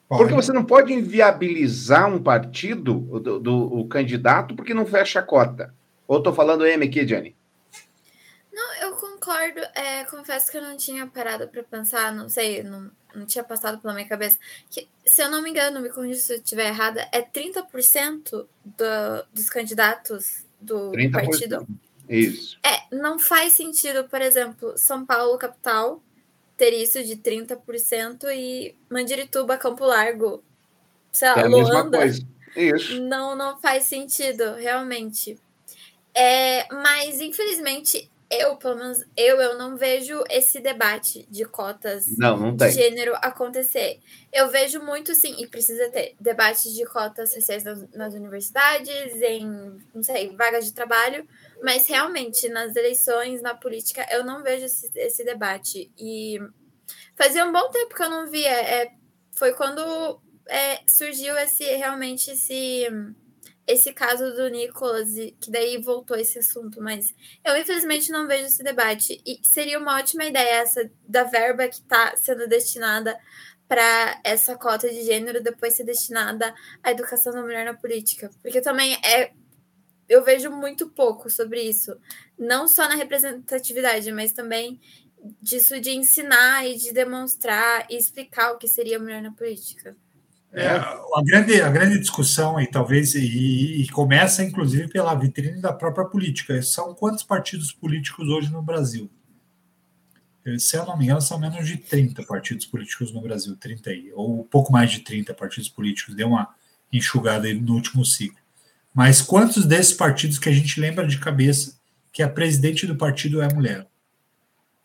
Porque 0.09 0.35
você 0.35 0.53
não 0.53 0.65
pode 0.65 0.93
inviabilizar 0.93 2.09
um 2.09 2.23
partido, 2.23 2.95
do, 3.19 3.41
do 3.41 3.81
o 3.81 3.89
candidato, 3.89 4.55
porque 4.55 4.73
não 4.73 4.87
fecha 4.87 5.19
a 5.19 5.23
cota. 5.23 5.75
Ou 6.07 6.19
estou 6.19 6.33
falando 6.33 6.65
M 6.65 6.87
aqui, 6.87 7.05
Jenny? 7.05 7.35
Não, 8.53 8.75
eu 8.83 8.93
concordo. 8.93 9.61
É, 9.75 10.05
confesso 10.05 10.53
que 10.53 10.57
eu 10.57 10.63
não 10.63 10.77
tinha 10.77 11.09
parado 11.09 11.49
para 11.49 11.65
pensar, 11.65 12.15
não 12.15 12.29
sei, 12.29 12.63
não, 12.63 12.89
não 13.17 13.27
tinha 13.27 13.43
passado 13.43 13.81
pela 13.81 13.95
minha 13.95 14.07
cabeça. 14.07 14.39
Que, 14.71 14.89
se 15.05 15.23
eu 15.23 15.31
não 15.31 15.43
me 15.43 15.51
engano, 15.51 15.81
me 15.81 15.89
corrija 15.89 16.21
se 16.21 16.33
eu 16.35 16.37
estiver 16.37 16.69
errada, 16.69 17.09
é 17.11 17.23
30% 17.23 18.47
do, 18.65 19.27
dos 19.33 19.49
candidatos 19.49 20.45
do 20.61 20.93
30%. 20.93 21.13
partido. 21.13 21.67
Isso. 22.09 22.59
É, 22.65 22.95
não 22.95 23.19
faz 23.19 23.55
sentido, 23.55 24.05
por 24.05 24.21
exemplo, 24.21 24.77
São 24.77 25.05
Paulo, 25.05 25.39
capital, 25.39 26.03
ter 26.57 26.71
isso 26.73 27.03
de 27.03 27.17
30% 27.17 28.25
e 28.33 28.75
Mandirituba, 28.89 29.59
Campo 29.59 29.85
Largo, 29.85 30.43
sei 31.11 31.29
lá, 31.29 31.41
é 31.41 31.47
Luanda. 31.47 32.07
Isso. 32.57 33.01
Não, 33.03 33.37
não 33.37 33.59
faz 33.59 33.85
sentido, 33.85 34.55
realmente. 34.55 35.39
É, 36.15 36.67
mas, 36.73 37.21
infelizmente, 37.21 38.11
eu, 38.31 38.57
pelo 38.57 38.77
menos, 38.77 39.05
eu, 39.17 39.41
eu 39.41 39.57
não 39.57 39.77
vejo 39.77 40.23
esse 40.29 40.61
debate 40.61 41.25
de 41.31 41.45
cotas 41.45 42.07
não, 42.19 42.37
não 42.37 42.57
de 42.57 42.71
gênero 42.71 43.15
acontecer. 43.17 44.01
Eu 44.33 44.51
vejo 44.51 44.81
muito, 44.83 45.15
sim, 45.15 45.37
e 45.39 45.47
precisa 45.47 45.89
ter 45.91 46.15
debates 46.21 46.75
de 46.75 46.85
cotas 46.87 47.33
sociais 47.33 47.63
nas, 47.63 47.89
nas 47.93 48.15
universidades, 48.15 49.23
em, 49.23 49.79
não 49.95 50.03
sei, 50.03 50.35
vagas 50.37 50.65
de 50.65 50.73
trabalho, 50.73 51.27
mas 51.63 51.87
realmente, 51.87 52.49
nas 52.49 52.75
eleições, 52.75 53.41
na 53.43 53.55
política, 53.55 54.05
eu 54.11 54.25
não 54.25 54.43
vejo 54.43 54.67
esse, 54.67 54.91
esse 54.97 55.25
debate. 55.25 55.93
E 55.97 56.41
fazia 57.15 57.47
um 57.47 57.53
bom 57.53 57.71
tempo 57.71 57.95
que 57.95 58.03
eu 58.03 58.11
não 58.11 58.29
via. 58.29 58.51
É, 58.51 58.91
foi 59.33 59.53
quando 59.53 60.21
é, 60.49 60.81
surgiu 60.87 61.37
esse 61.37 61.65
realmente 61.77 62.33
esse 62.33 62.89
esse 63.67 63.93
caso 63.93 64.33
do 64.35 64.49
Nicolas, 64.49 65.09
que 65.41 65.51
daí 65.51 65.79
voltou 65.79 66.17
esse 66.17 66.39
assunto, 66.39 66.81
mas 66.81 67.15
eu 67.45 67.57
infelizmente 67.57 68.13
não 68.13 68.27
vejo 68.27 68.47
esse 68.47 68.63
debate. 68.63 69.21
E 69.27 69.41
seria 69.43 69.79
uma 69.79 69.99
ótima 69.99 70.25
ideia 70.25 70.63
essa 70.63 70.91
da 71.07 71.25
verba 71.25 71.67
que 71.69 71.77
está 71.77 72.17
sendo 72.17 72.47
destinada 72.47 73.19
para 73.67 74.21
essa 74.23 74.57
cota 74.57 74.89
de 74.89 75.03
gênero 75.03 75.43
depois 75.43 75.75
ser 75.75 75.85
destinada 75.85 76.55
à 76.83 76.93
educação 76.93 77.33
da 77.33 77.43
mulher 77.43 77.65
na 77.65 77.75
política. 77.75 78.31
Porque 78.41 78.61
também 78.61 78.95
é 79.05 79.33
eu 80.09 80.23
vejo 80.23 80.51
muito 80.51 80.89
pouco 80.89 81.29
sobre 81.29 81.61
isso. 81.63 81.99
Não 82.39 82.69
só 82.69 82.89
na 82.89 82.95
representatividade, 82.95 84.13
mas 84.13 84.33
também 84.33 84.81
disso 85.43 85.81
de 85.81 85.91
ensinar 85.91 86.65
e 86.65 86.77
de 86.77 86.93
demonstrar 86.93 87.87
e 87.91 87.97
explicar 87.97 88.53
o 88.53 88.59
que 88.59 88.69
seria 88.69 89.01
mulher 89.01 89.21
na 89.21 89.33
política. 89.33 89.97
É, 90.53 90.69
a, 90.69 91.23
grande, 91.23 91.61
a 91.61 91.69
grande 91.69 91.99
discussão, 91.99 92.59
e 92.61 92.67
talvez, 92.67 93.15
e, 93.15 93.83
e, 93.83 93.89
começa 93.89 94.43
inclusive 94.43 94.89
pela 94.89 95.15
vitrine 95.15 95.61
da 95.61 95.73
própria 95.73 96.07
política, 96.07 96.63
são 96.63 96.95
quantos 96.95 97.23
partidos 97.23 97.73
políticos 97.73 98.29
hoje 98.29 98.51
no 98.51 98.63
Brasil? 98.63 99.11
Se 100.59 100.77
eu 100.77 100.87
não 100.87 100.97
me 100.97 101.05
engano, 101.05 101.21
são 101.21 101.41
menos 101.41 101.67
de 101.67 101.77
30 101.77 102.23
partidos 102.23 102.67
políticos 102.67 103.13
no 103.13 103.21
Brasil, 103.21 103.57
30 103.57 103.91
aí, 103.91 104.13
ou 104.15 104.45
pouco 104.45 104.73
mais 104.73 104.93
de 104.93 105.01
30 105.01 105.35
partidos 105.35 105.69
políticos, 105.69 106.15
deu 106.15 106.29
uma 106.29 106.55
enxugada 106.93 107.53
no 107.53 107.75
último 107.75 108.05
ciclo. 108.05 108.39
Mas 108.95 109.21
quantos 109.21 109.67
desses 109.67 109.93
partidos 109.93 110.39
que 110.39 110.49
a 110.49 110.53
gente 110.53 110.81
lembra 110.81 111.07
de 111.07 111.19
cabeça 111.19 111.79
que 112.13 112.23
a 112.23 112.29
presidente 112.29 112.87
do 112.87 112.97
partido 112.97 113.43
é 113.43 113.53
mulher? 113.53 113.87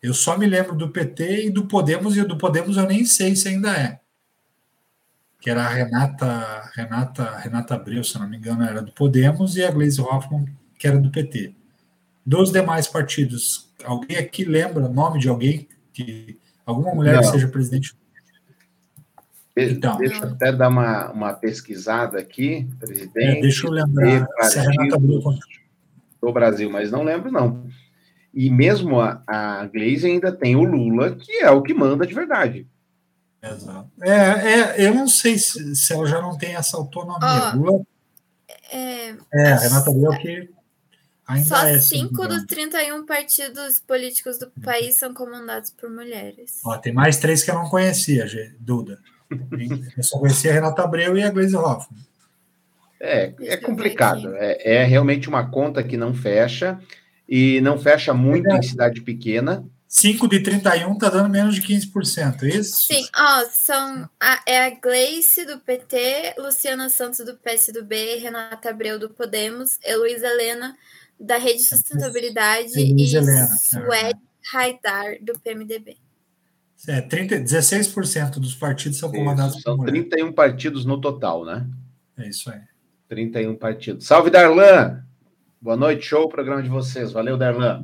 Eu 0.01 0.13
só 0.13 0.37
me 0.37 0.47
lembro 0.47 0.75
do 0.75 0.89
PT 0.89 1.45
e 1.45 1.49
do 1.51 1.65
Podemos, 1.67 2.17
e 2.17 2.23
do 2.23 2.37
Podemos 2.37 2.75
eu 2.75 2.87
nem 2.87 3.05
sei 3.05 3.35
se 3.35 3.47
ainda 3.47 3.71
é. 3.77 3.99
Que 5.41 5.49
era 5.49 5.63
a 5.63 5.67
Renata, 5.67 6.71
Renata, 6.73 7.37
Renata 7.39 7.75
Abreu, 7.75 8.03
se 8.03 8.17
não 8.17 8.29
me 8.29 8.37
engano, 8.37 8.63
era 8.63 8.81
do 8.81 8.93
Podemos, 8.93 9.57
e 9.57 9.63
a 9.63 9.71
Gleisi 9.71 9.99
Hoffmann, 9.99 10.45
que 10.79 10.87
era 10.87 10.97
do 10.97 11.09
PT. 11.09 11.53
Dos 12.25 12.51
demais 12.51 12.87
partidos, 12.87 13.69
alguém 13.83 14.17
aqui 14.17 14.45
lembra 14.45 14.85
o 14.85 14.93
nome 14.93 15.19
de 15.19 15.27
alguém 15.27 15.67
que 15.91 16.37
alguma 16.65 16.93
mulher 16.93 17.15
não. 17.15 17.21
que 17.21 17.27
seja 17.27 17.47
presidente 17.47 17.95
então, 19.55 19.97
deixa 19.97 20.23
eu 20.23 20.29
até 20.29 20.51
dar 20.51 20.69
uma, 20.69 21.11
uma 21.11 21.33
pesquisada 21.33 22.19
aqui, 22.19 22.67
presidente. 22.79 23.37
É, 23.37 23.41
deixa 23.41 23.67
eu 23.67 23.71
lembrar. 23.71 24.27
Do 26.21 26.31
Brasil, 26.31 26.69
mas 26.69 26.91
não 26.91 27.03
lembro, 27.03 27.31
não. 27.31 27.65
E 28.33 28.49
mesmo 28.49 28.99
a, 29.01 29.21
a 29.27 29.65
Glaze 29.65 30.07
ainda 30.07 30.31
tem 30.31 30.55
o 30.55 30.63
Lula, 30.63 31.15
que 31.15 31.39
é 31.39 31.51
o 31.51 31.61
que 31.61 31.73
manda 31.73 32.07
de 32.07 32.13
verdade. 32.13 32.65
Exato. 33.43 33.89
É, 34.03 34.11
é, 34.11 34.87
eu 34.87 34.93
não 34.93 35.07
sei 35.07 35.37
se, 35.37 35.75
se 35.75 35.93
ela 35.93 36.05
já 36.05 36.21
não 36.21 36.37
tem 36.37 36.55
essa 36.55 36.77
autonomia. 36.77 37.53
Oh, 37.53 37.57
Lula. 37.57 37.85
É, 38.71 39.15
é, 39.33 39.51
a 39.51 39.57
Renata 39.57 39.89
Abreu 39.89 40.11
que. 40.19 40.49
Ainda 41.27 41.47
Só 41.47 41.65
é, 41.65 41.79
5 41.79 42.13
engano. 42.13 42.29
dos 42.29 42.45
31 42.45 43.05
partidos 43.05 43.79
políticos 43.79 44.37
do 44.37 44.51
país 44.61 44.97
são 44.97 45.13
comandados 45.13 45.69
por 45.69 45.89
mulheres. 45.89 46.59
Ó, 46.65 46.77
tem 46.77 46.93
mais 46.93 47.17
três 47.17 47.41
que 47.41 47.49
eu 47.49 47.55
não 47.55 47.69
conhecia, 47.69 48.25
Duda. 48.59 48.99
Eu 49.97 50.03
só 50.03 50.19
conhecia 50.19 50.51
a 50.51 50.53
Renata 50.53 50.83
Abreu 50.83 51.17
e 51.17 51.23
a 51.23 51.29
Gleisi 51.29 51.55
Hoffmann. 51.55 52.01
É, 52.99 53.33
é 53.39 53.57
complicado. 53.57 54.35
É, 54.35 54.75
é 54.75 54.83
realmente 54.83 55.29
uma 55.29 55.49
conta 55.49 55.81
que 55.83 55.95
não 55.95 56.13
fecha 56.13 56.79
e 57.27 57.61
não 57.61 57.79
fecha 57.79 58.13
muito 58.13 58.49
em 58.49 58.61
cidade 58.61 59.01
pequena. 59.01 59.65
5 59.93 60.25
de 60.29 60.39
31 60.39 60.97
tá 60.97 61.09
dando 61.09 61.29
menos 61.29 61.53
de 61.53 61.61
15%, 61.61 62.43
é 62.43 62.47
isso? 62.47 62.85
Sim, 62.85 63.05
ó, 63.13 63.45
são 63.51 64.09
a, 64.17 64.41
é 64.47 64.65
a 64.67 64.69
Gleice 64.69 65.45
do 65.45 65.59
PT, 65.59 66.35
Luciana 66.37 66.87
Santos 66.87 67.19
do 67.25 67.35
PSDB, 67.35 68.15
Renata 68.15 68.69
Abreu 68.69 68.97
do 68.97 69.09
Podemos, 69.09 69.77
Heloísa 69.83 70.27
Helena 70.27 70.77
da 71.19 71.35
Rede 71.35 71.63
Sustentabilidade 71.63 72.71
Heloísa 72.79 73.17
e 73.17 73.17
Helena, 73.17 73.47
Suede 73.47 74.19
Haidar 74.55 75.17
do 75.21 75.37
PMDB. 75.37 75.97
É, 76.87 77.01
30, 77.01 77.41
16% 77.41 78.39
dos 78.39 78.55
partidos 78.55 78.97
são 78.97 79.11
comandados 79.11 79.55
Isso, 79.55 79.63
por 79.63 79.71
São 79.71 79.77
mulher. 79.77 79.91
31 79.91 80.31
partidos 80.31 80.85
no 80.85 81.01
total, 81.01 81.43
né? 81.43 81.67
É 82.17 82.29
isso 82.29 82.49
aí. 82.49 82.61
31 83.09 83.57
partidos. 83.57 84.07
Salve, 84.07 84.29
Darlan! 84.29 85.03
Boa 85.61 85.75
noite, 85.75 86.05
show 86.05 86.23
o 86.23 86.29
programa 86.29 86.63
de 86.63 86.69
vocês. 86.69 87.11
Valeu, 87.11 87.37
Darlan. 87.37 87.83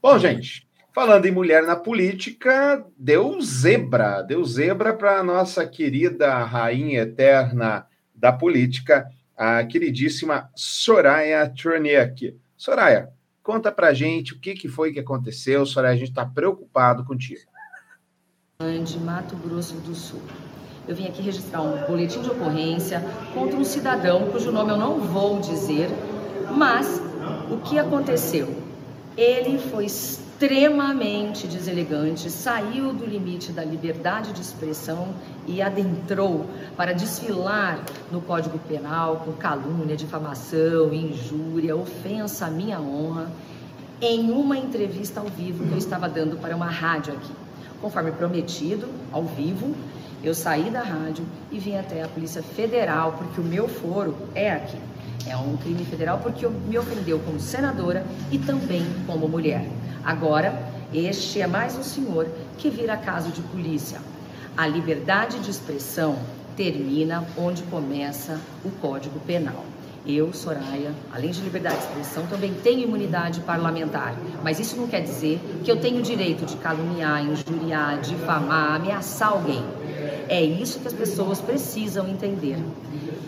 Bom, 0.00 0.16
gente, 0.20 0.67
falando 0.98 1.26
em 1.26 1.30
mulher 1.30 1.62
na 1.62 1.76
política, 1.76 2.84
deu 2.98 3.40
zebra, 3.40 4.20
deu 4.20 4.44
zebra 4.44 4.92
para 4.92 5.20
a 5.20 5.22
nossa 5.22 5.64
querida 5.64 6.42
rainha 6.42 7.02
eterna 7.02 7.86
da 8.12 8.32
política, 8.32 9.08
a 9.36 9.62
queridíssima 9.62 10.50
Soraya 10.56 11.48
Troniak. 11.48 12.36
Soraya, 12.56 13.10
conta 13.44 13.70
pra 13.70 13.94
gente 13.94 14.32
o 14.34 14.40
que, 14.40 14.54
que 14.54 14.66
foi 14.66 14.92
que 14.92 14.98
aconteceu. 14.98 15.64
Soraya, 15.64 15.94
a 15.94 15.96
gente 15.96 16.08
está 16.08 16.26
preocupado 16.26 17.04
contigo. 17.04 17.42
de 18.84 18.98
Mato 18.98 19.36
Grosso 19.36 19.76
do 19.76 19.94
Sul. 19.94 20.20
Eu 20.88 20.96
vim 20.96 21.06
aqui 21.06 21.22
registrar 21.22 21.62
um 21.62 21.86
boletim 21.86 22.22
de 22.22 22.30
ocorrência 22.30 23.00
contra 23.32 23.56
um 23.56 23.62
cidadão 23.62 24.32
cujo 24.32 24.50
nome 24.50 24.72
eu 24.72 24.76
não 24.76 24.98
vou 24.98 25.38
dizer, 25.38 25.88
mas 26.56 27.00
o 27.48 27.58
que 27.58 27.78
aconteceu? 27.78 28.52
Ele 29.16 29.60
foi 29.60 29.88
extremamente 30.40 31.48
deselegante, 31.48 32.30
saiu 32.30 32.92
do 32.92 33.04
limite 33.04 33.50
da 33.50 33.64
liberdade 33.64 34.32
de 34.32 34.40
expressão 34.40 35.08
e 35.48 35.60
adentrou 35.60 36.46
para 36.76 36.92
desfilar 36.92 37.80
no 38.12 38.20
Código 38.20 38.56
Penal 38.60 39.16
com 39.24 39.32
calúnia, 39.32 39.96
difamação, 39.96 40.94
injúria, 40.94 41.74
ofensa 41.74 42.46
à 42.46 42.50
minha 42.50 42.80
honra, 42.80 43.28
em 44.00 44.30
uma 44.30 44.56
entrevista 44.56 45.18
ao 45.18 45.26
vivo 45.26 45.66
que 45.66 45.72
eu 45.72 45.78
estava 45.78 46.08
dando 46.08 46.36
para 46.36 46.54
uma 46.54 46.70
rádio 46.70 47.14
aqui. 47.14 47.32
Conforme 47.80 48.12
prometido, 48.12 48.86
ao 49.10 49.24
vivo, 49.24 49.74
eu 50.22 50.34
saí 50.36 50.70
da 50.70 50.82
rádio 50.82 51.26
e 51.50 51.58
vim 51.58 51.76
até 51.76 52.04
a 52.04 52.08
Polícia 52.08 52.44
Federal, 52.44 53.16
porque 53.18 53.40
o 53.40 53.44
meu 53.44 53.66
foro 53.66 54.14
é 54.36 54.52
aqui. 54.52 54.78
É 55.26 55.36
um 55.36 55.56
crime 55.56 55.84
federal 55.84 56.20
porque 56.22 56.46
me 56.46 56.78
ofendeu 56.78 57.18
como 57.18 57.40
senadora 57.40 58.06
e 58.30 58.38
também 58.38 58.86
como 59.04 59.28
mulher. 59.28 59.66
Agora, 60.04 60.70
este 60.92 61.40
é 61.40 61.46
mais 61.46 61.76
um 61.76 61.82
senhor 61.82 62.28
que 62.56 62.70
vira 62.70 62.96
caso 62.96 63.30
de 63.30 63.42
polícia. 63.42 64.00
A 64.56 64.66
liberdade 64.66 65.38
de 65.40 65.50
expressão 65.50 66.18
termina 66.56 67.26
onde 67.36 67.62
começa 67.64 68.40
o 68.64 68.70
Código 68.70 69.20
Penal. 69.20 69.64
Eu, 70.06 70.32
Soraya, 70.32 70.92
além 71.12 71.30
de 71.30 71.40
liberdade 71.42 71.76
de 71.76 71.82
expressão, 71.82 72.26
também 72.26 72.54
tenho 72.54 72.80
imunidade 72.80 73.40
parlamentar. 73.40 74.14
Mas 74.42 74.58
isso 74.58 74.76
não 74.76 74.88
quer 74.88 75.02
dizer 75.02 75.38
que 75.62 75.70
eu 75.70 75.76
tenho 75.76 75.98
o 75.98 76.02
direito 76.02 76.46
de 76.46 76.56
caluniar, 76.56 77.22
injuriar, 77.22 78.00
difamar, 78.00 78.76
ameaçar 78.76 79.32
alguém. 79.32 79.62
É 80.28 80.42
isso 80.42 80.80
que 80.80 80.88
as 80.88 80.94
pessoas 80.94 81.40
precisam 81.40 82.08
entender. 82.08 82.56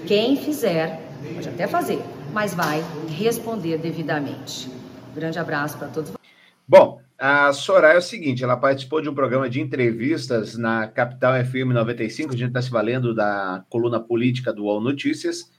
Quem 0.07 0.37
fizer, 0.37 1.11
pode 1.35 1.49
até 1.49 1.67
fazer, 1.67 2.03
mas 2.33 2.55
vai 2.55 2.83
responder 3.09 3.77
devidamente. 3.77 4.71
Grande 5.15 5.39
abraço 5.39 5.77
para 5.77 5.89
todos. 5.89 6.20
Bom, 6.71 7.01
a 7.19 7.53
Soraya 7.53 7.95
é 7.95 7.99
o 7.99 8.01
seguinte, 8.01 8.45
ela 8.45 8.57
participou 8.57 9.03
de 9.03 9.09
um 9.09 9.15
programa 9.15 9.51
de 9.51 9.61
entrevistas 9.61 10.57
na 10.57 10.87
Capital 10.87 11.45
FM 11.45 11.75
95, 11.75 12.33
a 12.33 12.37
gente 12.37 12.47
está 12.51 12.63
se 12.63 12.71
valendo 12.71 13.13
da 13.13 13.65
coluna 13.69 13.99
política 13.99 14.53
do 14.53 14.67
UOL 14.67 14.81
Notícias, 14.81 15.51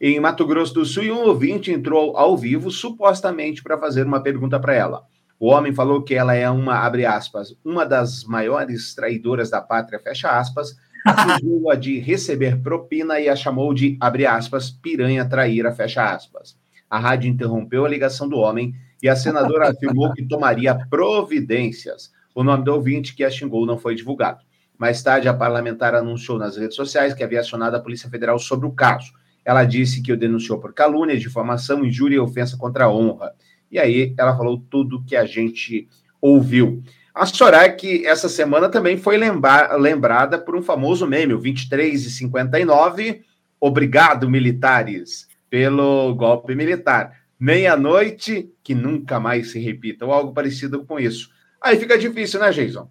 em 0.00 0.20
Mato 0.20 0.46
Grosso 0.46 0.72
do 0.72 0.84
Sul, 0.84 1.02
e 1.02 1.10
um 1.10 1.24
ouvinte 1.24 1.72
entrou 1.72 2.16
ao 2.16 2.36
vivo, 2.36 2.70
supostamente 2.70 3.64
para 3.64 3.76
fazer 3.76 4.06
uma 4.06 4.22
pergunta 4.22 4.60
para 4.60 4.72
ela. 4.76 5.02
O 5.40 5.48
homem 5.48 5.74
falou 5.74 6.04
que 6.04 6.14
ela 6.14 6.34
é 6.34 6.48
uma, 6.48 6.76
abre 6.76 7.04
aspas, 7.04 7.58
uma 7.64 7.84
das 7.84 8.22
maiores 8.22 8.94
traidoras 8.94 9.50
da 9.50 9.60
pátria, 9.60 9.98
fecha 9.98 10.38
aspas, 10.38 10.76
acusou-a 11.04 11.74
de 11.74 11.98
receber 11.98 12.62
propina 12.62 13.18
e 13.18 13.28
a 13.28 13.34
chamou 13.34 13.74
de, 13.74 13.96
abre 14.00 14.24
aspas, 14.24 14.70
piranha 14.70 15.28
traíra, 15.28 15.72
fecha 15.72 16.14
aspas. 16.14 16.56
A 16.88 17.00
rádio 17.00 17.28
interrompeu 17.28 17.84
a 17.84 17.88
ligação 17.88 18.28
do 18.28 18.36
homem 18.36 18.72
e 19.04 19.08
a 19.10 19.14
senadora 19.14 19.68
afirmou 19.68 20.14
que 20.14 20.24
tomaria 20.24 20.74
providências. 20.88 22.10
O 22.34 22.42
nome 22.42 22.64
do 22.64 22.72
ouvinte 22.72 23.14
que 23.14 23.22
a 23.22 23.30
xingou 23.30 23.66
não 23.66 23.76
foi 23.76 23.94
divulgado. 23.94 24.42
Mais 24.78 25.02
tarde, 25.02 25.28
a 25.28 25.34
parlamentar 25.34 25.94
anunciou 25.94 26.38
nas 26.38 26.56
redes 26.56 26.74
sociais 26.74 27.12
que 27.12 27.22
havia 27.22 27.40
acionado 27.40 27.76
a 27.76 27.80
Polícia 27.80 28.08
Federal 28.08 28.38
sobre 28.38 28.66
o 28.66 28.72
caso. 28.72 29.12
Ela 29.44 29.66
disse 29.66 30.02
que 30.02 30.10
o 30.10 30.16
denunciou 30.16 30.58
por 30.58 30.72
calúnia, 30.72 31.18
difamação, 31.18 31.84
injúria 31.84 32.16
e 32.16 32.18
ofensa 32.18 32.56
contra 32.56 32.86
a 32.86 32.90
honra. 32.90 33.34
E 33.70 33.78
aí 33.78 34.14
ela 34.16 34.34
falou 34.34 34.64
tudo 34.70 35.04
que 35.04 35.14
a 35.14 35.26
gente 35.26 35.86
ouviu. 36.18 36.82
A 37.14 37.26
Soraya, 37.26 37.70
que 37.70 38.06
essa 38.06 38.30
semana 38.30 38.70
também 38.70 38.96
foi 38.96 39.18
lembra 39.18 39.76
lembrada 39.76 40.38
por 40.38 40.56
um 40.56 40.62
famoso 40.62 41.06
meme, 41.06 41.34
o 41.34 41.38
23 41.38 42.06
e 42.06 42.10
59. 42.10 43.22
Obrigado, 43.60 44.30
militares, 44.30 45.28
pelo 45.50 46.14
golpe 46.14 46.54
militar. 46.54 47.23
Meia-noite, 47.44 48.50
que 48.62 48.74
nunca 48.74 49.20
mais 49.20 49.50
se 49.50 49.58
repita, 49.58 50.06
ou 50.06 50.12
algo 50.12 50.32
parecido 50.32 50.82
com 50.86 50.98
isso. 50.98 51.28
Aí 51.60 51.78
fica 51.78 51.98
difícil, 51.98 52.40
né, 52.40 52.50
Jason? 52.50 52.90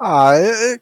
Ah, 0.00 0.32
é, 0.34 0.80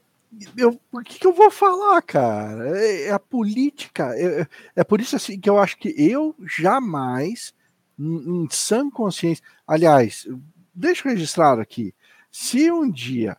eu, 0.57 0.81
o 0.93 1.01
que, 1.01 1.19
que, 1.19 1.27
eu 1.27 1.33
vou 1.33 1.51
falar, 1.51 2.01
cara? 2.03 2.79
É, 2.79 3.09
é 3.09 3.13
a 3.13 3.19
política. 3.19 4.15
É, 4.17 4.47
é, 4.77 4.85
por 4.85 5.01
isso 5.01 5.17
assim 5.17 5.41
que 5.41 5.51
eu 5.51 5.59
acho 5.59 5.79
que 5.79 5.93
eu 5.99 6.33
jamais, 6.47 7.53
em, 7.99 8.45
em 8.45 8.49
sã 8.49 8.89
consciência. 8.89 9.45
Aliás, 9.67 10.29
deixa 10.73 11.09
eu 11.09 11.13
registrar 11.13 11.59
aqui. 11.59 11.93
Se 12.31 12.71
um 12.71 12.89
dia 12.89 13.37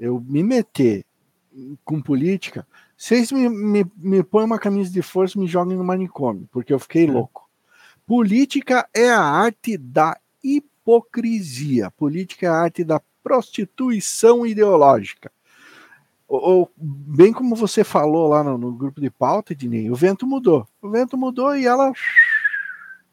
eu 0.00 0.20
me 0.20 0.42
meter 0.42 1.06
com 1.84 2.02
política, 2.02 2.66
vocês 2.96 3.30
me, 3.30 3.48
me, 3.48 3.86
me 3.96 4.24
põem 4.24 4.46
uma 4.46 4.58
camisa 4.58 4.90
de 4.90 5.00
força 5.00 5.38
e 5.38 5.40
me 5.40 5.46
joguem 5.46 5.78
no 5.78 5.84
manicômio, 5.84 6.48
porque 6.50 6.72
eu 6.72 6.80
fiquei 6.80 7.06
louco. 7.06 7.49
Política 8.10 8.88
é 8.92 9.08
a 9.08 9.22
arte 9.22 9.78
da 9.78 10.18
hipocrisia. 10.42 11.92
Política 11.92 12.46
é 12.46 12.48
a 12.48 12.56
arte 12.56 12.82
da 12.82 13.00
prostituição 13.22 14.44
ideológica. 14.44 15.30
Ou, 16.26 16.68
bem 16.76 17.32
como 17.32 17.54
você 17.54 17.84
falou 17.84 18.26
lá 18.26 18.42
no, 18.42 18.58
no 18.58 18.72
grupo 18.72 19.00
de 19.00 19.08
pauta, 19.10 19.52
Ednei, 19.52 19.88
o 19.92 19.94
vento 19.94 20.26
mudou. 20.26 20.66
O 20.82 20.90
vento 20.90 21.16
mudou 21.16 21.56
e 21.56 21.66
ela 21.66 21.92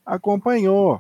acompanhou. 0.03 0.99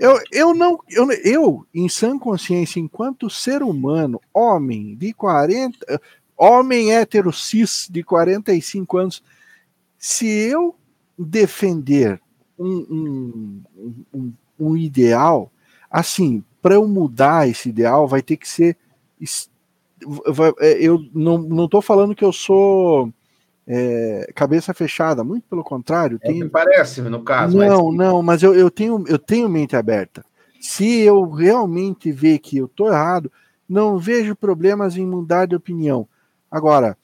Eu, 0.00 0.18
eu 0.32 0.54
não, 0.54 0.80
eu, 0.88 1.12
eu, 1.22 1.66
em 1.74 1.90
sã 1.90 2.18
consciência, 2.18 2.80
enquanto 2.80 3.28
ser 3.28 3.62
humano, 3.62 4.18
homem 4.32 4.96
de 4.96 5.12
40, 5.12 6.00
homem 6.34 6.94
hétero 6.94 7.30
cis 7.30 7.88
de 7.90 8.02
45 8.02 8.96
anos, 8.96 9.22
se 9.98 10.26
eu 10.26 10.74
defender 11.18 12.22
um, 12.58 12.86
um, 12.90 13.62
um, 14.14 14.32
um 14.58 14.76
ideal, 14.76 15.50
assim, 15.90 16.42
para 16.62 16.74
eu 16.74 16.86
mudar 16.86 17.48
esse 17.48 17.68
ideal, 17.68 18.08
vai 18.08 18.22
ter 18.22 18.36
que 18.36 18.48
ser. 18.48 18.76
Eu 20.80 21.04
não 21.14 21.64
estou 21.64 21.80
falando 21.80 22.14
que 22.14 22.24
eu 22.24 22.32
sou 22.32 23.12
é, 23.66 24.30
cabeça 24.34 24.72
fechada, 24.72 25.24
muito 25.24 25.44
pelo 25.48 25.64
contrário. 25.64 26.18
É 26.22 26.28
tenho... 26.28 26.48
parece, 26.48 27.00
no 27.02 27.22
caso. 27.22 27.56
Não, 27.58 27.86
mas... 27.86 27.96
não, 27.96 28.22
mas 28.22 28.42
eu, 28.42 28.54
eu, 28.54 28.70
tenho, 28.70 29.04
eu 29.08 29.18
tenho 29.18 29.48
mente 29.48 29.76
aberta. 29.76 30.24
Se 30.60 31.00
eu 31.00 31.28
realmente 31.30 32.12
ver 32.12 32.38
que 32.38 32.56
eu 32.56 32.66
estou 32.66 32.88
errado, 32.88 33.30
não 33.68 33.98
vejo 33.98 34.36
problemas 34.36 34.96
em 34.96 35.06
mudar 35.06 35.46
de 35.46 35.56
opinião. 35.56 36.08
Agora, 36.50 36.96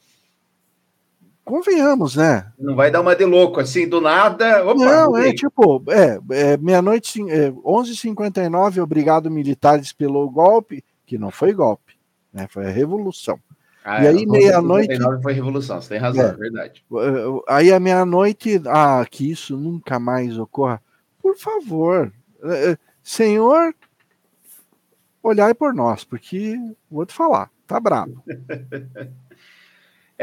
convenhamos, 1.45 2.17
né? 2.17 2.53
Não 2.59 2.75
vai 2.75 2.91
dar 2.91 3.01
uma 3.01 3.15
de 3.15 3.25
louco 3.25 3.61
assim, 3.61 3.89
do 3.89 4.01
nada. 4.01 4.65
Opa, 4.65 4.75
não, 4.75 5.17
é 5.17 5.33
tipo, 5.33 5.83
é, 5.89 6.19
é 6.31 6.57
meia-noite, 6.57 7.21
é, 7.31 7.51
11h59, 7.51 8.83
obrigado 8.83 9.31
militares 9.31 9.93
pelo 9.93 10.29
golpe, 10.31 10.85
que 11.07 11.19
não 11.19 11.31
foi 11.31 11.53
golpe, 11.53 11.95
né? 12.33 12.47
Foi 12.49 12.67
a 12.67 12.71
revolução. 12.71 13.39
Ah, 13.85 14.05
e 14.05 14.07
aí, 14.07 14.27
meia-noite. 14.27 14.97
foi 15.23 15.33
revolução, 15.33 15.81
você 15.81 15.89
tem 15.89 15.99
razão, 15.99 16.25
é, 16.25 16.29
é 16.29 16.35
verdade. 16.35 16.85
Aí, 17.49 17.73
a 17.73 17.81
meia-noite, 17.81 18.63
ah, 18.67 19.05
que 19.11 19.29
isso 19.31 19.57
nunca 19.57 19.99
mais 19.99 20.39
ocorra. 20.39 20.81
Por 21.21 21.37
favor, 21.37 22.13
É, 22.45 22.77
senhor, 23.03 23.73
olhai 25.23 25.55
por 25.55 25.73
nós, 25.73 26.05
porque 26.05 26.57
vou 26.91 27.07
te 27.07 27.15
falar, 27.15 27.51
tá 27.67 27.79
bravo. 27.79 28.23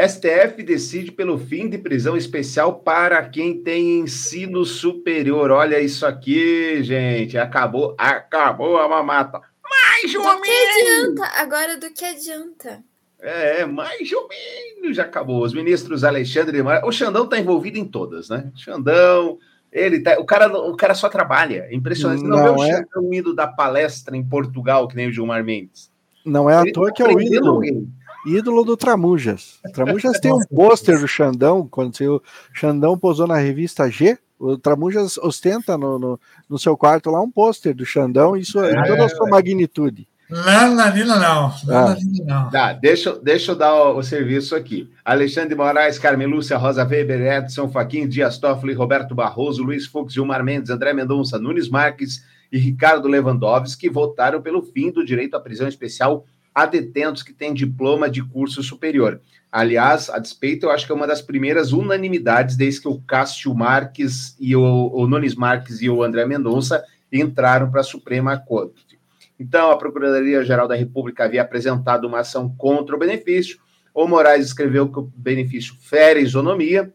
STF 0.07 0.63
decide 0.63 1.11
pelo 1.11 1.37
fim 1.37 1.67
de 1.67 1.77
prisão 1.77 2.15
especial 2.15 2.75
para 2.79 3.27
quem 3.27 3.61
tem 3.61 3.99
ensino 3.99 4.63
superior. 4.63 5.51
Olha 5.51 5.79
isso 5.79 6.05
aqui, 6.05 6.81
gente. 6.83 7.37
Acabou, 7.37 7.95
acabou 7.97 8.77
a 8.77 8.87
mamata. 8.87 9.41
Mais 9.69 10.15
ou 10.15 10.23
do 10.23 10.41
que 10.41 10.51
adianta? 10.51 11.23
Agora 11.35 11.77
do 11.77 11.91
que 11.91 12.05
adianta? 12.05 12.83
É, 13.19 13.65
mais 13.65 14.09
ou 14.13 14.29
menos 14.29 14.95
já 14.95 15.03
acabou. 15.03 15.43
Os 15.43 15.53
ministros 15.53 16.05
Alexandre 16.05 16.55
de 16.55 16.63
Moraes. 16.63 16.83
O 16.85 16.91
Xandão 16.91 17.25
está 17.25 17.37
envolvido 17.37 17.77
em 17.77 17.83
todas, 17.83 18.29
né? 18.29 18.49
Xandão, 18.55 19.37
ele 19.69 19.99
tá. 19.99 20.17
O 20.17 20.25
cara, 20.25 20.47
o 20.47 20.77
cara 20.77 20.95
só 20.95 21.09
trabalha. 21.09 21.67
É 21.69 21.75
impressionante. 21.75 22.23
Não, 22.23 22.37
não 22.37 22.43
vê 22.43 22.49
o 22.49 22.63
é... 22.63 22.77
Xandão 22.77 23.13
indo 23.13 23.35
da 23.35 23.47
palestra 23.47 24.15
em 24.15 24.23
Portugal, 24.23 24.87
que 24.87 24.95
nem 24.95 25.09
o 25.09 25.11
Gilmar 25.11 25.43
Mendes. 25.43 25.91
Não 26.25 26.49
é 26.49 26.55
à 26.55 26.63
toa 26.71 26.91
que 26.93 27.03
é 27.03 27.07
o 27.07 27.19
ídolo. 27.19 27.55
Alguém 27.55 27.89
ídolo 28.25 28.63
do 28.63 28.75
Tramujas. 28.75 29.59
Tramujas 29.73 30.19
tem 30.19 30.33
um 30.33 30.39
pôster 30.53 30.99
do 30.99 31.07
Xandão, 31.07 31.67
quando 31.69 31.93
o 32.01 32.21
Xandão 32.53 32.97
posou 32.97 33.27
na 33.27 33.37
revista 33.37 33.89
G, 33.89 34.17
o 34.39 34.57
Tramujas 34.57 35.17
ostenta 35.17 35.77
no, 35.77 35.99
no, 35.99 36.19
no 36.49 36.57
seu 36.57 36.77
quarto 36.77 37.11
lá 37.11 37.21
um 37.21 37.29
pôster 37.29 37.75
do 37.75 37.85
Xandão, 37.85 38.37
isso 38.37 38.59
é, 38.59 38.71
em 38.71 38.83
toda 38.87 39.05
a 39.05 39.09
sua 39.09 39.29
magnitude. 39.29 40.07
Não, 40.29 40.75
não, 40.75 40.95
não. 40.95 41.17
não. 41.17 41.53
Ah. 41.69 41.97
não. 42.23 42.49
Tá, 42.51 42.71
deixa, 42.71 43.19
deixa 43.19 43.51
eu 43.51 43.55
dar 43.55 43.73
o, 43.73 43.97
o, 43.97 44.03
serviço 44.03 44.55
aqui. 44.55 44.87
Alexandre 45.03 45.55
Moraes, 45.55 45.97
Carmen 45.97 46.27
Lúcia, 46.27 46.55
Rosa 46.55 46.85
Weber, 46.85 47.19
Edson 47.19 47.67
Faquin, 47.67 48.07
Dias 48.07 48.37
Toffoli, 48.37 48.73
Roberto 48.73 49.15
Barroso, 49.15 49.63
Luiz 49.63 49.87
Fux, 49.87 50.13
Gilmar 50.13 50.43
Mendes, 50.43 50.69
André 50.69 50.93
Mendonça, 50.93 51.39
Nunes 51.39 51.67
Marques 51.67 52.23
e 52.51 52.59
Ricardo 52.59 53.07
Lewandowski 53.07 53.89
votaram 53.89 54.39
pelo 54.39 54.61
fim 54.61 54.91
do 54.91 55.03
direito 55.03 55.35
à 55.35 55.39
prisão 55.39 55.67
especial 55.67 56.23
a 56.53 56.65
detentos 56.65 57.23
que 57.23 57.33
têm 57.33 57.53
diploma 57.53 58.09
de 58.09 58.23
curso 58.23 58.61
superior. 58.63 59.21
Aliás, 59.51 60.09
a 60.09 60.19
despeito, 60.19 60.65
eu 60.65 60.71
acho 60.71 60.85
que 60.85 60.91
é 60.91 60.95
uma 60.95 61.07
das 61.07 61.21
primeiras 61.21 61.71
unanimidades 61.71 62.55
desde 62.55 62.81
que 62.81 62.87
o 62.87 63.01
Cássio 63.01 63.53
Marques 63.55 64.35
e 64.39 64.55
o, 64.55 64.91
o 64.93 65.07
Nunes 65.07 65.35
Marques 65.35 65.81
e 65.81 65.89
o 65.89 66.03
André 66.03 66.25
Mendonça 66.25 66.83
entraram 67.11 67.71
para 67.71 67.81
a 67.81 67.83
Suprema 67.83 68.37
Corte. 68.37 68.99
Então, 69.39 69.71
a 69.71 69.77
Procuradoria-Geral 69.77 70.67
da 70.67 70.75
República 70.75 71.23
havia 71.23 71.41
apresentado 71.41 72.05
uma 72.05 72.19
ação 72.19 72.53
contra 72.57 72.95
o 72.95 72.99
benefício. 72.99 73.57
O 73.93 74.07
Moraes 74.07 74.45
escreveu 74.45 74.91
que 74.91 74.99
o 74.99 75.11
benefício 75.15 75.75
fere 75.79 76.19
a 76.19 76.23
isonomia. 76.23 76.93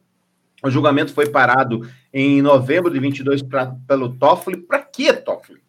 O 0.62 0.70
julgamento 0.70 1.12
foi 1.12 1.28
parado 1.28 1.88
em 2.12 2.40
novembro 2.40 2.92
de 2.92 3.00
22 3.00 3.42
pra, 3.42 3.74
pelo 3.88 4.14
Toffoli. 4.14 4.58
Para 4.58 4.80
que 4.80 5.12
Toffoli? 5.12 5.60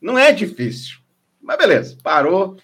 Não 0.00 0.18
é 0.18 0.32
difícil. 0.32 0.98
Mas 1.40 1.56
beleza, 1.56 1.96
parou. 2.02 2.56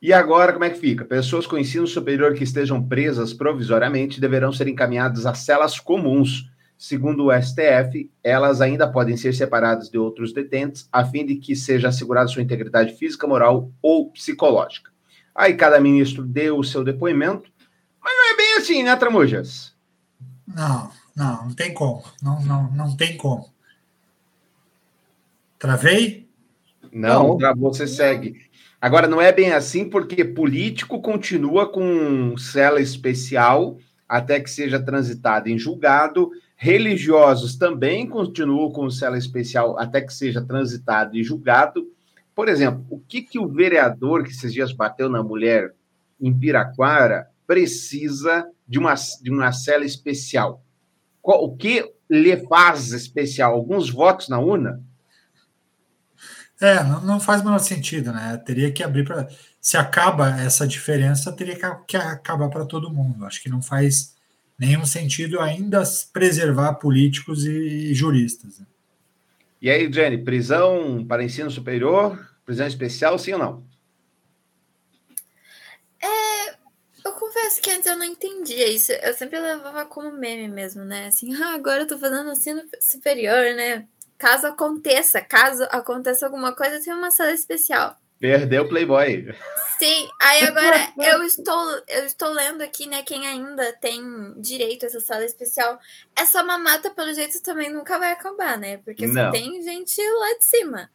E 0.00 0.12
agora, 0.12 0.52
como 0.52 0.64
é 0.64 0.70
que 0.70 0.78
fica? 0.78 1.04
Pessoas 1.04 1.46
com 1.46 1.58
ensino 1.58 1.86
superior 1.86 2.32
que 2.34 2.44
estejam 2.44 2.82
presas 2.82 3.32
provisoriamente 3.32 4.20
deverão 4.20 4.52
ser 4.52 4.68
encaminhadas 4.68 5.26
a 5.26 5.34
celas 5.34 5.80
comuns. 5.80 6.48
Segundo 6.76 7.26
o 7.26 7.32
STF, 7.32 8.08
elas 8.22 8.60
ainda 8.60 8.86
podem 8.86 9.16
ser 9.16 9.34
separadas 9.34 9.90
de 9.90 9.98
outros 9.98 10.32
detentes, 10.32 10.88
a 10.92 11.04
fim 11.04 11.26
de 11.26 11.34
que 11.34 11.56
seja 11.56 11.88
assegurada 11.88 12.28
sua 12.28 12.42
integridade 12.42 12.94
física, 12.94 13.26
moral 13.26 13.72
ou 13.82 14.12
psicológica. 14.12 14.92
Aí 15.34 15.54
cada 15.54 15.80
ministro 15.80 16.24
deu 16.24 16.56
o 16.58 16.64
seu 16.64 16.84
depoimento, 16.84 17.50
mas 18.00 18.14
não 18.14 18.32
é 18.32 18.36
bem 18.36 18.56
assim, 18.58 18.84
né, 18.84 18.94
Tramujas? 18.94 19.74
Não, 20.46 20.90
não, 21.16 21.46
não 21.46 21.54
tem 21.54 21.74
como. 21.74 22.04
Não, 22.22 22.40
não, 22.44 22.70
não 22.70 22.96
tem 22.96 23.16
como. 23.16 23.48
Travei? 25.58 26.28
Não, 26.92 27.36
não. 27.36 27.56
você 27.56 27.88
segue. 27.88 28.47
Agora, 28.80 29.08
não 29.08 29.20
é 29.20 29.32
bem 29.32 29.52
assim, 29.52 29.88
porque 29.88 30.24
político 30.24 31.02
continua 31.02 31.70
com 31.70 32.36
cela 32.36 32.80
especial 32.80 33.76
até 34.08 34.38
que 34.38 34.48
seja 34.48 34.80
transitado 34.80 35.48
em 35.48 35.58
julgado. 35.58 36.30
Religiosos 36.56 37.56
também 37.56 38.06
continuam 38.06 38.70
com 38.70 38.88
cela 38.88 39.18
especial 39.18 39.76
até 39.78 40.00
que 40.00 40.14
seja 40.14 40.40
transitado 40.40 41.16
em 41.18 41.24
julgado. 41.24 41.88
Por 42.34 42.48
exemplo, 42.48 42.86
o 42.88 43.00
que, 43.00 43.20
que 43.20 43.38
o 43.38 43.48
vereador 43.48 44.22
que 44.22 44.30
esses 44.30 44.52
dias 44.52 44.72
bateu 44.72 45.08
na 45.08 45.24
mulher 45.24 45.74
em 46.20 46.32
Piraquara 46.32 47.28
precisa 47.48 48.48
de 48.66 48.78
uma, 48.78 48.94
de 48.94 49.30
uma 49.30 49.50
cela 49.50 49.84
especial? 49.84 50.62
o 51.20 51.56
que 51.56 51.84
lhe 52.08 52.36
faz 52.46 52.92
especial? 52.92 53.54
Alguns 53.54 53.90
votos 53.90 54.28
na 54.28 54.38
urna? 54.38 54.82
É, 56.60 56.82
não, 56.82 57.00
não 57.02 57.20
faz 57.20 57.40
o 57.40 57.44
menor 57.44 57.60
sentido, 57.60 58.12
né? 58.12 58.36
Teria 58.44 58.72
que 58.72 58.82
abrir 58.82 59.04
para. 59.04 59.28
Se 59.60 59.76
acaba 59.76 60.40
essa 60.40 60.66
diferença, 60.66 61.32
teria 61.32 61.54
que, 61.54 61.66
que 61.86 61.96
acabar 61.96 62.48
para 62.48 62.64
todo 62.64 62.92
mundo. 62.92 63.24
Acho 63.24 63.42
que 63.42 63.48
não 63.48 63.62
faz 63.62 64.16
nenhum 64.58 64.84
sentido 64.84 65.40
ainda 65.40 65.82
preservar 66.12 66.74
políticos 66.74 67.46
e, 67.46 67.94
juristas. 67.94 68.58
Né? 68.58 68.66
E 69.62 69.70
aí, 69.70 69.92
Jenny, 69.92 70.18
prisão 70.18 71.04
para 71.06 71.22
ensino 71.22 71.50
superior, 71.50 72.28
prisão 72.44 72.66
especial, 72.66 73.18
sim 73.18 73.34
ou 73.34 73.38
não? 73.38 73.64
É, 76.00 76.50
eu 77.04 77.12
confesso 77.12 77.60
que 77.60 77.70
antes 77.70 77.86
eu 77.86 77.96
não 77.96 78.04
entendia 78.04 78.68
isso. 78.68 78.90
Eu 78.92 79.14
sempre 79.14 79.38
levava 79.38 79.84
como 79.84 80.10
meme 80.10 80.48
mesmo, 80.48 80.84
né? 80.84 81.06
Assim, 81.06 81.34
ah, 81.40 81.54
agora 81.54 81.82
eu 81.82 81.86
tô 81.86 81.98
fazendo 81.98 82.32
ensino 82.32 82.62
superior, 82.80 83.54
né? 83.54 83.86
Caso 84.18 84.48
aconteça, 84.48 85.20
caso 85.20 85.62
aconteça 85.70 86.26
alguma 86.26 86.52
coisa, 86.52 86.82
tem 86.82 86.92
uma 86.92 87.10
sala 87.10 87.32
especial. 87.32 87.96
Perdeu 88.18 88.64
o 88.64 88.68
Playboy. 88.68 89.32
Sim, 89.78 90.08
aí 90.20 90.42
agora 90.42 90.92
eu 90.98 91.22
estou, 91.22 91.82
eu 91.86 92.04
estou 92.04 92.28
lendo 92.30 92.62
aqui, 92.62 92.88
né, 92.88 93.02
quem 93.02 93.26
ainda 93.28 93.72
tem 93.74 94.02
direito 94.36 94.84
a 94.84 94.86
essa 94.88 94.98
sala 94.98 95.24
especial. 95.24 95.78
Essa 96.16 96.42
mamata, 96.42 96.90
pelo 96.90 97.14
jeito, 97.14 97.40
também 97.42 97.72
nunca 97.72 97.96
vai 97.96 98.10
acabar, 98.10 98.58
né? 98.58 98.78
Porque 98.78 99.06
só 99.06 99.30
tem 99.30 99.62
gente 99.62 100.02
lá 100.02 100.36
de 100.36 100.44
cima. 100.44 100.90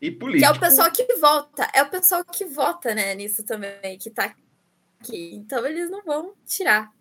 E 0.00 0.10
político. 0.10 0.52
Que 0.52 0.54
é 0.54 0.56
o 0.56 0.60
pessoal 0.60 0.90
que 0.90 1.14
vota. 1.14 1.70
É 1.72 1.82
o 1.82 1.88
pessoal 1.88 2.22
que 2.22 2.44
vota, 2.44 2.94
né, 2.94 3.14
nisso 3.14 3.42
também, 3.44 3.96
que 3.98 4.10
tá 4.10 4.34
aqui. 5.00 5.34
Então 5.34 5.64
eles 5.66 5.90
não 5.90 6.02
vão 6.02 6.34
tirar. 6.44 6.92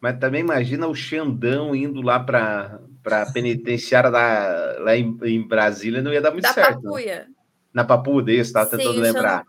Mas 0.00 0.18
também 0.18 0.40
imagina 0.40 0.88
o 0.88 0.94
Xandão 0.96 1.76
indo 1.76 2.02
lá 2.02 2.18
para 2.18 2.80
a 3.04 3.32
penitenciária 3.32 4.10
da, 4.10 4.76
lá 4.80 4.96
em, 4.96 5.16
em, 5.24 5.46
Brasília, 5.46 6.02
não 6.02 6.12
ia 6.12 6.20
dar 6.20 6.30
muito 6.30 6.44
da 6.44 6.52
certo. 6.52 6.82
Papuia. 6.82 7.20
Né? 7.20 7.26
Na 7.72 7.84
Papuda, 7.84 8.32
isso, 8.32 8.42
estava 8.42 8.70
tentando 8.70 9.00
lembrar. 9.00 9.44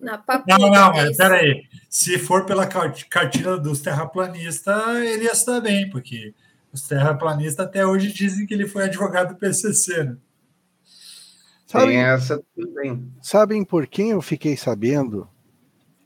Na 0.00 0.18
Papuda. 0.18 0.58
Não, 0.58 0.70
não, 0.70 0.92
mas 0.92 1.16
peraí. 1.16 1.64
Se 1.88 2.18
for 2.18 2.46
pela 2.46 2.66
cartilha 2.66 3.56
dos 3.56 3.80
terraplanistas, 3.80 4.96
ele 4.96 5.24
ia 5.24 5.32
estar 5.32 5.60
bem, 5.60 5.88
porque 5.90 6.34
os 6.72 6.82
terraplanistas 6.82 7.66
até 7.66 7.86
hoje 7.86 8.12
dizem 8.12 8.46
que 8.46 8.54
ele 8.54 8.66
foi 8.66 8.84
advogado 8.84 9.34
do 9.34 9.36
PCC, 9.36 10.04
né? 10.04 10.16
Sabem, 11.66 11.98
essa 11.98 12.42
também. 12.54 13.10
Sabem 13.22 13.64
por 13.64 13.86
quem 13.86 14.10
eu 14.10 14.20
fiquei 14.20 14.58
sabendo 14.58 15.26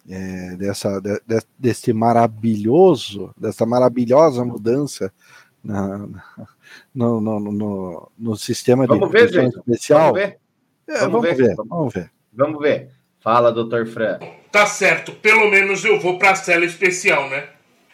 é, 0.08 0.56
dessa, 0.56 1.00
de, 1.00 1.20
desse 1.58 1.92
maravilhoso, 1.92 3.34
dessa 3.36 3.66
maravilhosa 3.66 4.44
mudança 4.44 5.12
na, 5.66 5.98
no, 6.94 7.20
no, 7.20 7.40
no, 7.40 8.12
no, 8.16 8.36
sistema 8.36 8.86
vamos 8.86 9.10
de 9.10 9.12
ver, 9.12 9.32
gente. 9.32 9.58
especial. 9.58 10.12
Vamos 10.12 10.20
ver. 10.20 10.38
É, 10.88 10.98
vamos, 11.00 11.12
vamos, 11.12 11.22
ver. 11.22 11.36
ver. 11.36 11.56
Vamos 11.56 11.94
ver. 11.94 12.10
Vamos 12.32 12.60
ver. 12.60 12.90
Fala, 13.20 13.50
doutor 13.50 13.86
Fran. 13.86 14.20
Tá 14.52 14.66
certo, 14.66 15.12
pelo 15.12 15.50
menos 15.50 15.84
eu 15.84 15.98
vou 15.98 16.18
para 16.18 16.30
a 16.30 16.36
cela 16.36 16.64
especial, 16.64 17.28
né? 17.28 17.48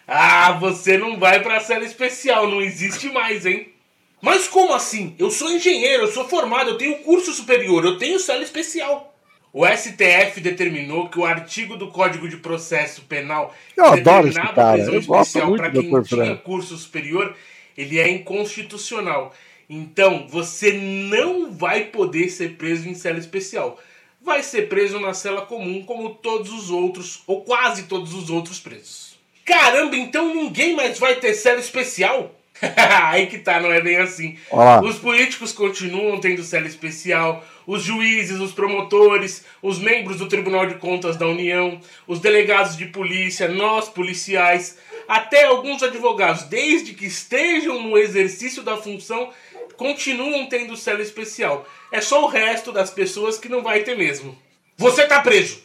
Ah, 0.07 0.53
você 0.53 0.99
não 0.99 1.19
vai 1.19 1.43
para 1.43 1.57
a 1.57 1.61
cela 1.61 1.85
especial, 1.85 2.47
não 2.47 2.61
existe 2.61 3.09
mais, 3.11 3.47
hein? 3.47 3.73
Mas 4.21 4.47
como 4.47 4.75
assim? 4.75 5.17
Eu 5.19 5.31
sou 5.31 5.51
engenheiro, 5.51 6.05
eu 6.05 6.13
sou 6.13 6.29
formado, 6.29 6.71
eu 6.71 6.79
tenho 6.79 6.99
curso 6.99 7.33
superior, 7.33 7.85
eu 7.85 7.99
tenho 7.99 8.21
cela 8.21 8.43
especial. 8.43 9.13
O 9.53 9.67
STF 9.67 10.41
determinou 10.41 11.09
que 11.11 11.19
o 11.19 11.27
artigo 11.27 11.77
do 11.77 11.89
Código 11.89 12.27
de 12.27 12.39
Processo 12.39 13.03
Penal 13.03 13.55
eu 13.77 13.85
adoro 13.85 14.29
esse 14.29 14.41
cara. 14.41 14.73
prisão 14.73 14.95
especial 14.95 15.57
para 15.57 15.71
quem 15.71 16.03
tinha 16.03 16.37
curso 16.37 16.77
superior, 16.79 17.37
ele 17.77 17.99
é 17.99 18.09
inconstitucional. 18.09 19.35
Então, 19.69 20.27
você 20.29 20.73
não 20.73 21.51
vai 21.53 21.85
poder 21.85 22.29
ser 22.29 22.57
preso 22.57 22.89
em 22.89 22.95
cela 22.95 23.19
especial. 23.19 23.81
Vai 24.21 24.43
ser 24.43 24.69
preso 24.69 25.01
na 25.01 25.15
cela 25.15 25.47
comum, 25.47 25.83
como 25.83 26.15
todos 26.15 26.53
os 26.53 26.71
outros, 26.71 27.23
ou 27.27 27.43
quase 27.43 27.85
todos 27.85 28.15
os 28.15 28.31
outros 28.31 28.59
presos. 28.61 29.17
Caramba, 29.45 29.97
então 29.97 30.35
ninguém 30.35 30.77
mais 30.77 30.99
vai 30.99 31.17
ter 31.17 31.35
cela 31.35 31.59
especial? 31.59 32.35
Aí 33.07 33.27
que 33.27 33.39
tá, 33.39 33.61
não 33.61 33.73
é 33.73 33.81
bem 33.81 33.97
assim. 33.97 34.39
Olá. 34.51 34.81
Os 34.81 34.99
políticos 34.99 35.53
continuam 35.53 36.21
tendo 36.21 36.43
cela 36.43 36.67
especial, 36.67 37.45
os 37.67 37.83
juízes, 37.83 38.39
os 38.39 38.53
promotores, 38.53 39.45
os 39.61 39.79
membros 39.79 40.19
do 40.19 40.29
Tribunal 40.29 40.67
de 40.67 40.77
Contas 40.77 41.17
da 41.17 41.27
União, 41.27 41.81
os 42.07 42.21
delegados 42.21 42.77
de 42.77 42.87
polícia, 42.87 43.49
nós 43.49 43.89
policiais, 43.89 44.79
até 45.09 45.45
alguns 45.45 45.83
advogados, 45.83 46.45
desde 46.45 46.95
que 46.95 47.07
estejam 47.07 47.83
no 47.83 47.99
exercício 47.99 48.63
da 48.63 48.77
função, 48.77 49.31
continuam 49.77 50.47
tendo 50.47 50.77
cela 50.77 51.03
especial. 51.03 51.67
É 51.91 52.01
só 52.01 52.25
o 52.25 52.29
resto 52.29 52.71
das 52.71 52.91
pessoas 52.91 53.39
que 53.39 53.49
não 53.49 53.63
vai 53.63 53.81
ter 53.81 53.97
mesmo. 53.97 54.39
Você 54.77 55.07
tá 55.07 55.21
preso. 55.21 55.63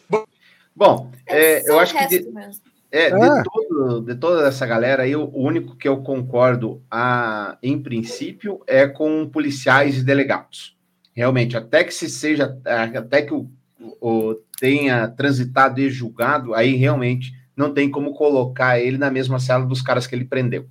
Bom, 0.74 1.10
é, 1.26 1.60
Só 1.60 1.72
eu 1.72 1.80
acho 1.80 1.96
que 1.96 2.06
de, 2.06 2.26
é, 2.90 3.12
Ah. 3.12 3.38
de, 3.38 3.42
todo- 3.44 4.00
de 4.02 4.14
toda 4.14 4.46
essa 4.48 4.66
galera 4.66 5.02
aí, 5.02 5.14
o 5.14 5.30
único 5.34 5.76
que 5.76 5.86
eu 5.88 5.98
concordo, 6.02 6.82
a, 6.90 7.58
em 7.62 7.80
princípio, 7.80 8.60
é 8.66 8.86
com 8.86 9.28
policiais 9.28 9.98
e 9.98 10.04
delegados. 10.04 10.76
Realmente, 11.14 11.56
até 11.56 11.82
que 11.84 11.92
se 11.92 12.08
seja, 12.08 12.56
até 12.64 13.22
que 13.22 13.34
o, 13.34 13.50
o- 14.00 14.36
tenha 14.60 15.06
transitado 15.08 15.80
e 15.80 15.88
julgado, 15.90 16.54
aí 16.54 16.74
realmente 16.76 17.32
não 17.56 17.72
tem 17.74 17.90
como 17.90 18.14
colocar 18.14 18.78
ele 18.80 18.98
na 18.98 19.10
mesma 19.10 19.38
cela 19.38 19.64
dos 19.66 19.82
caras 19.82 20.06
que 20.06 20.14
ele 20.14 20.24
prendeu. 20.24 20.66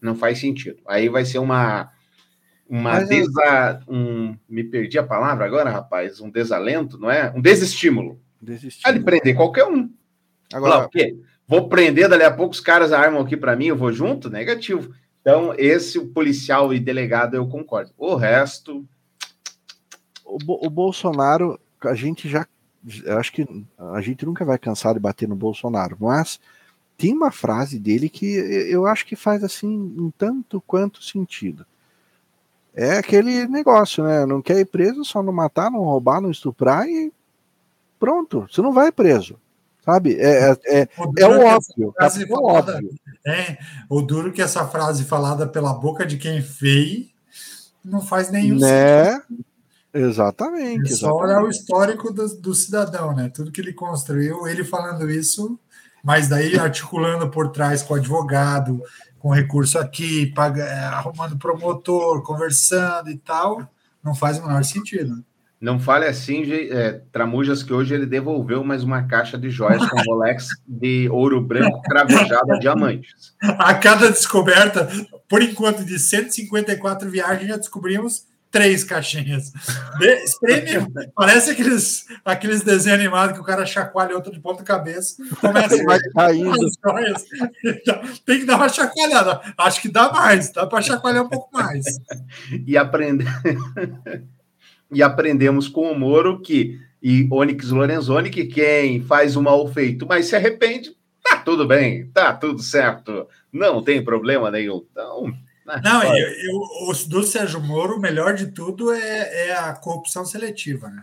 Não 0.00 0.14
faz 0.14 0.38
sentido. 0.38 0.78
Aí 0.86 1.08
vai 1.08 1.24
ser 1.24 1.38
uma. 1.38 1.90
Uma 2.68 2.94
Mas 2.94 3.04
é- 3.04 3.14
desa, 3.14 3.80
um, 3.88 4.36
me 4.48 4.64
perdi 4.64 4.98
a 4.98 5.02
palavra 5.04 5.44
agora, 5.46 5.70
rapaz. 5.70 6.20
Um 6.20 6.28
desalento, 6.28 6.98
não 6.98 7.08
é? 7.10 7.32
Um 7.34 7.40
desestímulo. 7.40 8.20
Desistiu. 8.42 8.82
Ah, 8.84 8.90
ele 8.90 9.04
prender 9.04 9.34
qualquer 9.36 9.64
um. 9.66 9.88
Agora, 10.52 10.84
o 10.84 10.88
quê? 10.88 11.16
Vou 11.48 11.68
prender, 11.68 12.08
dali 12.08 12.24
a 12.24 12.30
pouco 12.30 12.54
os 12.54 12.60
caras 12.60 12.92
armam 12.92 13.20
aqui 13.20 13.36
para 13.36 13.54
mim, 13.54 13.66
eu 13.66 13.76
vou 13.76 13.92
junto? 13.92 14.28
Negativo. 14.28 14.92
Então, 15.20 15.54
esse 15.56 15.98
policial 16.06 16.72
e 16.72 16.80
delegado 16.80 17.34
eu 17.34 17.48
concordo. 17.48 17.92
O 17.96 18.14
resto, 18.14 18.86
o, 20.26 20.66
o 20.66 20.70
Bolsonaro, 20.70 21.58
a 21.84 21.94
gente 21.94 22.28
já. 22.28 22.46
Acho 23.18 23.32
que 23.32 23.46
a 23.78 24.00
gente 24.00 24.24
nunca 24.24 24.44
vai 24.44 24.58
cansar 24.58 24.94
de 24.94 25.00
bater 25.00 25.28
no 25.28 25.34
Bolsonaro, 25.34 25.96
mas 25.98 26.38
tem 26.96 27.12
uma 27.12 27.32
frase 27.32 27.78
dele 27.78 28.08
que 28.08 28.34
eu 28.70 28.86
acho 28.86 29.04
que 29.06 29.16
faz 29.16 29.42
assim 29.42 29.68
um 29.98 30.10
tanto 30.16 30.60
quanto 30.60 31.02
sentido. 31.02 31.66
É 32.74 32.98
aquele 32.98 33.46
negócio, 33.48 34.04
né? 34.04 34.24
Não 34.24 34.40
quer 34.40 34.60
ir 34.60 34.66
preso, 34.66 35.04
só 35.04 35.22
não 35.22 35.32
matar, 35.32 35.70
não 35.70 35.80
roubar, 35.80 36.20
não 36.20 36.30
estuprar 36.30 36.86
e 36.86 37.12
pronto, 37.98 38.46
você 38.48 38.62
não 38.62 38.72
vai 38.72 38.92
preso. 38.92 39.40
Sabe? 39.86 40.16
É, 40.20 40.50
é, 40.50 40.56
é, 40.66 40.78
é 40.80 40.88
essa 41.18 41.28
óbvio. 41.56 41.92
frase 41.96 42.22
É 42.22 42.26
o 42.26 42.28
falada- 42.28 42.74
óbvio. 42.74 42.90
É, 43.26 43.58
o 43.88 44.02
duro 44.02 44.32
que 44.32 44.42
essa 44.42 44.66
frase 44.66 45.04
falada 45.04 45.46
pela 45.46 45.72
boca 45.72 46.04
de 46.04 46.18
quem 46.18 46.42
fez 46.42 47.06
não 47.84 48.00
faz 48.02 48.30
nenhum 48.30 48.58
Né? 48.58 49.12
sentido. 49.14 49.44
Exatamente. 49.94 50.92
É 50.92 50.96
só 50.96 51.16
olhar 51.16 51.42
o 51.42 51.48
histórico 51.48 52.12
do, 52.12 52.28
do 52.40 52.54
cidadão, 52.54 53.14
né? 53.14 53.30
Tudo 53.32 53.50
que 53.50 53.60
ele 53.60 53.72
construiu, 53.72 54.46
ele 54.46 54.62
falando 54.64 55.08
isso, 55.10 55.58
mas 56.04 56.28
daí 56.28 56.58
articulando 56.58 57.30
por 57.30 57.50
trás 57.50 57.82
com 57.82 57.94
o 57.94 57.96
advogado, 57.96 58.82
com 59.18 59.30
recurso 59.30 59.78
aqui, 59.78 60.26
paga, 60.34 60.64
é, 60.64 60.84
arrumando 60.84 61.38
promotor, 61.38 62.22
conversando 62.22 63.08
e 63.10 63.16
tal, 63.16 63.66
não 64.02 64.14
faz 64.14 64.38
o 64.38 64.42
menor 64.46 64.64
sentido. 64.64 65.24
Não 65.66 65.80
fale 65.80 66.06
assim, 66.06 66.44
é, 66.70 67.00
Tramujas, 67.10 67.60
que 67.64 67.72
hoje 67.72 67.92
ele 67.92 68.06
devolveu 68.06 68.62
mais 68.62 68.84
uma 68.84 69.02
caixa 69.02 69.36
de 69.36 69.50
joias 69.50 69.84
com 69.90 70.00
Rolex 70.02 70.46
de 70.64 71.08
ouro 71.10 71.40
branco 71.40 71.82
cravejado 71.82 72.52
a 72.52 72.58
diamantes. 72.60 73.34
A 73.42 73.74
cada 73.74 74.08
descoberta, 74.12 74.88
por 75.28 75.42
enquanto, 75.42 75.84
de 75.84 75.98
154 75.98 77.10
viagens, 77.10 77.48
já 77.48 77.56
descobrimos 77.56 78.26
três 78.48 78.84
caixinhas. 78.84 79.50
De- 79.98 80.22
Espreme, 80.22 80.86
parece 81.16 81.50
aqueles, 81.50 82.04
aqueles 82.24 82.62
desenhos 82.62 83.00
animados 83.00 83.34
que 83.34 83.40
o 83.40 83.44
cara 83.44 83.66
chacoalha 83.66 84.14
outro 84.14 84.32
de 84.32 84.38
ponta 84.38 84.62
cabeça, 84.62 85.16
começa 85.40 85.82
Vai 85.84 85.98
caindo. 86.14 86.52
as 86.64 86.74
joias. 86.80 87.24
Tem 88.24 88.38
que 88.38 88.46
dar 88.46 88.54
uma 88.56 88.68
chacoalhada. 88.68 89.40
Acho 89.58 89.82
que 89.82 89.88
dá 89.90 90.12
mais, 90.12 90.52
dá 90.52 90.64
para 90.64 90.80
chacoalhar 90.80 91.24
um 91.24 91.28
pouco 91.28 91.48
mais. 91.52 91.84
E, 92.64 92.76
aprende... 92.78 93.24
e 94.90 95.02
aprendemos 95.02 95.68
com 95.68 95.90
o 95.90 95.98
Moro 95.98 96.40
que, 96.40 96.80
e 97.02 97.28
Onyx 97.30 97.70
Lorenzoni, 97.70 98.30
que 98.30 98.46
quem 98.46 99.02
faz 99.02 99.36
o 99.36 99.42
mal 99.42 99.66
feito, 99.68 100.06
mas 100.06 100.26
se 100.26 100.36
arrepende, 100.36 100.96
tá 101.22 101.38
tudo 101.38 101.66
bem, 101.66 102.06
tá 102.08 102.32
tudo 102.32 102.62
certo, 102.62 103.26
não 103.52 103.82
tem 103.82 104.02
problema 104.04 104.50
nenhum. 104.50 104.84
Então, 104.90 105.26
né, 105.66 105.80
Não, 105.82 106.02
eu, 106.04 106.28
eu, 106.28 106.60
o 106.88 106.92
do 107.08 107.22
Sérgio 107.24 107.60
Moro, 107.60 107.96
o 107.96 108.00
melhor 108.00 108.34
de 108.34 108.46
tudo 108.52 108.92
é, 108.92 109.48
é 109.48 109.56
a 109.56 109.72
corrupção 109.74 110.24
seletiva, 110.24 110.88
né? 110.88 111.02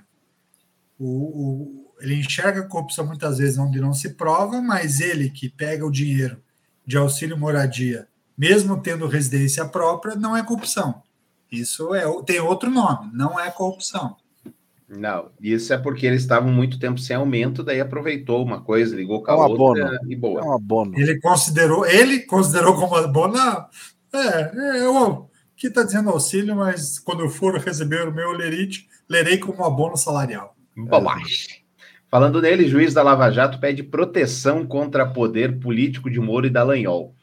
O, 0.97 1.05
o- 1.05 1.93
ele 1.99 2.15
enxerga 2.15 2.61
a 2.61 2.67
corrupção 2.67 3.05
muitas 3.05 3.37
vezes 3.37 3.57
onde 3.57 3.79
não 3.79 3.93
se 3.93 4.13
prova, 4.15 4.61
mas 4.61 4.99
ele 4.99 5.29
que 5.29 5.49
pega 5.49 5.85
o 5.85 5.91
dinheiro 5.91 6.37
de 6.85 6.97
auxílio 6.97 7.37
moradia, 7.37 8.07
mesmo 8.37 8.81
tendo 8.81 9.07
residência 9.07 9.65
própria, 9.65 10.15
não 10.15 10.35
é 10.35 10.43
corrupção. 10.43 11.01
Isso 11.53 11.93
é, 11.93 12.03
tem 12.23 12.39
outro 12.39 12.69
nome, 12.71 13.11
não 13.13 13.39
é 13.39 13.51
corrupção. 13.51 14.17
Não, 14.89 15.29
isso 15.39 15.71
é 15.73 15.77
porque 15.77 16.05
eles 16.05 16.21
estavam 16.21 16.51
muito 16.51 16.79
tempo 16.79 16.99
sem 16.99 17.15
aumento, 17.15 17.63
daí 17.63 17.79
aproveitou 17.79 18.43
uma 18.43 18.61
coisa, 18.61 18.95
ligou 18.95 19.23
com 19.23 19.31
É 19.31 19.33
a 19.33 19.37
um 19.37 19.39
outra 19.41 19.87
abono. 19.87 20.11
e 20.11 20.13
É 20.13 20.17
boa. 20.17 20.45
um 20.45 20.53
abono. 20.53 20.99
Ele 20.99 21.19
considerou, 21.19 21.85
ele 21.85 22.21
considerou 22.21 22.75
como 22.75 22.95
abono, 22.95 23.37
é, 24.13 24.51
é 24.51 24.85
eu 24.85 25.29
que 25.55 25.67
está 25.67 25.83
dizendo 25.83 26.09
auxílio, 26.09 26.55
mas 26.55 26.99
quando 26.99 27.21
eu 27.21 27.29
for 27.29 27.55
receber 27.57 28.07
o 28.07 28.13
meu 28.13 28.31
lerite, 28.31 28.87
lerei 29.07 29.37
como 29.37 29.63
abono 29.63 29.95
salarial. 29.95 30.55
Bobagem. 30.75 31.63
Falando 32.09 32.41
nele, 32.41 32.67
juiz 32.67 32.93
da 32.93 33.01
Lava 33.01 33.31
Jato 33.31 33.59
pede 33.59 33.81
proteção 33.81 34.65
contra 34.67 35.05
poder 35.11 35.59
político 35.59 36.09
de 36.09 36.19
Moro 36.19 36.45
e 36.45 36.49
Dallagnol. 36.49 37.15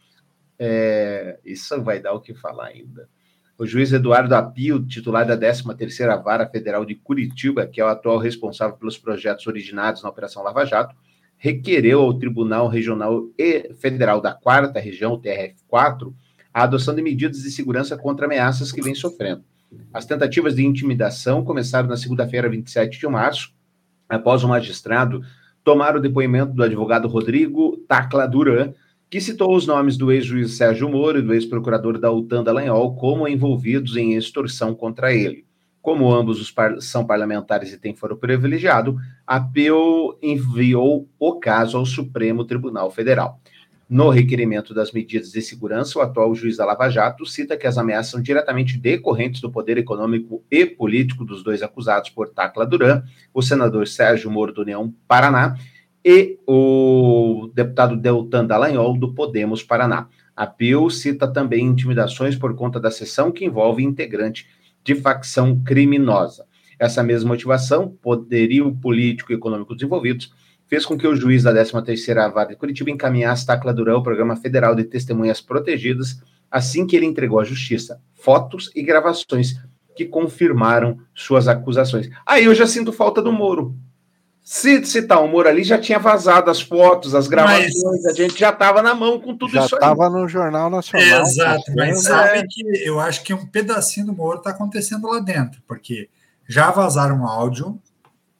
É, 0.58 1.38
isso 1.44 1.82
vai 1.82 2.00
dar 2.00 2.12
o 2.12 2.20
que 2.20 2.34
falar 2.34 2.66
ainda. 2.66 3.08
O 3.60 3.66
juiz 3.66 3.92
Eduardo 3.92 4.34
Apio, 4.34 4.82
titular 4.86 5.26
da 5.26 5.36
13ª 5.36 6.24
Vara 6.24 6.48
Federal 6.48 6.82
de 6.82 6.94
Curitiba, 6.94 7.66
que 7.66 7.78
é 7.78 7.84
o 7.84 7.88
atual 7.88 8.16
responsável 8.16 8.74
pelos 8.74 8.96
projetos 8.96 9.46
originados 9.46 10.02
na 10.02 10.08
Operação 10.08 10.42
Lava 10.42 10.64
Jato, 10.64 10.96
requereu 11.36 12.00
ao 12.00 12.14
Tribunal 12.14 12.68
Regional 12.68 13.28
e 13.38 13.74
Federal 13.74 14.18
da 14.18 14.32
Quarta 14.32 14.80
Região, 14.80 15.20
TRF4, 15.20 16.10
a 16.54 16.62
adoção 16.62 16.94
de 16.94 17.02
medidas 17.02 17.42
de 17.42 17.50
segurança 17.50 17.98
contra 17.98 18.24
ameaças 18.24 18.72
que 18.72 18.80
vem 18.80 18.94
sofrendo. 18.94 19.44
As 19.92 20.06
tentativas 20.06 20.54
de 20.54 20.64
intimidação 20.64 21.44
começaram 21.44 21.86
na 21.86 21.98
segunda-feira, 21.98 22.48
27 22.48 22.98
de 22.98 23.06
março, 23.08 23.52
após 24.08 24.42
o 24.42 24.48
magistrado 24.48 25.20
tomar 25.62 25.94
o 25.94 26.00
depoimento 26.00 26.54
do 26.54 26.62
advogado 26.62 27.06
Rodrigo 27.06 27.76
Tacla 27.86 28.26
Duran, 28.26 28.72
que 29.10 29.20
citou 29.20 29.56
os 29.56 29.66
nomes 29.66 29.96
do 29.96 30.12
ex-juiz 30.12 30.56
Sérgio 30.56 30.88
Moro 30.88 31.18
e 31.18 31.22
do 31.22 31.34
ex-procurador 31.34 31.98
da 31.98 32.12
UTAN 32.12 32.44
Dallagnol 32.44 32.94
como 32.94 33.26
envolvidos 33.26 33.96
em 33.96 34.14
extorsão 34.14 34.72
contra 34.72 35.12
ele. 35.12 35.44
Como 35.82 36.12
ambos 36.14 36.40
os 36.40 36.52
par 36.52 36.80
são 36.80 37.04
parlamentares 37.04 37.72
e 37.72 37.78
têm 37.78 37.96
foro 37.96 38.16
privilegiado, 38.16 38.96
a 39.26 39.40
PEU 39.40 40.16
enviou 40.22 41.08
o 41.18 41.40
caso 41.40 41.76
ao 41.76 41.84
Supremo 41.84 42.44
Tribunal 42.44 42.88
Federal. 42.92 43.40
No 43.88 44.10
requerimento 44.10 44.72
das 44.72 44.92
medidas 44.92 45.32
de 45.32 45.42
segurança, 45.42 45.98
o 45.98 46.02
atual 46.02 46.32
juiz 46.32 46.58
da 46.58 46.64
Lava 46.64 46.88
Jato 46.88 47.26
cita 47.26 47.56
que 47.56 47.66
as 47.66 47.76
ameaças 47.76 48.12
são 48.12 48.22
diretamente 48.22 48.78
decorrentes 48.78 49.40
do 49.40 49.50
poder 49.50 49.76
econômico 49.76 50.44
e 50.48 50.64
político 50.64 51.24
dos 51.24 51.42
dois 51.42 51.60
acusados 51.60 52.10
por 52.10 52.28
Tacla 52.28 52.64
Duran, 52.64 53.02
o 53.34 53.42
senador 53.42 53.88
Sérgio 53.88 54.30
Moro 54.30 54.52
do 54.52 54.62
União 54.62 54.94
Paraná 55.08 55.56
e 56.04 56.38
o 56.46 57.50
deputado 57.54 57.96
Deltan 57.96 58.46
Dallagnol 58.46 58.98
do 58.98 59.14
Podemos 59.14 59.62
Paraná. 59.62 60.08
A 60.34 60.46
PIL 60.46 60.88
cita 60.90 61.28
também 61.28 61.64
intimidações 61.64 62.36
por 62.36 62.54
conta 62.54 62.80
da 62.80 62.90
sessão 62.90 63.30
que 63.30 63.44
envolve 63.44 63.82
integrante 63.82 64.46
de 64.82 64.94
facção 64.94 65.62
criminosa. 65.62 66.46
Essa 66.78 67.02
mesma 67.02 67.28
motivação, 67.28 67.88
poderio 68.00 68.74
político 68.76 69.32
e 69.32 69.34
econômico 69.34 69.74
desenvolvidos, 69.74 70.32
fez 70.66 70.86
com 70.86 70.96
que 70.96 71.06
o 71.06 71.14
juiz 71.14 71.42
da 71.42 71.52
13ª 71.52 72.32
Vara 72.32 72.48
de 72.48 72.56
Curitiba 72.56 72.90
encaminhasse 72.90 73.44
Tacla 73.44 73.74
Durão 73.74 73.96
ao 73.96 74.02
Programa 74.02 74.36
Federal 74.36 74.74
de 74.74 74.84
Testemunhas 74.84 75.40
Protegidas 75.40 76.22
assim 76.50 76.86
que 76.86 76.96
ele 76.96 77.06
entregou 77.06 77.38
à 77.38 77.44
Justiça 77.44 78.00
fotos 78.14 78.70
e 78.74 78.82
gravações 78.82 79.54
que 79.94 80.04
confirmaram 80.04 80.98
suas 81.14 81.46
acusações. 81.46 82.10
Aí 82.26 82.44
eu 82.44 82.54
já 82.54 82.66
sinto 82.66 82.92
falta 82.92 83.22
do 83.22 83.32
Moro. 83.32 83.76
Se 84.52 84.84
citar 84.84 85.22
o 85.22 85.28
Moro 85.28 85.48
ali, 85.48 85.62
já 85.62 85.78
tinha 85.78 85.96
vazado 86.00 86.50
as 86.50 86.60
fotos, 86.60 87.14
as 87.14 87.28
gravações, 87.28 87.72
Mas- 87.84 88.06
a 88.06 88.12
gente 88.12 88.36
já 88.36 88.50
estava 88.50 88.82
na 88.82 88.96
mão 88.96 89.20
com 89.20 89.36
tudo 89.36 89.52
Já 89.52 89.64
isso 89.64 89.76
aí. 89.76 89.78
estava 89.78 90.10
no 90.10 90.26
Jornal 90.26 90.68
Nacional. 90.68 91.22
Exato, 91.22 91.72
mas 91.76 92.02
passando. 92.02 92.02
sabe 92.02 92.48
que 92.48 92.62
eu 92.84 92.98
acho 92.98 93.22
que 93.22 93.32
um 93.32 93.46
pedacinho 93.46 94.06
do 94.06 94.12
Moro 94.12 94.38
está 94.38 94.50
acontecendo 94.50 95.06
lá 95.06 95.20
dentro, 95.20 95.62
porque 95.68 96.08
já 96.48 96.68
vazaram 96.72 97.18
um 97.20 97.26
áudio 97.28 97.80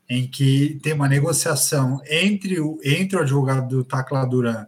em 0.08 0.26
que 0.26 0.80
tem 0.82 0.94
uma 0.94 1.06
negociação 1.06 2.00
entre 2.10 2.58
o, 2.58 2.80
entre 2.82 3.16
o 3.16 3.20
advogado 3.20 3.68
do 3.68 3.84
Tacla 3.84 4.24
Duran 4.26 4.66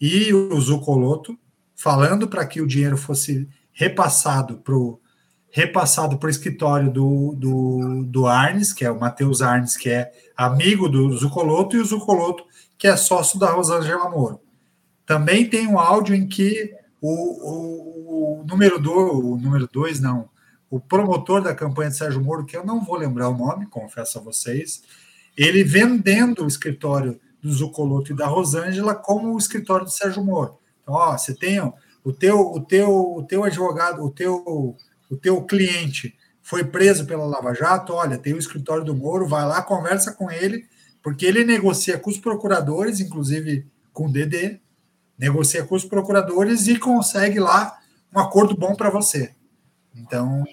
e 0.00 0.34
o 0.34 0.60
Zucoloto, 0.60 1.38
falando 1.76 2.26
para 2.26 2.44
que 2.44 2.60
o 2.60 2.66
dinheiro 2.66 2.96
fosse 2.96 3.48
repassado 3.72 4.56
para 4.56 4.74
o 4.74 4.98
repassado 5.56 6.18
para 6.18 6.26
o 6.26 6.30
escritório 6.30 6.92
do, 6.92 7.34
do, 7.34 8.04
do 8.04 8.26
Arnes, 8.26 8.74
que 8.74 8.84
é 8.84 8.90
o 8.90 9.00
Matheus 9.00 9.40
Arnes, 9.40 9.74
que 9.74 9.88
é 9.88 10.12
amigo 10.36 10.86
do 10.86 11.16
Zucoloto, 11.16 11.74
e 11.74 11.80
o 11.80 11.84
Zucoloto, 11.84 12.44
que 12.76 12.86
é 12.86 12.94
sócio 12.94 13.38
da 13.38 13.50
Rosângela 13.50 14.10
Moro. 14.10 14.38
Também 15.06 15.48
tem 15.48 15.66
um 15.66 15.78
áudio 15.78 16.14
em 16.14 16.28
que 16.28 16.74
o, 17.00 17.08
o, 17.08 18.40
o 18.40 18.44
número 18.44 18.78
2, 18.78 19.12
o 19.14 19.36
número 19.38 19.66
dois, 19.66 19.98
não, 19.98 20.28
o 20.68 20.78
promotor 20.78 21.40
da 21.40 21.54
campanha 21.54 21.88
de 21.88 21.96
Sérgio 21.96 22.22
Moro, 22.22 22.44
que 22.44 22.54
eu 22.54 22.62
não 22.66 22.84
vou 22.84 22.98
lembrar 22.98 23.30
o 23.30 23.38
nome, 23.38 23.64
confesso 23.64 24.18
a 24.18 24.22
vocês, 24.22 24.82
ele 25.38 25.64
vendendo 25.64 26.44
o 26.44 26.48
escritório 26.48 27.18
do 27.40 27.50
Zucoloto 27.50 28.12
e 28.12 28.16
da 28.16 28.26
Rosângela 28.26 28.94
como 28.94 29.32
o 29.32 29.38
escritório 29.38 29.86
do 29.86 29.90
Sérgio 29.90 30.22
Moro. 30.22 30.58
Então, 30.82 30.92
ó, 30.92 31.16
você 31.16 31.34
tem 31.34 31.58
o 31.62 32.12
teu, 32.12 32.40
o 32.40 32.60
teu, 32.60 32.90
o 32.90 33.22
teu 33.22 33.42
advogado, 33.42 34.04
o 34.04 34.10
teu, 34.10 34.76
o 35.10 35.16
teu 35.16 35.42
cliente 35.42 36.16
foi 36.42 36.64
preso 36.64 37.06
pela 37.06 37.24
Lava 37.24 37.52
Jato, 37.54 37.92
olha, 37.92 38.18
tem 38.18 38.32
o 38.32 38.38
escritório 38.38 38.84
do 38.84 38.94
Moro, 38.94 39.26
vai 39.26 39.44
lá, 39.44 39.62
conversa 39.62 40.12
com 40.12 40.30
ele, 40.30 40.66
porque 41.02 41.26
ele 41.26 41.44
negocia 41.44 41.98
com 41.98 42.08
os 42.08 42.18
procuradores, 42.18 43.00
inclusive 43.00 43.66
com 43.92 44.06
o 44.06 44.12
DD, 44.12 44.60
negocia 45.18 45.64
com 45.64 45.74
os 45.74 45.84
procuradores 45.84 46.68
e 46.68 46.78
consegue 46.78 47.40
lá 47.40 47.78
um 48.14 48.20
acordo 48.20 48.56
bom 48.56 48.74
para 48.74 48.90
você. 48.90 49.34
Então, 49.94 50.44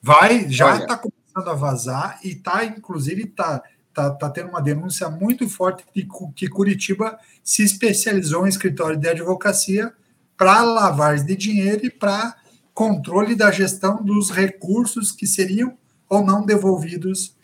vai, 0.00 0.48
já 0.48 0.76
está 0.76 0.96
começando 0.96 1.48
a 1.48 1.54
vazar 1.54 2.20
e 2.22 2.28
está, 2.28 2.64
inclusive, 2.64 3.24
está 3.24 3.62
tá, 3.92 4.10
tá 4.10 4.30
tendo 4.30 4.50
uma 4.50 4.62
denúncia 4.62 5.08
muito 5.08 5.48
forte 5.48 5.84
de 5.94 6.06
que 6.34 6.48
Curitiba 6.48 7.18
se 7.42 7.62
especializou 7.62 8.46
em 8.46 8.50
escritório 8.50 8.96
de 8.96 9.08
advocacia 9.08 9.92
para 10.36 10.62
lavagem 10.62 11.26
de 11.26 11.36
dinheiro 11.36 11.84
e 11.84 11.90
para 11.90 12.36
controle 12.80 13.34
da 13.34 13.50
gestão 13.50 14.02
dos 14.02 14.30
recursos 14.30 15.12
que 15.12 15.26
seriam 15.26 15.76
ou 16.08 16.24
não 16.24 16.46
devolvidos 16.46 17.36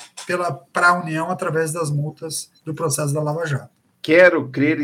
para 0.73 0.89
a 0.89 0.99
União 0.99 1.31
através 1.31 1.75
das 1.75 1.91
multas 1.91 2.51
do 2.65 2.73
processo 2.73 3.13
da 3.13 3.23
Lava 3.23 3.45
Jato. 3.45 3.69
Quero 4.01 4.49
crer 4.49 4.83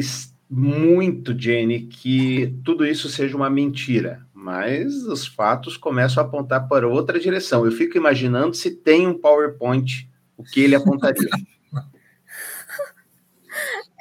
muito, 0.50 1.32
Jenny, 1.32 1.86
que 1.86 2.54
tudo 2.62 2.84
isso 2.84 3.08
seja 3.08 3.34
uma 3.34 3.48
mentira, 3.48 4.26
mas 4.34 4.92
os 5.04 5.26
fatos 5.26 5.78
começam 5.78 6.22
a 6.22 6.26
apontar 6.26 6.68
para 6.68 6.86
outra 6.86 7.18
direção. 7.18 7.64
Eu 7.64 7.72
fico 7.72 7.96
imaginando 7.96 8.52
se 8.52 8.72
tem 8.72 9.06
um 9.06 9.18
PowerPoint, 9.18 10.06
o 10.36 10.44
que 10.44 10.60
ele 10.60 10.74
apontaria. 10.74 11.30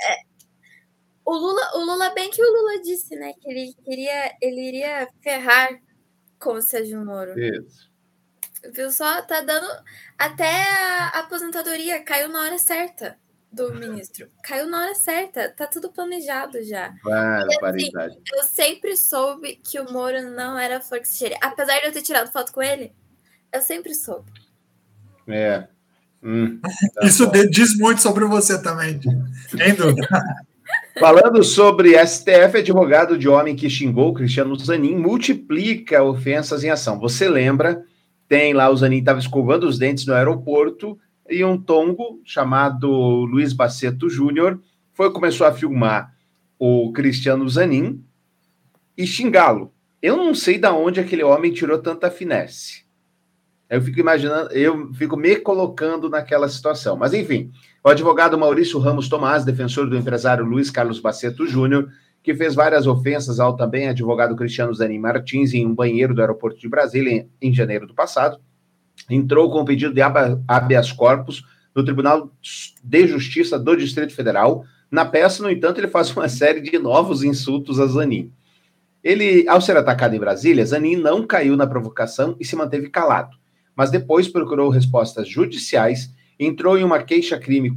é, 0.04 0.18
o 1.24 1.32
Lula, 1.32 1.72
o 1.76 1.80
Lula 1.86 2.10
bem 2.14 2.30
que 2.30 2.44
o 2.44 2.46
Lula 2.46 2.82
disse, 2.82 3.16
né, 3.16 3.32
que 3.40 3.50
ele 3.50 3.74
queria, 3.86 4.36
ele 4.42 4.68
iria 4.68 5.08
ferrar 5.24 5.80
com 6.42 6.54
o 6.54 6.62
Sérgio 6.62 7.06
Moro. 7.06 7.40
Isso. 7.40 7.90
Viu 8.74 8.92
só? 8.92 9.22
Tá 9.22 9.42
dando. 9.42 9.68
Até 10.18 10.52
a 10.52 11.20
aposentadoria 11.20 12.04
caiu 12.04 12.30
na 12.30 12.42
hora 12.42 12.58
certa 12.58 13.18
do 13.52 13.74
ministro. 13.74 14.28
Caiu 14.44 14.68
na 14.68 14.82
hora 14.84 14.96
certa. 14.96 15.50
Tá 15.50 15.68
tudo 15.68 15.92
planejado 15.92 16.64
já. 16.64 16.94
Barbaridade. 17.04 18.14
Assim, 18.14 18.24
eu 18.34 18.44
sempre 18.44 18.98
soube 18.98 19.56
que 19.58 19.80
o 19.80 19.92
Moro 19.92 20.30
não 20.32 20.58
era 20.58 20.82
flor 20.82 21.00
que 21.00 21.08
se 21.08 21.18
cheire. 21.18 21.38
Apesar 21.42 21.80
de 21.80 21.88
eu 21.88 21.92
ter 21.92 22.02
tirado 22.02 22.32
foto 22.32 22.52
com 22.52 22.62
ele, 22.62 22.94
eu 23.52 23.62
sempre 23.62 23.94
soube. 23.94 24.32
É. 25.28 25.68
Hum, 26.24 26.60
tá 26.62 27.06
Isso 27.06 27.26
bom. 27.26 27.50
diz 27.50 27.76
muito 27.78 28.02
sobre 28.02 28.26
você 28.26 28.62
também, 28.62 29.00
sem 29.50 29.76
dúvida. 29.76 30.08
Falando 31.00 31.44
sobre 31.44 31.98
STF, 32.06 32.58
advogado 32.58 33.18
de 33.18 33.28
homem 33.30 33.56
que 33.56 33.70
xingou 33.70 34.14
Cristiano 34.14 34.56
Zanin 34.58 34.96
multiplica 34.98 36.04
ofensas 36.04 36.64
em 36.64 36.70
ação. 36.70 37.00
Você 37.00 37.30
lembra? 37.30 37.84
Tem 38.28 38.54
lá 38.54 38.70
o 38.70 38.76
Zanin 38.76 39.00
estava 39.00 39.20
escovando 39.20 39.68
os 39.68 39.78
dentes 39.78 40.06
no 40.06 40.14
aeroporto 40.14 41.00
e 41.30 41.44
um 41.44 41.58
tongo 41.58 42.22
chamado 42.26 42.90
Luiz 42.90 43.54
Baceto 43.54 44.10
Júnior 44.10 44.60
foi 44.94 45.12
começou 45.12 45.48
a 45.48 45.54
filmar 45.54 46.14
o 46.60 46.92
Cristiano 46.92 47.48
Zanin 47.48 48.04
e 48.98 49.08
xingá-lo. 49.08 49.74
Eu 50.02 50.18
não 50.18 50.34
sei 50.36 50.58
de 50.58 50.68
onde 50.68 51.00
aquele 51.00 51.24
homem 51.24 51.52
tirou 51.52 51.80
tanta 51.80 52.12
finesse. 52.12 52.81
Eu 53.72 53.82
fico 53.82 54.02
imaginando, 54.02 54.52
eu 54.52 54.94
fico 54.94 55.16
me 55.16 55.38
colocando 55.38 56.10
naquela 56.10 56.50
situação. 56.50 56.98
Mas 56.98 57.14
enfim, 57.14 57.50
o 57.82 57.88
advogado 57.88 58.38
Maurício 58.38 58.78
Ramos 58.80 59.08
Tomás, 59.08 59.46
defensor 59.46 59.90
do 59.90 59.96
empresário 59.96 60.44
Luiz 60.44 60.70
Carlos 60.70 61.00
Baceto 61.00 61.48
Júnior, 61.48 61.88
que 62.22 62.36
fez 62.36 62.54
várias 62.54 62.86
ofensas 62.86 63.40
ao 63.40 63.56
também 63.56 63.88
advogado 63.88 64.36
Cristiano 64.36 64.74
Zanin 64.74 65.00
Martins 65.00 65.54
em 65.54 65.66
um 65.66 65.74
banheiro 65.74 66.14
do 66.14 66.20
aeroporto 66.20 66.60
de 66.60 66.68
Brasília 66.68 67.14
em, 67.42 67.50
em 67.50 67.54
janeiro 67.54 67.88
do 67.88 67.94
passado, 67.94 68.42
entrou 69.10 69.50
com 69.50 69.62
um 69.62 69.66
pedido 69.66 69.94
de 69.94 70.02
habeas 70.02 70.92
corpus 70.92 71.42
no 71.74 71.86
Tribunal 71.86 72.30
de 72.84 73.08
Justiça 73.08 73.58
do 73.58 73.78
Distrito 73.78 74.14
Federal. 74.14 74.66
Na 74.92 75.06
peça, 75.06 75.42
no 75.42 75.50
entanto, 75.50 75.80
ele 75.80 75.88
faz 75.88 76.12
uma 76.12 76.28
série 76.28 76.60
de 76.60 76.78
novos 76.78 77.24
insultos 77.24 77.80
a 77.80 77.88
Zanin. 77.88 78.34
Ele, 79.02 79.48
ao 79.48 79.62
ser 79.62 79.78
atacado 79.78 80.14
em 80.14 80.20
Brasília, 80.20 80.66
Zanin 80.66 80.98
não 80.98 81.26
caiu 81.26 81.56
na 81.56 81.66
provocação 81.66 82.36
e 82.38 82.44
se 82.44 82.56
manteve 82.56 82.90
calado, 82.90 83.41
mas 83.82 83.90
depois 83.90 84.28
procurou 84.28 84.70
respostas 84.70 85.28
judiciais 85.28 86.14
entrou 86.40 86.78
em 86.78 86.84
uma 86.84 87.02
queixa-crime 87.02 87.76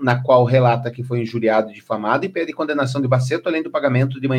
na 0.00 0.16
qual 0.16 0.46
relata 0.46 0.90
que 0.90 1.02
foi 1.02 1.20
injuriado 1.20 1.70
e 1.70 1.74
difamado 1.74 2.24
e 2.24 2.28
pede 2.30 2.54
condenação 2.54 3.02
de 3.02 3.06
Baceto, 3.06 3.50
além 3.50 3.62
do 3.62 3.70
pagamento 3.70 4.18
de 4.18 4.26
uma 4.26 4.36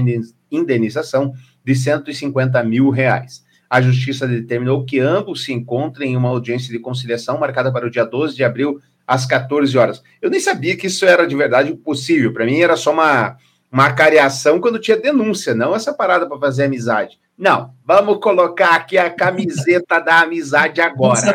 indenização 0.52 1.32
de 1.64 1.76
150 1.76 2.64
mil 2.64 2.90
reais. 2.90 3.46
A 3.70 3.80
justiça 3.80 4.28
determinou 4.28 4.84
que 4.86 5.00
ambos 5.00 5.44
se 5.44 5.54
encontrem 5.54 6.14
em 6.14 6.18
uma 6.18 6.30
audiência 6.30 6.72
de 6.72 6.80
conciliação 6.80 7.38
marcada 7.38 7.72
para 7.72 7.86
o 7.86 7.92
dia 7.92 8.06
12 8.06 8.36
de 8.36 8.44
abril, 8.44 8.82
às 9.06 9.24
14 9.24 9.78
horas. 9.78 10.02
Eu 10.20 10.32
nem 10.32 10.40
sabia 10.40 10.76
que 10.76 10.88
isso 10.88 11.06
era 11.06 11.28
de 11.28 11.36
verdade 11.36 11.72
possível. 11.76 12.34
Para 12.34 12.48
mim 12.48 12.60
era 12.60 12.76
só 12.76 12.92
uma, 12.92 13.38
uma 13.72 13.94
cariação 13.94 14.60
quando 14.60 14.80
tinha 14.80 14.98
denúncia, 14.98 15.54
não 15.54 15.76
essa 15.76 15.94
parada 15.94 16.28
para 16.28 16.40
fazer 16.40 16.64
amizade. 16.64 17.20
Não, 17.38 17.74
vamos 17.84 18.20
colocar 18.20 18.76
aqui 18.76 18.98
a 18.98 19.10
camiseta 19.10 20.00
da 20.00 20.22
amizade 20.22 20.80
agora. 20.80 21.32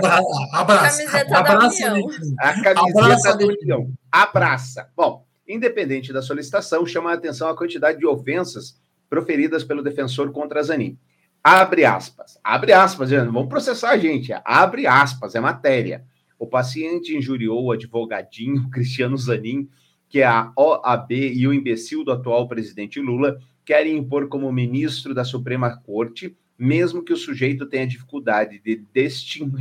Abraça. 0.52 1.04
Camiseta 1.06 1.38
abraça 1.38 1.86
da 1.86 1.94
União. 1.94 2.10
A 2.38 2.52
camiseta 2.62 3.00
abraça 3.00 3.36
da 3.36 3.44
União. 3.44 3.92
Abraça. 4.10 4.88
Bom, 4.96 5.26
independente 5.46 6.12
da 6.12 6.22
solicitação, 6.22 6.86
chama 6.86 7.10
a 7.10 7.14
atenção 7.14 7.48
a 7.48 7.56
quantidade 7.56 7.98
de 7.98 8.06
ofensas 8.06 8.78
proferidas 9.10 9.64
pelo 9.64 9.82
defensor 9.82 10.30
contra 10.30 10.62
Zanin. 10.62 10.96
Abre 11.42 11.84
aspas. 11.84 12.38
Abre 12.44 12.72
aspas, 12.72 13.10
vamos 13.10 13.48
processar 13.48 13.90
a 13.90 13.98
gente. 13.98 14.32
Abre 14.44 14.86
aspas, 14.86 15.34
é 15.34 15.40
matéria. 15.40 16.04
O 16.38 16.46
paciente 16.46 17.16
injuriou 17.16 17.64
o 17.64 17.72
advogadinho 17.72 18.68
Cristiano 18.70 19.16
Zanin, 19.16 19.68
que 20.08 20.20
é 20.20 20.26
a 20.26 20.52
OAB 20.56 21.10
e 21.10 21.46
o 21.46 21.52
imbecil 21.52 22.04
do 22.04 22.12
atual 22.12 22.46
presidente 22.46 23.00
Lula, 23.00 23.38
querem 23.68 23.98
impor 23.98 24.28
como 24.28 24.50
ministro 24.50 25.12
da 25.12 25.24
Suprema 25.24 25.76
Corte, 25.76 26.34
mesmo 26.58 27.04
que 27.04 27.12
o 27.12 27.16
sujeito 27.18 27.66
tenha 27.66 27.86
dificuldade 27.86 28.58
de, 28.64 28.76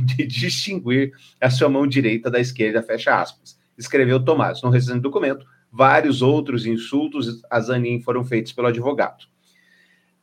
de 0.02 0.26
distinguir 0.26 1.12
a 1.38 1.50
sua 1.50 1.68
mão 1.68 1.86
direita 1.86 2.30
da 2.30 2.40
esquerda, 2.40 2.82
fecha 2.82 3.20
aspas. 3.20 3.58
Escreveu 3.76 4.24
Tomás. 4.24 4.62
No 4.62 4.70
recente 4.70 5.00
documento, 5.00 5.44
vários 5.70 6.22
outros 6.22 6.64
insultos 6.64 7.42
a 7.50 7.60
Zanin 7.60 8.00
foram 8.00 8.24
feitos 8.24 8.50
pelo 8.50 8.68
advogado. 8.68 9.26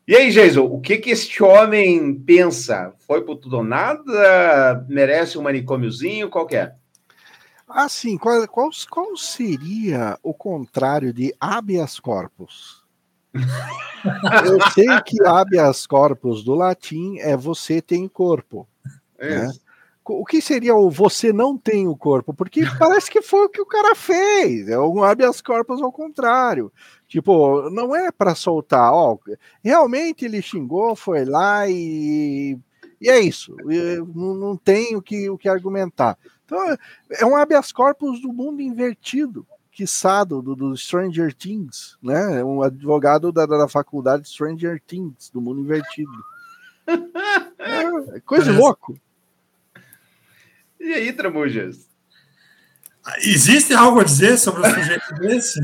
E 0.08 0.16
aí, 0.16 0.32
Jason, 0.32 0.64
o 0.64 0.82
que 0.82 0.98
que 0.98 1.12
este 1.12 1.44
homem 1.44 2.16
pensa? 2.16 2.92
Foi 3.06 3.22
por 3.22 3.36
tudo 3.36 3.58
ou 3.58 3.64
nada? 3.64 4.84
Merece 4.90 5.38
um 5.38 5.44
manicômiozinho? 5.44 6.28
Qual 6.28 6.48
que 6.48 6.56
é? 6.56 6.74
Ah, 7.70 7.88
sim. 7.88 8.18
Qual, 8.18 8.48
qual, 8.48 8.72
qual 8.90 9.16
seria 9.16 10.18
o 10.24 10.34
contrário 10.34 11.14
de 11.14 11.36
habeas 11.40 12.00
corpus? 12.00 12.85
Eu 14.46 14.62
sei 14.72 14.88
que 15.06 15.22
habeas 15.26 15.86
corpus 15.86 16.44
do 16.44 16.54
latim 16.54 17.18
é 17.20 17.36
você 17.36 17.82
tem 17.82 18.08
corpo. 18.08 18.68
Né? 19.20 19.52
O 20.08 20.24
que 20.24 20.40
seria 20.40 20.76
o 20.76 20.90
você 20.90 21.34
não 21.34 21.58
tem 21.58 21.88
o 21.88 21.98
corpo? 21.98 22.34
Porque 22.34 22.62
parece 22.78 23.10
que 23.10 23.22
foi 23.22 23.46
o 23.46 23.50
que 23.50 23.62
o 23.62 23.66
cara 23.66 23.96
fez. 23.96 24.70
É 24.70 24.80
um 24.80 25.04
habeas 25.04 25.42
corpus 25.42 25.82
ao 25.82 25.92
contrário. 25.92 26.72
Tipo, 27.08 27.70
não 27.72 27.96
é 27.96 28.12
para 28.12 28.36
soltar. 28.36 28.94
Ó, 28.94 29.18
realmente 29.64 30.26
ele 30.26 30.42
xingou, 30.42 30.96
foi 30.96 31.26
lá 31.26 31.68
e, 31.68 32.58
e 33.02 33.10
é 33.10 33.20
isso. 33.20 33.56
Não, 34.14 34.36
não 34.36 34.58
tem 34.58 34.96
o 34.96 35.02
que, 35.02 35.30
o 35.30 35.38
que 35.38 35.50
argumentar. 35.50 36.18
Então, 36.46 36.78
é 37.10 37.26
um 37.26 37.36
habeas 37.36 37.72
corpus 37.72 38.22
do 38.22 38.32
mundo 38.32 38.62
invertido 38.62 39.46
quiçá, 39.76 40.24
do, 40.24 40.42
do 40.42 40.78
Stranger 40.78 41.34
Things, 41.34 41.98
né? 42.02 42.42
Um 42.44 42.62
advogado 42.62 43.30
da, 43.30 43.46
da 43.46 43.68
faculdade 43.68 44.30
Stranger 44.30 44.82
Things, 44.88 45.30
do 45.30 45.42
mundo 45.42 45.60
invertido. 45.60 46.12
É, 47.60 48.20
coisa 48.22 48.52
de 48.52 48.58
louco. 48.58 48.98
E 50.80 50.94
aí, 50.94 51.12
Tramujas? 51.12 51.90
Existe 53.20 53.74
algo 53.74 54.00
a 54.00 54.04
dizer 54.04 54.38
sobre 54.38 54.62
o 54.62 54.74
sujeito 54.74 55.14
desse? 55.20 55.60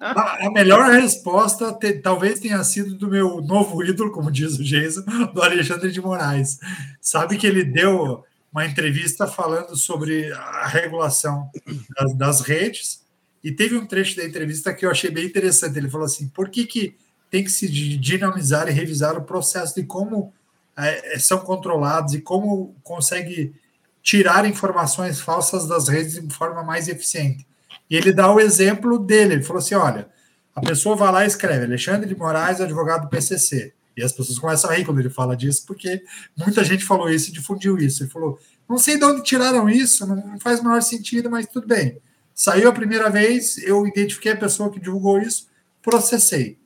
A, 0.00 0.46
a 0.46 0.50
melhor 0.50 0.90
resposta 0.90 1.72
te, 1.74 1.94
talvez 1.94 2.40
tenha 2.40 2.62
sido 2.64 2.94
do 2.94 3.08
meu 3.08 3.42
novo 3.42 3.84
ídolo, 3.84 4.12
como 4.12 4.30
diz 4.30 4.58
o 4.58 4.64
Jason, 4.64 5.02
do 5.34 5.42
Alexandre 5.42 5.90
de 5.90 6.00
Moraes. 6.00 6.58
Sabe 7.00 7.36
que 7.36 7.46
ele 7.46 7.64
deu 7.64 8.24
uma 8.52 8.66
entrevista 8.66 9.26
falando 9.26 9.76
sobre 9.76 10.32
a 10.32 10.66
regulação 10.66 11.50
das, 11.96 12.14
das, 12.14 12.40
redes 12.40 13.04
e 13.44 13.52
teve 13.52 13.76
um 13.76 13.86
trecho 13.86 14.16
da 14.16 14.24
entrevista 14.24 14.72
que 14.72 14.86
eu 14.86 14.90
achei 14.90 15.10
bem 15.10 15.26
interessante. 15.26 15.76
Ele 15.76 15.90
falou 15.90 16.06
assim: 16.06 16.28
por 16.28 16.48
que, 16.48 16.66
que 16.66 16.96
tem 17.30 17.44
que 17.44 17.50
se 17.50 17.68
dinamizar 17.68 18.68
e 18.68 18.72
revisar 18.72 19.16
o 19.16 19.22
processo 19.22 19.74
de 19.74 19.84
como 19.84 20.32
é, 20.76 21.18
são 21.18 21.38
controlados 21.38 22.14
e 22.14 22.20
como 22.20 22.74
consegue 22.82 23.54
tirar 24.02 24.46
informações 24.46 25.20
falsas 25.20 25.66
das 25.66 25.88
redes 25.88 26.14
de 26.14 26.34
forma 26.34 26.62
mais 26.62 26.88
eficiente. 26.88 27.46
E 27.90 27.96
ele 27.96 28.12
dá 28.12 28.32
o 28.32 28.40
exemplo 28.40 28.98
dele. 28.98 29.34
Ele 29.34 29.42
falou 29.42 29.60
assim: 29.60 29.74
olha, 29.74 30.08
a 30.54 30.60
pessoa 30.60 30.96
vai 30.96 31.12
lá 31.12 31.24
e 31.24 31.28
escreve 31.28 31.64
Alexandre 31.64 32.08
de 32.08 32.16
Moraes, 32.16 32.60
advogado 32.60 33.02
do 33.02 33.08
PCC. 33.08 33.74
E 33.98 34.04
as 34.04 34.12
pessoas 34.12 34.38
começam 34.38 34.70
a 34.70 34.74
rir 34.74 34.84
quando 34.84 35.00
ele 35.00 35.10
fala 35.10 35.36
disso, 35.36 35.64
porque 35.66 36.02
muita 36.36 36.62
gente 36.64 36.84
falou 36.84 37.10
isso 37.10 37.30
e 37.30 37.32
difundiu 37.32 37.76
isso. 37.76 38.02
Ele 38.02 38.10
falou: 38.10 38.38
não 38.68 38.78
sei 38.78 38.96
de 38.96 39.04
onde 39.04 39.22
tiraram 39.22 39.68
isso, 39.68 40.06
não 40.06 40.38
faz 40.38 40.60
o 40.60 40.62
menor 40.62 40.82
sentido, 40.82 41.30
mas 41.30 41.46
tudo 41.46 41.66
bem. 41.66 41.98
Saiu 42.34 42.68
a 42.68 42.72
primeira 42.72 43.10
vez, 43.10 43.58
eu 43.58 43.86
identifiquei 43.86 44.32
a 44.32 44.36
pessoa 44.36 44.70
que 44.70 44.78
divulgou 44.78 45.20
isso, 45.20 45.48
processei. 45.82 46.56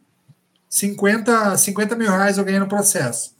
50, 0.69 1.57
50 1.57 1.97
mil 1.97 2.11
reais 2.11 2.37
eu 2.37 2.45
ganhei 2.45 2.61
no 2.61 2.69
processo. 2.69 3.35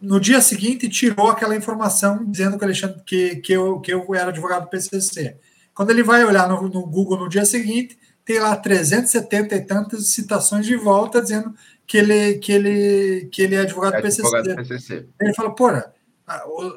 No 0.00 0.20
dia 0.20 0.40
seguinte, 0.40 0.88
tirou 0.88 1.28
aquela 1.28 1.56
informação 1.56 2.24
dizendo 2.24 2.56
que, 2.56 2.64
Alexandre, 2.64 3.02
que, 3.04 3.36
que, 3.36 3.52
eu, 3.52 3.80
que 3.80 3.92
eu 3.92 4.14
era 4.14 4.28
advogado 4.28 4.64
do 4.64 4.70
PCC. 4.70 5.36
Quando 5.74 5.90
ele 5.90 6.02
vai 6.02 6.24
olhar 6.24 6.48
no, 6.48 6.62
no 6.62 6.86
Google 6.86 7.18
no 7.18 7.28
dia 7.28 7.44
seguinte, 7.44 7.98
tem 8.24 8.38
lá 8.38 8.56
370 8.56 9.54
e 9.56 9.60
tantas 9.62 10.08
citações 10.08 10.66
de 10.66 10.76
volta 10.76 11.20
dizendo 11.20 11.54
que 11.90 11.98
ele, 11.98 12.34
que 12.34 12.52
ele, 12.52 13.28
que 13.32 13.42
ele 13.42 13.56
é 13.56 13.62
advogado, 13.62 13.96
é 13.96 14.00
PCC. 14.00 14.22
advogado 14.22 14.48
do 14.48 14.68
PCC. 14.68 15.08
Ele 15.20 15.34
fala, 15.34 15.52
porra, 15.52 15.92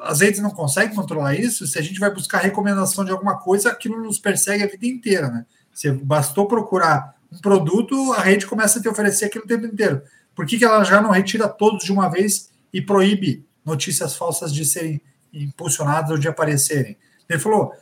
as 0.02 0.20
redes 0.20 0.40
não 0.40 0.50
conseguem 0.50 0.92
controlar 0.92 1.36
isso, 1.36 1.68
se 1.68 1.78
a 1.78 1.82
gente 1.82 2.00
vai 2.00 2.12
buscar 2.12 2.38
recomendação 2.38 3.04
de 3.04 3.12
alguma 3.12 3.38
coisa, 3.38 3.70
aquilo 3.70 4.02
nos 4.02 4.18
persegue 4.18 4.64
a 4.64 4.66
vida 4.66 4.84
inteira, 4.84 5.28
né? 5.28 5.46
Se 5.72 5.88
bastou 5.92 6.48
procurar 6.48 7.14
um 7.30 7.38
produto, 7.38 8.12
a 8.14 8.22
rede 8.22 8.44
começa 8.44 8.80
a 8.80 8.82
te 8.82 8.88
oferecer 8.88 9.26
aquilo 9.26 9.44
o 9.44 9.46
tempo 9.46 9.66
inteiro. 9.66 10.02
Por 10.34 10.46
que, 10.46 10.58
que 10.58 10.64
ela 10.64 10.82
já 10.82 11.00
não 11.00 11.12
retira 11.12 11.48
todos 11.48 11.84
de 11.84 11.92
uma 11.92 12.08
vez 12.08 12.50
e 12.72 12.82
proíbe 12.82 13.46
notícias 13.64 14.16
falsas 14.16 14.52
de 14.52 14.64
serem 14.64 15.00
impulsionadas 15.32 16.10
ou 16.10 16.18
de 16.18 16.26
aparecerem? 16.26 16.98
Ele 17.28 17.38
falou: 17.38 17.72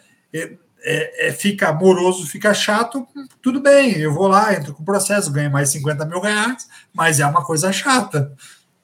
é, 0.85 1.29
é, 1.29 1.33
fica 1.33 1.73
moroso, 1.73 2.27
fica 2.27 2.53
chato, 2.53 3.07
tudo 3.41 3.61
bem, 3.61 3.99
eu 3.99 4.13
vou 4.13 4.29
lá, 4.29 4.53
entro 4.55 4.75
com 4.75 4.83
o 4.83 4.87
processo, 4.87 5.33
ganho 5.33 5.51
mais 5.51 5.71
50 5.71 6.05
mil 6.07 6.21
reais, 6.21 6.69
mas 6.93 7.21
é 7.21 7.27
uma 7.27 7.45
coisa 7.45 7.73
chata. 7.73 8.33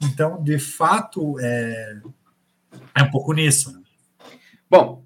Então, 0.00 0.42
de 0.42 0.58
fato, 0.58 1.38
é, 1.40 1.96
é 2.94 3.02
um 3.02 3.10
pouco 3.10 3.32
nisso. 3.32 3.82
Bom, 4.70 5.02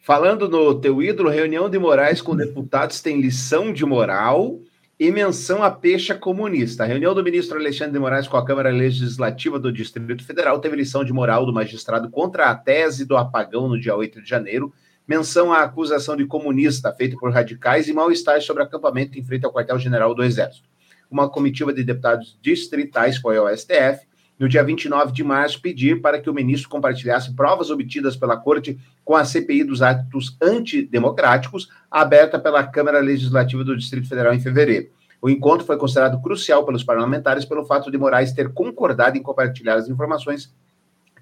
falando 0.00 0.48
no 0.48 0.80
teu 0.80 1.02
ídolo, 1.02 1.30
reunião 1.30 1.70
de 1.70 1.78
Moraes 1.78 2.20
com 2.20 2.34
deputados 2.34 3.00
tem 3.00 3.20
lição 3.20 3.72
de 3.72 3.84
moral 3.84 4.58
e 4.98 5.10
menção 5.10 5.62
à 5.62 5.70
pecha 5.70 6.14
comunista. 6.14 6.84
A 6.84 6.86
reunião 6.86 7.14
do 7.14 7.22
ministro 7.24 7.58
Alexandre 7.58 7.92
de 7.92 7.98
Moraes 7.98 8.28
com 8.28 8.36
a 8.36 8.44
Câmara 8.44 8.70
Legislativa 8.70 9.58
do 9.58 9.72
Distrito 9.72 10.24
Federal 10.24 10.60
teve 10.60 10.76
lição 10.76 11.04
de 11.04 11.12
moral 11.12 11.44
do 11.44 11.52
magistrado 11.52 12.10
contra 12.10 12.50
a 12.50 12.54
tese 12.54 13.04
do 13.04 13.16
apagão 13.16 13.68
no 13.68 13.80
dia 13.80 13.96
8 13.96 14.22
de 14.22 14.28
janeiro, 14.28 14.72
menção 15.06 15.52
à 15.52 15.62
acusação 15.62 16.16
de 16.16 16.26
comunista 16.26 16.92
feita 16.92 17.16
por 17.18 17.32
radicais 17.32 17.88
e 17.88 17.92
mal-estar 17.92 18.40
sobre 18.40 18.62
acampamento 18.62 19.18
em 19.18 19.24
frente 19.24 19.44
ao 19.44 19.52
quartel-general 19.52 20.14
do 20.14 20.22
Exército. 20.22 20.68
Uma 21.10 21.28
comitiva 21.28 21.72
de 21.72 21.84
deputados 21.84 22.38
distritais 22.40 23.18
foi 23.18 23.36
ao 23.36 23.54
STF 23.54 24.06
no 24.38 24.48
dia 24.48 24.64
29 24.64 25.12
de 25.12 25.22
março, 25.22 25.60
pedir 25.60 26.00
para 26.00 26.18
que 26.20 26.28
o 26.28 26.34
ministro 26.34 26.68
compartilhasse 26.68 27.32
provas 27.34 27.70
obtidas 27.70 28.16
pela 28.16 28.36
Corte 28.36 28.76
com 29.04 29.14
a 29.14 29.24
CPI 29.24 29.62
dos 29.62 29.82
atos 29.82 30.36
antidemocráticos, 30.42 31.68
aberta 31.88 32.40
pela 32.40 32.66
Câmara 32.66 32.98
Legislativa 32.98 33.62
do 33.62 33.76
Distrito 33.76 34.08
Federal 34.08 34.34
em 34.34 34.40
fevereiro. 34.40 34.88
O 35.20 35.30
encontro 35.30 35.64
foi 35.64 35.76
considerado 35.76 36.20
crucial 36.20 36.66
pelos 36.66 36.82
parlamentares 36.82 37.44
pelo 37.44 37.64
fato 37.64 37.88
de 37.88 37.96
Moraes 37.96 38.32
ter 38.32 38.52
concordado 38.52 39.16
em 39.16 39.22
compartilhar 39.22 39.74
as 39.74 39.88
informações 39.88 40.52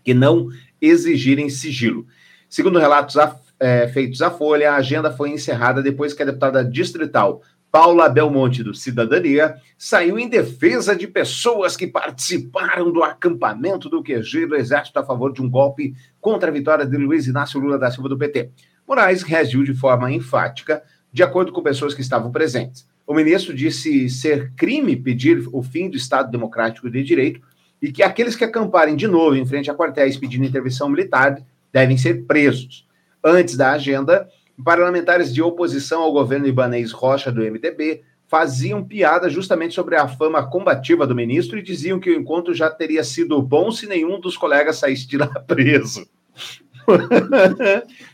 que 0.03 0.14
não 0.14 0.49
exigirem 0.81 1.51
sigilo. 1.51 2.07
Segundo 2.49 2.78
relatos 2.78 3.16
é, 3.61 3.87
feitos 3.89 4.23
à 4.23 4.31
Folha, 4.31 4.73
a 4.73 4.77
agenda 4.77 5.13
foi 5.13 5.31
encerrada 5.31 5.83
depois 5.83 6.15
que 6.15 6.23
a 6.23 6.27
deputada 6.27 6.65
distrital 6.65 7.43
Paula 7.71 8.09
Belmonte, 8.09 8.65
do 8.65 8.75
Cidadania, 8.75 9.55
saiu 9.79 10.19
em 10.19 10.29
defesa 10.29 10.97
de 10.97 11.07
pessoas 11.07 11.77
que 11.77 11.87
participaram 11.87 12.91
do 12.91 13.05
acampamento 13.05 13.89
do 13.89 14.03
QG 14.03 14.47
do 14.47 14.57
Exército 14.57 14.99
a 14.99 15.05
favor 15.05 15.33
de 15.33 15.41
um 15.41 15.49
golpe 15.49 15.95
contra 16.21 16.51
a 16.51 16.53
vitória 16.53 16.85
de 16.85 16.97
Luiz 16.97 17.29
Inácio 17.29 17.61
Lula 17.61 17.79
da 17.79 17.91
Silva 17.91 18.09
do 18.09 18.19
PT. 18.19 18.51
Moraes 18.89 19.23
reagiu 19.23 19.63
de 19.63 19.73
forma 19.73 20.11
enfática, 20.11 20.83
de 21.13 21.23
acordo 21.23 21.53
com 21.53 21.63
pessoas 21.63 21.95
que 21.95 22.01
estavam 22.01 22.33
presentes. 22.33 22.89
O 23.07 23.15
ministro 23.15 23.55
disse 23.55 24.09
ser 24.11 24.53
crime 24.57 24.97
pedir 24.97 25.49
o 25.53 25.63
fim 25.63 25.89
do 25.89 25.97
Estado 25.97 26.31
Democrático 26.31 26.91
de 26.91 27.05
Direito 27.05 27.41
e 27.81 27.93
que 27.93 28.03
aqueles 28.03 28.35
que 28.35 28.45
acamparem 28.45 28.97
de 28.97 29.07
novo 29.07 29.37
em 29.37 29.47
frente 29.47 29.71
a 29.71 29.75
quartéis 29.75 30.17
pedindo 30.17 30.45
intervenção 30.45 30.89
militar 30.89 31.41
devem 31.73 31.97
ser 31.97 32.27
presos. 32.27 32.85
Antes 33.23 33.57
da 33.57 33.73
agenda, 33.73 34.29
Parlamentares 34.62 35.33
de 35.33 35.43
oposição 35.43 36.03
ao 36.03 36.12
governo 36.12 36.47
Ibanês 36.47 36.93
Rocha 36.93 37.33
do 37.33 37.43
MDB 37.43 38.03
faziam 38.29 38.85
piada 38.85 39.29
justamente 39.29 39.75
sobre 39.75 39.97
a 39.97 40.07
fama 40.07 40.47
combativa 40.47 41.07
do 41.07 41.14
ministro 41.14 41.59
e 41.59 41.62
diziam 41.62 41.99
que 41.99 42.11
o 42.11 42.14
encontro 42.14 42.55
já 42.55 42.71
teria 42.71 43.03
sido 43.03 43.41
bom 43.43 43.73
se 43.73 43.87
nenhum 43.87 44.21
dos 44.21 44.37
colegas 44.37 44.77
saísse 44.77 45.09
de 45.09 45.16
lá 45.16 45.27
preso. 45.47 46.07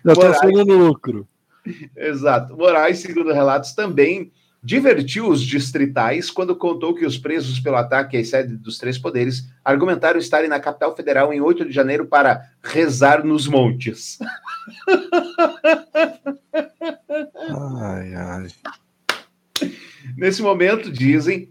Já 0.05 0.13
está 0.13 0.35
segundo 0.35 0.73
lucro. 0.73 1.29
Exato. 1.97 2.57
Moraes, 2.57 2.99
segundo 2.99 3.33
relatos, 3.33 3.75
também 3.75 4.33
divertiu 4.67 5.29
os 5.29 5.41
distritais 5.41 6.29
quando 6.29 6.57
contou 6.57 6.93
que 6.93 7.07
os 7.07 7.17
presos 7.17 7.61
pelo 7.61 7.77
ataque 7.77 8.17
às 8.17 8.31
sedes 8.31 8.59
dos 8.59 8.79
três 8.79 8.99
poderes 8.99 9.49
argumentaram 9.65 10.19
estarem 10.19 10.49
na 10.51 10.59
capital 10.59 10.97
federal 10.97 11.33
em 11.33 11.41
8 11.41 11.67
de 11.67 11.73
janeiro 11.73 12.07
para 12.07 12.51
rezar 12.65 13.25
nos 13.25 13.47
montes. 13.47 14.19
ai, 17.81 18.13
ai. 18.13 18.49
Nesse 20.17 20.43
momento, 20.43 20.91
dizem, 20.91 21.49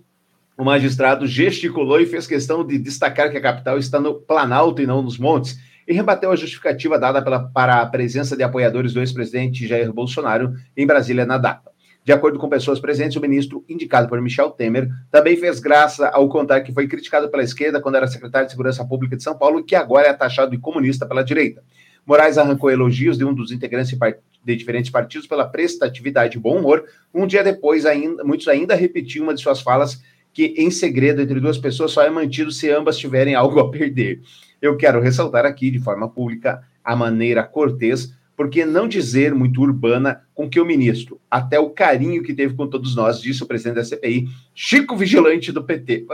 o 0.57 0.65
magistrado 0.65 1.25
gesticulou 1.25 2.01
e 2.01 2.05
fez 2.05 2.27
questão 2.27 2.67
de 2.67 2.77
destacar 2.77 3.31
que 3.31 3.37
a 3.37 3.41
capital 3.41 3.77
está 3.79 3.97
no 3.97 4.15
Planalto 4.15 4.81
e 4.81 4.85
não 4.85 5.01
nos 5.01 5.17
montes, 5.17 5.57
e 5.87 5.93
rebateu 5.93 6.33
a 6.33 6.35
justificativa 6.35 6.99
dada 6.99 7.21
pela, 7.21 7.47
para 7.47 7.81
a 7.81 7.85
presença 7.85 8.35
de 8.35 8.43
apoiadores 8.43 8.91
do 8.93 8.99
ex-presidente 8.99 9.65
Jair 9.65 9.93
Bolsonaro 9.93 10.53
em 10.75 10.85
Brasília 10.85 11.25
na 11.25 11.37
data. 11.37 11.74
De 12.05 12.13
acordo 12.13 12.37
com 12.37 12.47
pessoas 12.47 12.79
presentes, 12.79 13.17
o 13.17 13.19
ministro, 13.19 13.65
indicado 13.67 14.07
por 14.07 14.21
Michel 14.21 14.51
Temer, 14.51 14.87
também 15.09 15.35
fez 15.35 15.59
graça 15.59 16.07
ao 16.09 16.29
contar 16.29 16.61
que 16.61 16.71
foi 16.71 16.87
criticado 16.87 17.29
pela 17.29 17.41
esquerda 17.41 17.81
quando 17.81 17.95
era 17.95 18.05
secretário 18.05 18.45
de 18.45 18.51
Segurança 18.51 18.85
Pública 18.85 19.17
de 19.17 19.23
São 19.23 19.35
Paulo 19.35 19.59
e 19.59 19.63
que 19.63 19.75
agora 19.75 20.07
é 20.07 20.13
taxado 20.13 20.51
de 20.51 20.59
comunista 20.59 21.07
pela 21.07 21.23
direita. 21.23 21.63
Moraes 22.05 22.37
arrancou 22.37 22.69
elogios 22.69 23.17
de 23.17 23.25
um 23.25 23.33
dos 23.33 23.51
integrantes 23.51 23.97
de 24.43 24.55
diferentes 24.55 24.91
partidos 24.91 25.25
pela 25.25 25.47
prestatividade 25.47 26.37
e 26.37 26.39
bom 26.39 26.59
humor. 26.59 26.85
Um 27.11 27.25
dia 27.25 27.43
depois, 27.43 27.87
ainda, 27.87 28.23
muitos 28.23 28.47
ainda 28.47 28.75
repetiam 28.75 29.23
uma 29.23 29.33
de 29.33 29.41
suas 29.41 29.61
falas 29.61 29.99
que, 30.31 30.53
em 30.57 30.69
segredo 30.69 31.23
entre 31.23 31.39
duas 31.39 31.57
pessoas, 31.57 31.91
só 31.91 32.03
é 32.03 32.09
mantido 32.11 32.51
se 32.51 32.69
ambas 32.69 32.99
tiverem 32.99 33.33
algo 33.33 33.59
a 33.59 33.71
perder. 33.71 34.21
Eu 34.61 34.77
quero 34.77 35.01
ressaltar 35.01 35.43
aqui, 35.43 35.71
de 35.71 35.79
forma 35.79 36.07
pública, 36.07 36.61
a 36.83 36.95
maneira 36.95 37.41
cortês 37.41 38.13
por 38.35 38.49
que 38.49 38.65
não 38.65 38.87
dizer 38.87 39.33
muito 39.33 39.61
urbana 39.61 40.23
com 40.33 40.49
que 40.49 40.59
o 40.59 40.65
ministro, 40.65 41.19
até 41.29 41.59
o 41.59 41.69
carinho 41.69 42.23
que 42.23 42.33
teve 42.33 42.53
com 42.53 42.67
todos 42.67 42.95
nós, 42.95 43.21
disse 43.21 43.43
o 43.43 43.45
presidente 43.45 43.75
da 43.75 43.85
CPI, 43.85 44.27
Chico 44.53 44.97
Vigilante 44.97 45.51
do 45.51 45.63
PT. 45.63 46.05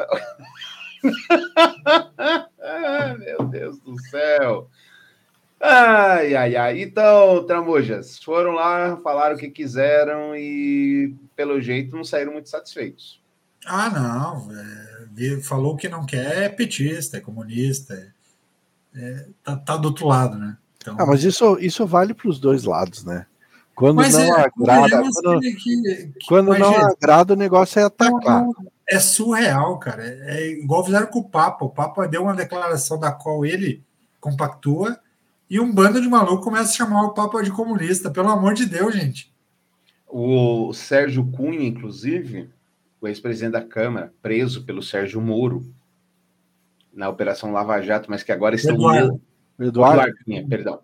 Meu 3.20 3.44
Deus 3.46 3.80
do 3.80 4.00
céu. 4.10 4.70
Ai, 5.60 6.36
ai, 6.36 6.56
ai. 6.56 6.82
Então, 6.82 7.46
Tramujas, 7.46 8.20
foram 8.20 8.52
lá, 8.52 8.98
falaram 8.98 9.36
o 9.36 9.40
que 9.40 9.50
quiseram 9.50 10.36
e, 10.36 11.16
pelo 11.36 11.62
jeito, 11.62 11.96
não 11.96 12.04
saíram 12.04 12.34
muito 12.34 12.50
satisfeitos. 12.50 13.22
Ah, 13.66 13.90
não. 13.90 14.52
É, 14.52 15.40
falou 15.42 15.78
que 15.78 15.88
não 15.88 16.06
quer 16.06 16.44
é 16.44 16.50
petista, 16.50 17.18
é 17.18 17.22
comunista. 17.22 17.94
É, 17.94 18.12
é, 19.00 19.28
tá, 19.44 19.56
tá 19.56 19.78
do 19.78 19.90
outro 19.90 20.08
lado, 20.08 20.38
né? 20.38 20.58
Então... 20.82 20.96
Ah, 21.00 21.06
mas 21.06 21.24
isso, 21.24 21.58
isso 21.60 21.86
vale 21.86 22.14
para 22.14 22.30
os 22.30 22.40
dois 22.40 22.64
lados, 22.64 23.06
né? 23.06 23.26
Quando 23.76 23.98
mas 23.98 24.14
não 24.14 24.22
é, 24.22 24.32
agrada, 24.32 25.04
quando, 25.24 25.40
que, 25.40 25.56
que, 25.56 26.14
quando 26.28 26.58
não 26.58 26.74
é, 26.74 26.84
agrada, 26.84 27.34
o 27.34 27.38
negócio 27.38 27.80
é 27.80 27.84
atacar. 27.84 28.46
É 28.88 29.00
surreal, 29.00 29.80
cara. 29.80 30.04
É, 30.04 30.38
é 30.38 30.52
igual 30.52 30.84
fizeram 30.84 31.08
com 31.08 31.20
o 31.20 31.30
Papa. 31.30 31.66
O 31.66 31.70
Papa 31.70 32.08
deu 32.08 32.24
uma 32.24 32.36
declaração 32.36 33.00
da 33.00 33.12
qual 33.12 33.46
ele 33.46 33.82
compactua 34.20 35.00
e 35.50 35.60
um 35.60 35.74
bando 35.74 36.02
de 36.02 36.08
maluco 36.08 36.44
começa 36.44 36.70
a 36.70 36.76
chamar 36.76 37.06
o 37.06 37.14
Papa 37.14 37.42
de 37.42 37.52
comunista. 37.52 38.12
Pelo 38.12 38.30
amor 38.30 38.54
de 38.54 38.66
Deus, 38.66 38.94
gente. 38.94 39.34
O 40.08 40.74
Sérgio 40.74 41.26
Cunha, 41.32 41.66
inclusive, 41.66 42.50
o 43.00 43.08
ex-presidente 43.08 43.54
da 43.54 43.62
Câmara, 43.62 44.14
preso 44.22 44.64
pelo 44.64 44.84
Sérgio 44.84 45.22
Moro 45.22 45.66
na 46.94 47.08
Operação 47.10 47.54
Lava 47.54 47.82
Jato, 47.82 48.12
mas 48.12 48.22
que 48.22 48.32
agora 48.32 48.56
estão 48.56 48.76
Eduardo. 48.76 49.22
Eduardo. 49.66 50.14
Eduardo 50.28 50.50
perdão. 50.50 50.80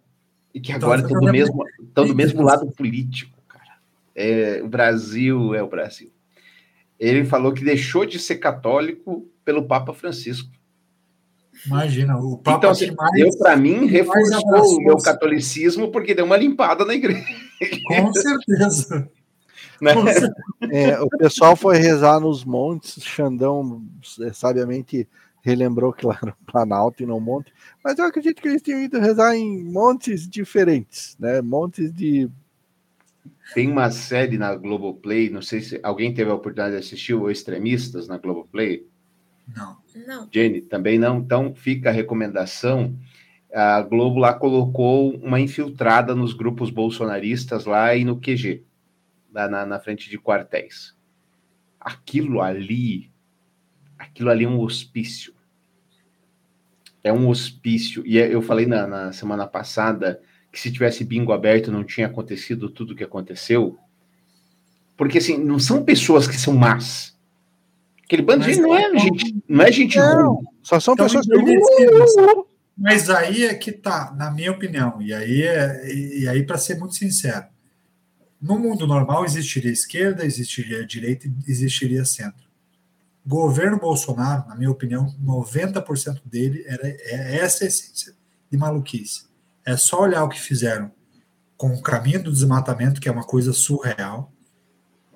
E 0.53 0.59
que 0.59 0.71
agora 0.71 1.01
estão 1.01 1.19
do 1.19 1.32
mesmo, 1.32 1.63
estão 1.80 2.07
do 2.07 2.15
mesmo 2.15 2.41
lado 2.41 2.71
político, 2.71 3.38
cara. 3.47 3.78
É, 4.15 4.61
o 4.63 4.67
Brasil 4.67 5.53
é 5.53 5.61
o 5.61 5.67
Brasil. 5.67 6.11
Ele 6.99 7.25
falou 7.25 7.53
que 7.53 7.63
deixou 7.63 8.05
de 8.05 8.17
ser 8.17 8.38
católico 8.38 9.30
pelo 9.45 9.67
Papa 9.67 9.93
Francisco. 9.93 10.49
Imagina, 11.65 12.17
o 12.17 12.38
Papa 12.38 12.57
Então, 12.57 12.75
que 12.75 12.86
assim, 12.86 12.95
mais. 12.95 13.19
eu, 13.19 13.38
para 13.38 13.55
mim, 13.55 13.86
reforçou 13.86 14.78
o 14.78 14.84
meu 14.84 14.97
catolicismo 14.97 15.91
porque 15.91 16.13
deu 16.13 16.25
uma 16.25 16.38
limpada 16.38 16.86
na 16.86 16.93
igreja. 16.93 17.25
Com 17.88 18.13
certeza. 18.13 19.09
né? 19.82 19.93
Com 19.93 20.03
certeza. 20.05 20.36
É, 20.71 20.99
o 20.99 21.09
pessoal 21.09 21.55
foi 21.55 21.78
rezar 21.78 22.19
nos 22.19 22.43
montes, 22.43 23.03
Xandão 23.03 23.84
é, 24.21 24.34
sabiamente 24.34 25.07
relembrou 25.41 25.93
que 25.93 26.05
lá 26.05 26.17
era 26.21 26.31
um 26.31 26.45
Planalto 26.45 27.03
e 27.03 27.05
não 27.05 27.19
monte, 27.19 27.53
mas 27.83 27.97
eu 27.97 28.05
acredito 28.05 28.41
que 28.41 28.47
eles 28.47 28.61
tinham 28.61 28.81
ido 28.81 28.99
rezar 28.99 29.35
em 29.35 29.63
montes 29.63 30.27
diferentes, 30.27 31.15
né? 31.19 31.41
Montes 31.41 31.93
de. 31.93 32.29
Tem 33.53 33.71
uma 33.71 33.89
série 33.91 34.38
na 34.38 34.53
Globoplay, 34.55 35.29
não 35.29 35.41
sei 35.41 35.61
se 35.61 35.79
alguém 35.81 36.13
teve 36.13 36.29
a 36.29 36.35
oportunidade 36.35 36.73
de 36.73 36.79
assistir 36.79 37.13
o 37.13 37.31
Extremistas 37.31 38.07
na 38.07 38.17
Globoplay. 38.17 38.85
Não. 39.55 39.77
Não. 40.05 40.27
Jenny, 40.31 40.61
também 40.61 40.99
não. 40.99 41.19
Então 41.19 41.55
fica 41.55 41.89
a 41.89 41.93
recomendação. 41.93 42.95
A 43.53 43.81
Globo 43.81 44.19
lá 44.19 44.33
colocou 44.33 45.15
uma 45.15 45.39
infiltrada 45.39 46.13
nos 46.13 46.33
grupos 46.33 46.69
bolsonaristas 46.69 47.65
lá 47.65 47.95
e 47.95 48.03
no 48.03 48.19
QG, 48.19 48.63
lá 49.33 49.47
na, 49.47 49.65
na 49.65 49.79
frente 49.79 50.09
de 50.09 50.19
quartéis. 50.19 50.95
Aquilo 51.79 52.41
ali, 52.41 53.09
aquilo 54.10 54.30
ali 54.30 54.45
é 54.45 54.49
um 54.49 54.60
hospício. 54.60 55.34
É 57.03 57.12
um 57.14 57.28
hospício. 57.30 58.03
E 58.05 58.18
é- 58.20 58.34
eu 58.34 58.41
falei 58.41 58.66
na, 58.66 58.86
na 58.88 59.12
semana 59.14 59.47
passada 59.47 60.20
que 60.51 60.60
se 60.60 60.72
tivesse 60.72 61.03
bingo 61.03 61.32
aberto 61.32 61.72
não 61.72 61.84
tinha 61.84 62.08
acontecido 62.08 62.70
tudo 62.70 62.91
o 62.93 62.95
que 62.95 63.03
aconteceu. 63.03 63.78
Porque 64.95 65.20
assim, 65.20 65.38
não 65.38 65.60
são 65.60 65.84
pessoas 65.84 66.28
que 66.28 66.36
são 66.38 66.53
más. 66.55 67.16
Aquele 68.03 68.22
bando 68.22 68.45
de 68.45 68.53
gente 68.53 68.62
não 68.62 68.76
é 68.76 68.97
gente, 68.99 69.36
não 69.47 69.62
é 69.66 69.72
gente 69.72 69.97
Não, 69.97 70.34
ruim. 70.36 70.45
só 70.64 70.80
são 70.80 70.93
Então, 70.93 71.05
pessoas 71.05 71.26
que. 71.28 72.47
Mas 72.78 73.10
aí 73.10 73.43
é 73.43 73.53
que 73.55 73.72
tá, 73.72 74.14
na 74.16 74.30
minha 74.32 74.51
opinião, 74.51 75.01
e 75.01 75.12
aí, 75.14 75.41
é, 75.41 75.93
e 75.93 76.28
aí 76.28 76.45
para 76.45 76.58
ser 76.60 76.78
muito 76.78 76.93
sincero, 76.95 77.45
no 78.39 78.58
mundo 78.60 78.86
normal 78.86 79.26
existiria 79.26 79.72
esquerda, 79.72 80.24
existiria 80.26 80.86
direita, 80.86 81.28
e 81.28 81.51
existiria 81.51 82.05
centro. 82.05 82.47
Governo 83.28 83.78
Bolsonaro, 83.78 84.47
na 84.47 84.55
minha 84.55 84.71
opinião, 84.71 85.13
90% 85.21 86.21
dele 86.23 86.63
era 86.65 86.88
é 86.88 87.39
essa 87.39 87.65
essência 87.65 88.13
de 88.49 88.57
maluquice. 88.57 89.28
É 89.65 89.75
só 89.75 90.01
olhar 90.01 90.23
o 90.23 90.30
que 90.30 90.39
fizeram 90.39 90.89
com 91.57 91.73
o 91.73 91.82
caminho 91.82 92.23
do 92.23 92.32
desmatamento, 92.32 93.01
que 93.01 93.09
é 93.09 93.11
uma 93.11 93.25
coisa 93.25 93.51
surreal, 93.51 94.32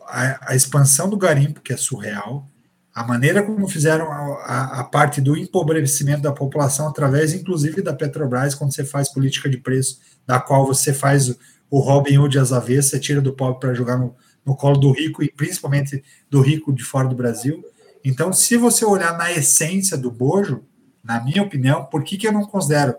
a, 0.08 0.52
a 0.52 0.56
expansão 0.58 1.10
do 1.10 1.16
garimpo, 1.16 1.62
que 1.62 1.72
é 1.72 1.78
surreal, 1.78 2.50
a 2.94 3.08
maneira 3.08 3.42
como 3.42 3.66
fizeram 3.66 4.12
a, 4.12 4.18
a, 4.44 4.80
a, 4.82 4.84
parte 4.84 5.22
do 5.22 5.38
empobrecimento 5.38 6.22
da 6.22 6.34
população, 6.34 6.90
através, 6.90 7.34
inclusive, 7.34 7.82
da 7.82 7.94
Petrobras, 7.94 8.54
quando 8.54 8.74
você 8.74 8.84
faz 8.84 9.08
política 9.08 9.50
de 9.50 9.58
preço, 9.58 10.02
da 10.28 10.38
qual 10.38 10.68
você 10.68 10.94
faz 10.94 11.30
o, 11.30 11.38
o 11.70 11.80
Robin 11.80 12.18
Hood 12.18 12.38
às 12.38 12.52
avessas, 12.52 12.88
você 12.88 13.00
tira 13.00 13.22
do 13.22 13.32
pobre 13.32 13.62
para 13.62 13.74
jogar 13.74 13.98
no, 13.98 14.14
no 14.46 14.54
colo 14.54 14.78
do 14.78 14.92
rico, 14.92 15.24
e 15.24 15.32
principalmente 15.32 16.04
do 16.30 16.42
rico 16.42 16.74
de 16.74 16.84
fora 16.84 17.08
do 17.08 17.16
Brasil. 17.16 17.64
Então, 18.04 18.34
se 18.34 18.58
você 18.58 18.84
olhar 18.84 19.18
na 19.18 19.32
essência 19.32 19.98
do 19.98 20.12
bojo, 20.12 20.64
na 21.04 21.24
minha 21.24 21.44
opinião, 21.44 21.86
por 21.86 22.04
que, 22.04 22.18
que 22.18 22.28
eu 22.28 22.32
não 22.32 22.46
considero 22.46 22.96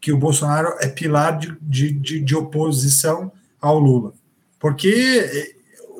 que 0.00 0.12
o 0.12 0.18
Bolsonaro 0.18 0.76
é 0.80 0.88
pilar 0.88 1.38
de, 1.38 1.56
de, 1.60 1.92
de, 1.92 2.20
de 2.20 2.36
oposição 2.36 3.32
ao 3.60 3.78
Lula? 3.78 4.12
Porque 4.58 5.54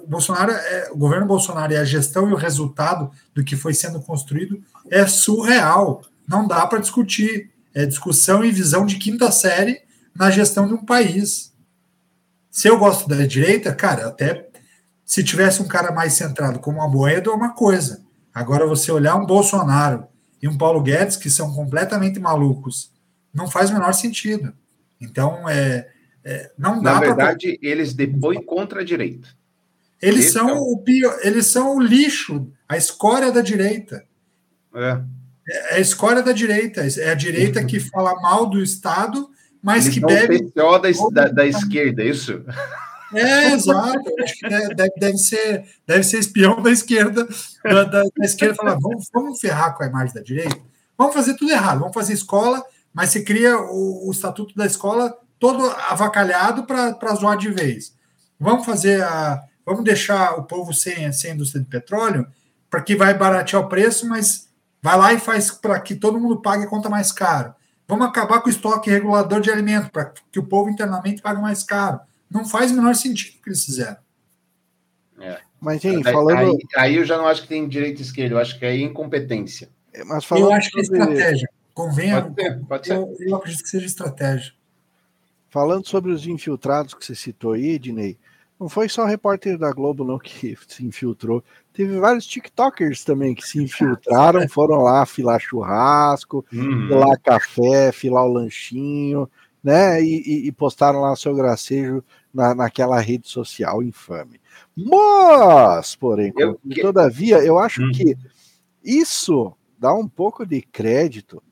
o 0.05 0.07
Bolsonaro, 0.07 0.52
é, 0.52 0.90
o 0.92 0.96
governo 0.96 1.26
Bolsonaro 1.26 1.72
e 1.72 1.76
a 1.76 1.84
gestão 1.84 2.28
e 2.28 2.32
o 2.32 2.36
resultado 2.36 3.11
do 3.34 3.42
que 3.42 3.57
foi 3.57 3.74
sendo 3.74 4.00
construído 4.00 4.62
é 4.90 5.07
surreal. 5.07 6.02
Não 6.28 6.46
dá 6.46 6.66
para 6.66 6.78
discutir. 6.78 7.50
É 7.74 7.84
discussão 7.84 8.44
e 8.44 8.52
visão 8.52 8.86
de 8.86 8.96
quinta 8.98 9.32
série 9.32 9.82
na 10.14 10.30
gestão 10.30 10.68
de 10.68 10.74
um 10.74 10.84
país. 10.84 11.52
Se 12.48 12.68
eu 12.68 12.78
gosto 12.78 13.09
da 13.09 13.26
direita, 13.26 13.74
cara, 13.74 14.07
até 14.07 14.48
se 15.05 15.24
tivesse 15.24 15.61
um 15.61 15.66
cara 15.66 15.90
mais 15.90 16.12
centrado 16.12 16.61
como 16.61 16.80
a 16.80 16.88
Boedo 16.88 17.30
é 17.30 17.34
uma 17.34 17.52
coisa. 17.52 18.03
Agora 18.35 18.66
você 18.66 18.91
olhar 18.91 19.14
um 19.14 19.24
Bolsonaro 19.24 20.07
e 20.43 20.49
um 20.49 20.59
Paulo 20.59 20.82
Guedes 20.82 21.16
que 21.16 21.30
são 21.30 21.55
completamente 21.55 22.18
malucos, 22.18 22.91
não 23.32 23.49
faz 23.49 23.70
o 23.70 23.74
menor 23.74 23.95
sentido. 23.95 24.53
Então, 25.01 25.49
é, 25.49 25.89
é 26.24 26.51
não 26.59 26.82
dá 26.82 26.95
Na 26.95 27.01
verdade, 27.01 27.59
pra... 27.59 27.68
eles 27.68 27.95
depõem 27.95 28.43
contra 28.43 28.80
a 28.80 28.85
direita. 28.85 29.28
Eles 30.03 30.32
são, 30.32 30.51
é 30.51 30.53
o 30.55 30.76
pior, 30.78 31.16
eles 31.22 31.47
são 31.47 31.76
o 31.76 31.80
lixo, 31.80 32.51
a 32.68 32.76
escória 32.76 33.30
da 33.30 33.41
direita. 33.41 34.05
É. 34.74 35.01
É 35.49 35.74
a 35.76 35.80
escória 35.80 36.22
da 36.22 36.32
direita. 36.32 36.82
É 36.99 37.11
a 37.11 37.14
direita 37.14 37.64
que 37.64 37.78
fala 37.78 38.14
mal 38.20 38.47
do 38.47 38.62
Estado, 38.62 39.30
mas 39.62 39.85
eles 39.87 39.95
que 39.95 40.05
bebe. 40.05 40.37
O 40.37 40.51
PCO 40.51 40.78
da, 40.78 40.91
da, 41.11 41.32
da 41.32 41.47
esquerda, 41.47 42.03
é 42.03 42.07
isso? 42.07 42.45
É, 43.14 43.52
exato. 43.54 44.08
Eu 44.08 44.24
acho 44.24 44.34
que 44.34 44.48
deve, 44.48 44.92
deve, 44.96 45.18
ser, 45.18 45.64
deve 45.86 46.02
ser 46.02 46.18
espião 46.18 46.60
da 46.62 46.70
esquerda, 46.70 47.26
da, 47.64 47.84
da, 47.84 48.02
da 48.02 48.24
esquerda, 48.24 48.54
falar: 48.54 48.78
vamos, 48.80 49.08
vamos 49.12 49.40
ferrar 49.40 49.76
com 49.76 49.82
a 49.82 49.86
imagem 49.86 50.14
da 50.14 50.20
direita, 50.20 50.58
vamos 50.96 51.14
fazer 51.14 51.34
tudo 51.34 51.52
errado, 51.52 51.80
vamos 51.80 51.94
fazer 51.94 52.12
escola, 52.12 52.62
mas 52.92 53.10
você 53.10 53.22
cria 53.22 53.58
o, 53.58 54.08
o 54.08 54.10
estatuto 54.10 54.54
da 54.54 54.66
escola 54.66 55.16
todo 55.38 55.64
avacalhado 55.88 56.64
para 56.64 57.14
zoar 57.14 57.36
de 57.36 57.50
vez. 57.50 57.94
Vamos 58.38 58.64
fazer 58.64 59.02
a 59.02 59.42
vamos 59.64 59.84
deixar 59.84 60.38
o 60.38 60.44
povo 60.44 60.72
sem, 60.72 61.10
sem 61.12 61.32
indústria 61.32 61.62
de 61.62 61.68
petróleo, 61.68 62.26
para 62.68 62.82
que 62.82 62.94
vai 62.94 63.14
baratear 63.14 63.62
o 63.62 63.68
preço, 63.68 64.06
mas 64.08 64.48
vai 64.82 64.98
lá 64.98 65.12
e 65.12 65.18
faz 65.18 65.50
para 65.50 65.80
que 65.80 65.94
todo 65.94 66.20
mundo 66.20 66.42
pague 66.42 66.64
a 66.64 66.68
conta 66.68 66.90
mais 66.90 67.10
caro. 67.10 67.54
Vamos 67.88 68.06
acabar 68.06 68.40
com 68.40 68.48
o 68.48 68.52
estoque 68.52 68.90
regulador 68.90 69.40
de 69.40 69.50
alimento, 69.50 69.90
para 69.90 70.12
que 70.30 70.38
o 70.38 70.46
povo 70.46 70.70
internamente 70.70 71.22
pague 71.22 71.40
mais 71.40 71.62
caro. 71.62 72.00
Não 72.35 72.45
faz 72.45 72.72
o 72.72 72.74
menor 72.74 72.97
sentido 72.97 73.37
o 73.39 73.43
que 73.43 73.51
eles 73.51 73.64
fizeram. 73.64 73.97
É. 75.20 75.39
Mas, 75.61 75.80
gente, 75.80 76.03
falando. 76.03 76.37
Aí, 76.37 76.59
aí, 76.76 76.97
eu 76.97 77.05
já 77.05 77.16
não 77.16 77.28
acho 77.28 77.43
que 77.43 77.49
tem 77.49 77.68
direita 77.68 78.03
e 78.03 78.05
esquerda, 78.05 78.35
eu 78.35 78.39
acho 78.41 78.59
que 78.59 78.66
é 78.66 78.76
incompetência. 78.76 79.70
Mas 80.07 80.24
falando 80.24 80.51
eu 80.51 80.53
acho 80.53 80.70
que 80.70 80.80
é 80.80 80.82
estratégia. 80.82 81.49
Convenha. 81.72 82.22
Pode 82.22 82.43
ser, 82.43 82.61
pode 82.66 82.87
ser. 82.89 82.97
Eu, 82.97 83.16
eu 83.20 83.37
acredito 83.37 83.62
que 83.62 83.68
seja 83.68 83.87
estratégia. 83.87 84.53
Falando 85.49 85.87
sobre 85.87 86.11
os 86.11 86.26
infiltrados 86.26 86.95
que 86.95 87.07
você 87.07 87.14
citou 87.14 87.53
aí, 87.53 87.78
Dinei, 87.78 88.18
não 88.59 88.68
foi 88.68 88.89
só 88.89 89.05
o 89.05 89.07
repórter 89.07 89.57
da 89.57 89.72
Globo 89.72 90.05
não 90.05 90.18
que 90.18 90.57
se 90.66 90.85
infiltrou, 90.85 91.45
teve 91.72 91.99
vários 91.99 92.26
TikTokers 92.26 93.05
também 93.05 93.35
que 93.35 93.47
se 93.47 93.62
infiltraram, 93.62 94.49
foram 94.49 94.82
lá 94.82 95.07
filar 95.07 95.41
churrasco, 95.41 96.45
uhum. 96.53 96.89
filar 96.89 97.20
café, 97.20 97.93
filar 97.93 98.24
o 98.24 98.32
lanchinho, 98.32 99.30
né? 99.62 100.03
E, 100.03 100.49
e 100.49 100.53
postaram 100.53 101.01
lá 101.01 101.14
seu 101.14 101.35
gracejo 101.35 102.03
na, 102.35 102.55
naquela 102.55 102.99
rede 103.01 103.28
social 103.28 103.82
infame. 103.82 104.41
Mas, 104.76 105.95
porém, 105.95 106.32
Eu- 106.37 106.59
todavia, 106.82 107.39
eu 107.39 107.59
acho 107.59 107.82
Hum. 107.82 107.93
que 107.93 108.16
isso 108.82 109.53
dá 109.78 109.95
um 109.95 110.09
pouco 110.09 110.45
de 110.45 110.61
crédito 110.61 111.43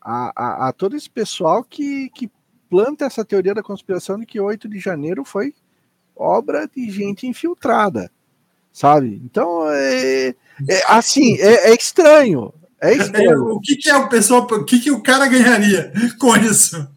a, 0.00 0.32
a, 0.34 0.68
a 0.68 0.72
todo 0.72 0.96
esse 0.96 1.08
pessoal 1.10 1.62
que, 1.62 2.08
que 2.10 2.30
planta 2.68 3.04
essa 3.04 3.24
teoria 3.24 3.54
da 3.54 3.62
conspiração 3.62 4.18
de 4.18 4.26
que 4.26 4.40
8 4.40 4.68
de 4.68 4.78
janeiro 4.80 5.24
foi 5.24 5.54
obra 6.16 6.66
de 6.68 6.90
gente 6.90 7.26
infiltrada, 7.26 8.10
sabe? 8.72 9.20
Então, 9.24 9.68
é, 9.70 10.28
é 10.68 10.82
assim, 10.88 11.36
é, 11.38 11.70
é 11.70 11.74
estranho. 11.74 12.52
É 12.80 12.94
estranho. 12.96 13.44
O 13.54 13.60
que, 13.60 13.76
que 13.76 13.88
é 13.88 13.96
o 13.96 14.08
pessoal, 14.08 14.42
o 14.42 14.64
que, 14.64 14.80
que 14.80 14.90
o 14.90 15.00
cara 15.02 15.26
ganharia 15.28 15.92
com 16.18 16.36
isso? 16.36 16.88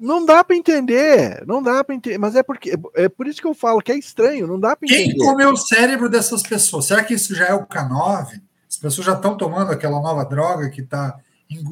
Não 0.00 0.24
dá 0.24 0.42
para 0.42 0.56
entender, 0.56 1.44
não 1.46 1.62
dá 1.62 1.84
para 1.84 1.94
entender, 1.94 2.16
mas 2.16 2.34
é 2.34 2.42
porque 2.42 2.72
é 2.94 3.06
por 3.06 3.28
isso 3.28 3.38
que 3.38 3.46
eu 3.46 3.52
falo 3.52 3.82
que 3.82 3.92
é 3.92 3.98
estranho, 3.98 4.46
não 4.46 4.58
dá 4.58 4.74
para 4.74 4.88
Quem 4.88 5.10
entender. 5.10 5.18
comeu 5.24 5.50
o 5.50 5.56
cérebro 5.58 6.08
dessas 6.08 6.42
pessoas? 6.42 6.86
Será 6.86 7.04
que 7.04 7.12
isso 7.12 7.34
já 7.34 7.48
é 7.48 7.54
o 7.54 7.66
K9? 7.66 8.40
As 8.66 8.76
pessoas 8.78 9.06
já 9.06 9.12
estão 9.12 9.36
tomando 9.36 9.70
aquela 9.70 10.00
nova 10.00 10.24
droga 10.24 10.70
que 10.70 10.80
está 10.80 11.18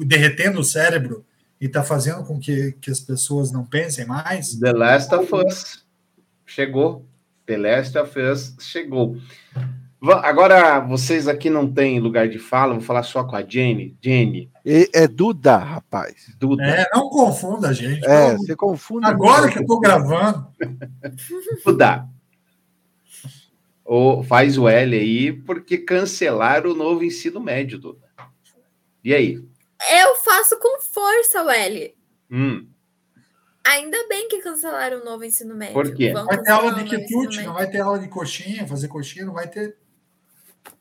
derretendo 0.05 0.59
o 0.59 0.63
cérebro 0.63 1.25
e 1.59 1.65
está 1.65 1.81
fazendo 1.81 2.23
com 2.23 2.39
que, 2.39 2.73
que 2.73 2.91
as 2.91 2.99
pessoas 2.99 3.51
não 3.51 3.65
pensem 3.65 4.05
mais? 4.05 4.55
The 4.59 4.73
Last 4.73 5.15
of 5.15 5.33
Us 5.33 5.83
chegou. 6.45 7.05
The 7.47 7.57
Last 7.57 7.97
of 7.97 8.19
Us 8.19 8.55
chegou. 8.59 9.17
Agora, 10.01 10.79
vocês 10.79 11.27
aqui 11.27 11.49
não 11.49 11.69
têm 11.71 11.99
lugar 11.99 12.29
de 12.29 12.39
fala, 12.39 12.73
vou 12.73 12.81
falar 12.81 13.03
só 13.03 13.23
com 13.23 13.35
a 13.35 13.41
Jenny. 13.43 13.97
Jenny, 14.01 14.49
E- 14.65 14.89
É 14.93 15.07
Duda, 15.07 15.57
rapaz. 15.57 16.33
Duda, 16.39 16.63
É, 16.63 16.87
não 16.93 17.09
confunda, 17.09 17.73
gente. 17.73 18.07
É, 18.07 18.35
você 18.37 18.55
confunde. 18.55 19.05
Agora 19.05 19.51
que 19.51 19.57
eu 19.57 19.61
estou 19.63 19.79
gravando, 19.79 20.47
Duda. 21.65 22.07
Ou 23.83 24.23
faz 24.23 24.57
o 24.57 24.67
L 24.69 24.95
aí, 24.97 25.33
porque 25.33 25.77
cancelaram 25.77 26.71
o 26.71 26.75
novo 26.75 27.03
ensino 27.03 27.39
médio, 27.41 27.77
Duda. 27.79 28.07
E 29.03 29.13
aí? 29.13 29.43
Eu 30.01 30.15
faço 30.17 30.57
com 30.59 30.79
força, 30.81 31.43
Welly. 31.43 31.93
Hum, 32.31 32.67
Ainda 33.65 33.97
bem 34.07 34.27
que 34.29 34.39
cancelaram 34.39 35.01
o 35.01 35.05
novo 35.05 35.23
ensino 35.25 35.53
médio. 35.55 35.73
Por 35.73 35.93
quê? 35.93 36.11
Vão 36.13 36.25
vai 36.25 36.41
ter 36.41 36.49
aula 36.51 36.73
de 36.73 36.81
o 36.83 36.85
quitute, 36.85 37.43
não 37.43 37.53
vai 37.53 37.69
ter 37.69 37.79
aula 37.81 37.99
de 37.99 38.07
coxinha, 38.07 38.65
fazer 38.65 38.87
coxinha, 38.87 39.25
não 39.25 39.33
vai 39.33 39.47
ter. 39.47 39.75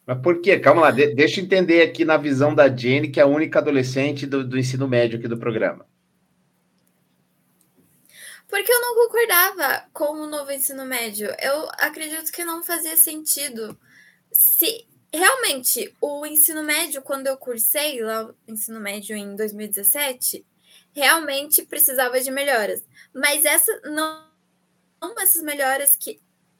Mas 0.08 0.22
por 0.22 0.40
quê? 0.40 0.58
Calma 0.58 0.80
lá, 0.80 0.90
de, 0.90 1.14
deixa 1.14 1.38
eu 1.38 1.44
entender 1.44 1.82
aqui 1.82 2.02
na 2.02 2.16
visão 2.16 2.54
da 2.54 2.66
Jenny, 2.74 3.10
que 3.10 3.20
é 3.20 3.22
a 3.22 3.26
única 3.26 3.58
adolescente 3.58 4.24
do, 4.26 4.42
do 4.42 4.58
ensino 4.58 4.88
médio 4.88 5.18
aqui 5.18 5.28
do 5.28 5.36
programa. 5.36 5.86
Porque 8.48 8.72
eu 8.72 8.80
não 8.80 8.94
concordava 8.94 9.84
com 9.92 10.14
o 10.14 10.26
novo 10.26 10.50
ensino 10.50 10.86
médio. 10.86 11.28
Eu 11.38 11.68
acredito 11.72 12.32
que 12.32 12.42
não 12.42 12.64
fazia 12.64 12.96
sentido. 12.96 13.78
Se 14.32 14.86
realmente 15.12 15.94
o 16.00 16.24
ensino 16.24 16.62
médio, 16.64 17.02
quando 17.02 17.26
eu 17.26 17.36
cursei 17.36 18.00
lá 18.00 18.24
o 18.24 18.34
ensino 18.50 18.80
médio 18.80 19.14
em 19.14 19.36
2017, 19.36 20.42
realmente 20.94 21.66
precisava 21.66 22.18
de 22.18 22.30
melhoras. 22.30 22.82
Mas 23.12 23.44
essa 23.44 23.78
não, 23.84 24.24
não 25.02 25.20
essas 25.20 25.42
melhoras 25.42 25.94
que 25.94 26.18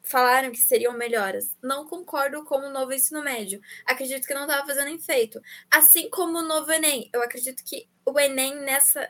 falaram 0.09 0.51
que 0.51 0.57
seriam 0.57 0.93
melhoras. 0.93 1.55
Não 1.61 1.85
concordo 1.85 2.43
com 2.43 2.57
o 2.57 2.69
novo 2.71 2.91
ensino 2.91 3.21
médio. 3.21 3.61
Acredito 3.85 4.25
que 4.25 4.33
não 4.33 4.41
estava 4.41 4.65
fazendo 4.65 4.89
efeito. 4.89 5.39
Assim 5.69 6.09
como 6.09 6.39
o 6.39 6.47
novo 6.47 6.71
Enem. 6.71 7.07
Eu 7.13 7.21
acredito 7.21 7.63
que 7.63 7.87
o 8.03 8.19
Enem, 8.19 8.55
nessa, 8.55 9.07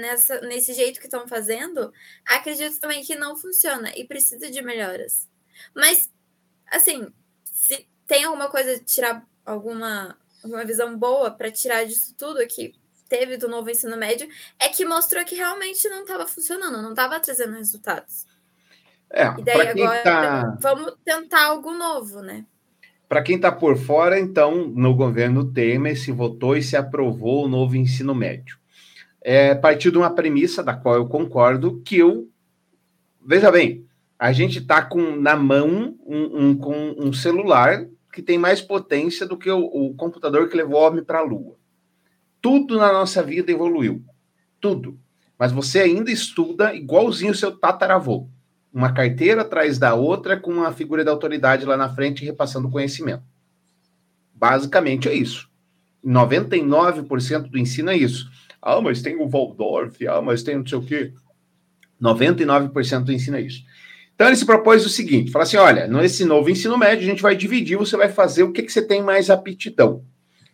nessa, 0.00 0.40
nesse 0.40 0.74
jeito 0.74 0.98
que 0.98 1.06
estão 1.06 1.28
fazendo, 1.28 1.92
acredito 2.26 2.80
também 2.80 3.04
que 3.04 3.14
não 3.14 3.36
funciona 3.36 3.92
e 3.96 4.04
precisa 4.04 4.50
de 4.50 4.60
melhoras. 4.62 5.28
Mas, 5.72 6.10
assim, 6.72 7.06
se 7.44 7.88
tem 8.04 8.24
alguma 8.24 8.50
coisa, 8.50 8.80
tirar 8.80 9.24
alguma, 9.44 10.18
alguma 10.42 10.64
visão 10.64 10.98
boa 10.98 11.30
para 11.30 11.52
tirar 11.52 11.86
disso 11.86 12.12
tudo 12.18 12.44
que 12.48 12.74
teve 13.08 13.36
do 13.36 13.48
novo 13.48 13.70
ensino 13.70 13.96
médio, 13.96 14.28
é 14.58 14.68
que 14.68 14.84
mostrou 14.84 15.24
que 15.24 15.36
realmente 15.36 15.88
não 15.88 16.02
estava 16.02 16.26
funcionando, 16.26 16.82
não 16.82 16.90
estava 16.90 17.20
trazendo 17.20 17.56
resultados. 17.56 18.26
É, 19.16 19.34
e 19.38 19.42
daí 19.42 19.68
agora 19.70 20.02
tá... 20.02 20.58
vamos 20.60 20.92
tentar 21.02 21.46
algo 21.46 21.72
novo, 21.72 22.20
né? 22.20 22.44
Para 23.08 23.22
quem 23.22 23.36
está 23.36 23.50
por 23.50 23.78
fora, 23.78 24.20
então, 24.20 24.68
no 24.68 24.94
governo 24.94 25.50
Temer 25.50 25.98
se 25.98 26.12
votou 26.12 26.54
e 26.54 26.62
se 26.62 26.76
aprovou 26.76 27.46
o 27.46 27.48
novo 27.48 27.76
ensino 27.76 28.14
médio. 28.14 28.58
É, 29.22 29.54
partiu 29.54 29.90
de 29.90 29.96
uma 29.96 30.10
premissa 30.10 30.62
da 30.62 30.74
qual 30.74 30.96
eu 30.96 31.08
concordo, 31.08 31.80
que 31.80 31.96
eu. 31.96 32.28
Veja 33.24 33.50
bem, 33.50 33.86
a 34.18 34.32
gente 34.32 34.58
está 34.58 34.82
com 34.82 35.16
na 35.16 35.34
mão 35.34 35.96
um, 36.04 36.48
um, 36.48 36.56
com 36.58 36.94
um 36.98 37.10
celular 37.10 37.86
que 38.12 38.20
tem 38.20 38.36
mais 38.36 38.60
potência 38.60 39.26
do 39.26 39.38
que 39.38 39.50
o, 39.50 39.64
o 39.64 39.94
computador 39.94 40.46
que 40.50 40.56
levou 40.56 40.82
o 40.82 40.86
homem 40.86 41.02
para 41.02 41.20
a 41.20 41.24
Lua. 41.24 41.56
Tudo 42.42 42.76
na 42.76 42.92
nossa 42.92 43.22
vida 43.22 43.50
evoluiu. 43.50 44.04
Tudo. 44.60 44.98
Mas 45.38 45.52
você 45.52 45.80
ainda 45.80 46.10
estuda 46.10 46.74
igualzinho 46.74 47.32
o 47.32 47.34
seu 47.34 47.56
tataravô 47.56 48.28
uma 48.76 48.92
carteira 48.92 49.40
atrás 49.40 49.78
da 49.78 49.94
outra 49.94 50.38
com 50.38 50.50
uma 50.50 50.70
figura 50.70 51.02
de 51.02 51.08
autoridade 51.08 51.64
lá 51.64 51.78
na 51.78 51.88
frente 51.88 52.26
repassando 52.26 52.68
conhecimento. 52.68 53.22
Basicamente 54.34 55.08
é 55.08 55.14
isso. 55.14 55.48
99% 56.04 57.48
do 57.48 57.56
ensino 57.56 57.90
é 57.90 57.96
isso. 57.96 58.30
Ah, 58.60 58.78
mas 58.82 59.00
tem 59.00 59.16
o 59.16 59.26
Waldorf, 59.26 60.06
ah, 60.06 60.20
mas 60.20 60.42
tem 60.42 60.58
não 60.58 60.66
sei 60.66 60.76
o 60.76 60.84
quê. 60.84 61.14
99% 62.00 63.02
do 63.02 63.12
ensino 63.14 63.38
é 63.38 63.40
isso. 63.40 63.64
Então 64.14 64.26
ele 64.26 64.36
se 64.36 64.44
propôs 64.44 64.84
o 64.84 64.90
seguinte: 64.90 65.30
fala 65.30 65.44
assim: 65.44 65.56
olha, 65.56 65.86
nesse 65.86 66.26
novo 66.26 66.50
ensino 66.50 66.76
médio, 66.76 67.02
a 67.02 67.10
gente 67.10 67.22
vai 67.22 67.34
dividir, 67.34 67.78
você 67.78 67.96
vai 67.96 68.10
fazer 68.10 68.42
o 68.42 68.52
que, 68.52 68.62
que 68.62 68.70
você 68.70 68.82
tem 68.82 69.02
mais 69.02 69.30
aptidão. 69.30 70.04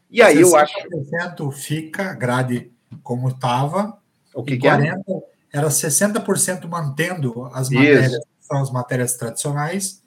E 0.09 0.23
aí 0.23 0.41
eu 0.41 0.55
acho. 0.55 0.73
60% 0.79 1.51
fica 1.51 2.15
grade 2.15 2.71
como 3.03 3.31
estava. 3.31 3.99
O 4.33 4.45
que, 4.45 4.57
que 4.57 4.69
40, 4.69 5.01
é? 5.11 5.32
Era 5.53 5.69
60% 5.69 6.69
mantendo 6.69 7.45
as 7.53 7.69
matérias, 7.69 8.19
são 8.41 8.61
as 8.61 8.71
matérias 8.71 9.15
tradicionais, 9.15 10.03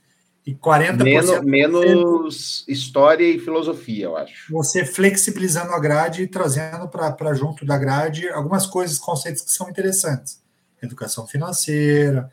e 0.45 0.53
40% 0.53 1.43
menos, 1.43 1.43
menos 1.43 2.65
história 2.67 3.23
e 3.23 3.39
filosofia, 3.39 4.05
eu 4.05 4.15
acho. 4.15 4.51
Você 4.53 4.85
flexibilizando 4.85 5.71
a 5.71 5.79
grade 5.79 6.21
e 6.21 6.27
trazendo 6.27 6.87
para 6.87 7.33
junto 7.33 7.65
da 7.65 7.77
grade 7.77 8.29
algumas 8.29 8.67
coisas, 8.67 8.99
conceitos 8.99 9.41
que 9.41 9.51
são 9.51 9.69
interessantes. 9.69 10.43
Educação 10.81 11.25
financeira, 11.25 12.29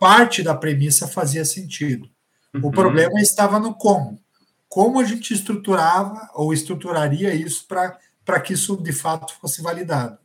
parte 0.00 0.42
da 0.42 0.56
premissa 0.56 1.06
fazia 1.06 1.44
sentido. 1.44 2.08
Uhum. 2.52 2.62
O 2.64 2.70
problema 2.72 3.20
estava 3.20 3.60
no 3.60 3.74
como. 3.74 4.18
Como 4.68 4.98
a 4.98 5.04
gente 5.04 5.32
estruturava 5.32 6.28
ou 6.34 6.52
estruturaria 6.52 7.32
isso 7.32 7.64
para 7.68 8.40
que 8.40 8.54
isso 8.54 8.76
de 8.76 8.92
fato 8.92 9.32
fosse 9.40 9.62
validado. 9.62 10.18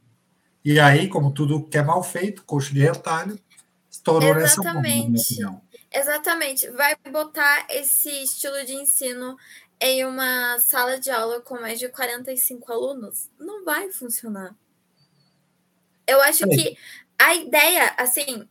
E 0.63 0.79
aí, 0.79 1.07
como 1.07 1.33
tudo 1.33 1.63
que 1.67 1.77
é 1.77 1.81
mal 1.81 2.03
feito, 2.03 2.43
coxo 2.43 2.73
de 2.73 2.81
retalho, 2.81 3.39
estourou 3.89 4.35
nessa 4.35 4.61
bomba. 4.61 4.81
Exatamente. 5.91 6.69
Vai 6.71 6.95
botar 7.11 7.67
esse 7.69 8.09
estilo 8.23 8.63
de 8.65 8.73
ensino 8.73 9.35
em 9.79 10.05
uma 10.05 10.59
sala 10.59 10.99
de 10.99 11.09
aula 11.09 11.41
com 11.41 11.59
mais 11.59 11.79
de 11.79 11.89
45 11.89 12.71
alunos? 12.71 13.29
Não 13.39 13.65
vai 13.65 13.91
funcionar. 13.91 14.55
Eu 16.07 16.21
acho 16.21 16.45
é. 16.45 16.47
que 16.47 16.77
a 17.17 17.35
ideia, 17.35 17.93
assim, 17.97 18.47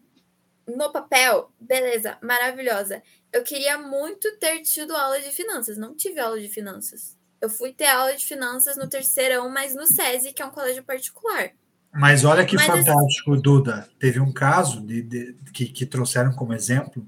no 0.67 0.93
papel, 0.93 1.53
beleza, 1.59 2.19
maravilhosa. 2.23 3.03
Eu 3.33 3.45
queria 3.45 3.79
muito 3.79 4.37
ter 4.39 4.61
tido 4.63 4.95
aula 4.95 5.21
de 5.21 5.31
finanças. 5.31 5.79
Não 5.79 5.95
tive 5.95 6.19
aula 6.19 6.41
de 6.41 6.49
finanças. 6.49 7.17
Eu 7.41 7.49
fui 7.49 7.73
ter 7.73 7.87
aula 7.87 8.15
de 8.15 8.25
finanças 8.25 8.77
no 8.77 8.89
terceirão, 8.89 9.49
mas 9.49 9.75
no 9.75 9.87
SESI, 9.87 10.33
que 10.33 10.43
é 10.43 10.45
um 10.45 10.51
colégio 10.51 10.85
particular. 10.85 11.53
Mas 11.93 12.25
olha 12.25 12.45
que 12.45 12.57
Mas 12.57 12.67
fantástico, 12.67 13.35
esse... 13.35 13.43
Duda. 13.43 13.89
Teve 13.99 14.21
um 14.21 14.33
caso 14.33 14.81
de, 14.81 15.03
de, 15.03 15.35
que, 15.53 15.67
que 15.67 15.85
trouxeram 15.85 16.33
como 16.33 16.55
exemplo, 16.55 17.07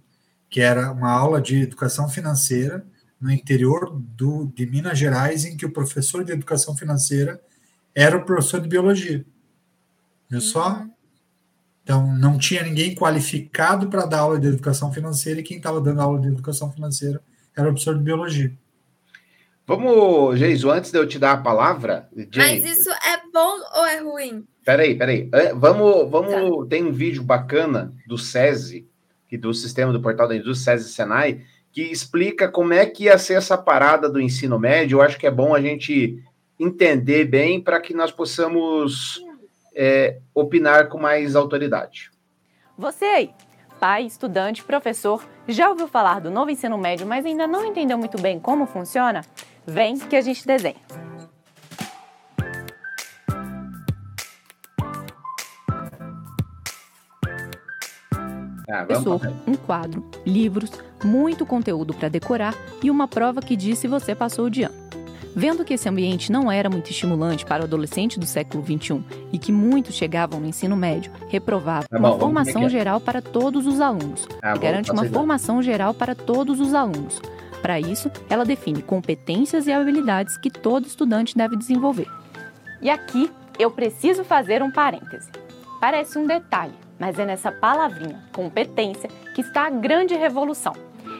que 0.50 0.60
era 0.60 0.90
uma 0.90 1.10
aula 1.10 1.40
de 1.40 1.62
educação 1.62 2.08
financeira 2.08 2.84
no 3.20 3.30
interior 3.30 3.96
do, 3.96 4.46
de 4.54 4.66
Minas 4.66 4.98
Gerais, 4.98 5.44
em 5.44 5.56
que 5.56 5.64
o 5.64 5.72
professor 5.72 6.24
de 6.24 6.32
educação 6.32 6.76
financeira 6.76 7.40
era 7.94 8.16
o 8.16 8.24
professor 8.24 8.60
de 8.60 8.68
biologia. 8.68 9.24
Viu 10.28 10.40
só? 10.40 10.80
Uhum. 10.80 10.90
Então, 11.84 12.16
não 12.16 12.38
tinha 12.38 12.62
ninguém 12.62 12.94
qualificado 12.94 13.88
para 13.88 14.06
dar 14.06 14.20
aula 14.20 14.40
de 14.40 14.48
educação 14.48 14.92
financeira 14.92 15.40
e 15.40 15.42
quem 15.42 15.56
estava 15.56 15.80
dando 15.80 16.00
aula 16.00 16.20
de 16.20 16.28
educação 16.28 16.72
financeira 16.72 17.20
era 17.56 17.68
o 17.68 17.72
professor 17.72 17.96
de 17.96 18.02
biologia. 18.02 18.52
Vamos, 19.74 20.38
Geiso, 20.38 20.70
antes 20.70 20.92
de 20.92 20.98
eu 20.98 21.08
te 21.08 21.18
dar 21.18 21.32
a 21.32 21.36
palavra. 21.38 22.06
Mas 22.36 22.62
isso 22.62 22.90
é 22.90 23.22
bom 23.32 23.56
ou 23.74 23.86
é 23.86 24.00
ruim? 24.00 24.44
Peraí, 24.62 24.94
peraí. 24.94 25.30
Vamos, 25.56 26.10
vamos. 26.10 26.64
Tá. 26.64 26.68
Tem 26.68 26.84
um 26.84 26.92
vídeo 26.92 27.22
bacana 27.22 27.90
do 28.06 28.18
SESI, 28.18 28.86
que 29.26 29.38
do 29.38 29.54
sistema 29.54 29.90
do 29.90 30.02
portal 30.02 30.28
da 30.28 30.36
indústria 30.36 30.76
SESI 30.76 30.92
Senai, 30.92 31.40
que 31.72 31.80
explica 31.84 32.48
como 32.48 32.74
é 32.74 32.84
que 32.84 33.04
ia 33.04 33.16
ser 33.16 33.34
essa 33.34 33.56
parada 33.56 34.10
do 34.10 34.20
ensino 34.20 34.58
médio. 34.58 34.98
Eu 34.98 35.02
acho 35.02 35.18
que 35.18 35.26
é 35.26 35.30
bom 35.30 35.54
a 35.54 35.60
gente 35.62 36.22
entender 36.60 37.24
bem 37.24 37.58
para 37.58 37.80
que 37.80 37.94
nós 37.94 38.12
possamos 38.12 39.24
é, 39.74 40.18
opinar 40.34 40.90
com 40.90 40.98
mais 40.98 41.34
autoridade. 41.34 42.10
Você 42.76 43.06
aí, 43.06 43.30
pai, 43.80 44.04
estudante, 44.04 44.62
professor, 44.62 45.26
já 45.48 45.70
ouviu 45.70 45.88
falar 45.88 46.20
do 46.20 46.30
novo 46.30 46.50
ensino 46.50 46.76
médio, 46.76 47.06
mas 47.06 47.24
ainda 47.24 47.46
não 47.46 47.64
entendeu 47.64 47.96
muito 47.96 48.20
bem 48.20 48.38
como 48.38 48.66
funciona? 48.66 49.22
Vem 49.66 49.98
que 49.98 50.16
a 50.16 50.20
gente 50.20 50.46
desenha. 50.46 50.76
Ah, 58.68 58.84
professor, 58.86 59.20
um 59.46 59.54
quadro, 59.54 60.04
livros, 60.24 60.70
muito 61.04 61.44
conteúdo 61.44 61.92
para 61.92 62.08
decorar 62.08 62.54
e 62.82 62.90
uma 62.90 63.06
prova 63.06 63.42
que 63.42 63.54
diz 63.54 63.78
se 63.78 63.86
você 63.86 64.14
passou 64.14 64.48
de 64.48 64.62
ano. 64.62 64.74
Vendo 65.34 65.64
que 65.64 65.74
esse 65.74 65.88
ambiente 65.88 66.30
não 66.30 66.52
era 66.52 66.68
muito 66.68 66.90
estimulante 66.90 67.44
para 67.44 67.62
o 67.62 67.64
adolescente 67.64 68.18
do 68.18 68.26
século 68.26 68.62
XXI 68.64 69.02
e 69.32 69.38
que 69.38 69.50
muitos 69.50 69.94
chegavam 69.94 70.40
no 70.40 70.46
ensino 70.46 70.76
médio, 70.76 71.10
reprovava 71.28 71.86
tá 71.88 71.98
uma 71.98 72.18
formação 72.18 72.68
geral 72.68 73.00
para 73.00 73.22
todos 73.22 73.66
os 73.66 73.80
alunos. 73.80 74.26
Ah, 74.42 74.56
garante 74.56 74.90
uma 74.90 75.04
formação 75.06 75.62
geral 75.62 75.94
para 75.94 76.14
todos 76.14 76.60
os 76.60 76.74
alunos. 76.74 77.20
Para 77.62 77.78
isso, 77.78 78.10
ela 78.28 78.44
define 78.44 78.82
competências 78.82 79.68
e 79.68 79.72
habilidades 79.72 80.36
que 80.36 80.50
todo 80.50 80.84
estudante 80.84 81.36
deve 81.36 81.56
desenvolver. 81.56 82.08
E 82.82 82.90
aqui 82.90 83.30
eu 83.58 83.70
preciso 83.70 84.24
fazer 84.24 84.62
um 84.62 84.70
parêntese. 84.70 85.30
Parece 85.80 86.18
um 86.18 86.26
detalhe, 86.26 86.74
mas 86.98 87.18
é 87.18 87.24
nessa 87.24 87.52
palavrinha, 87.52 88.20
competência, 88.32 89.08
que 89.34 89.40
está 89.40 89.66
a 89.66 89.70
grande 89.70 90.14
revolução. 90.14 90.74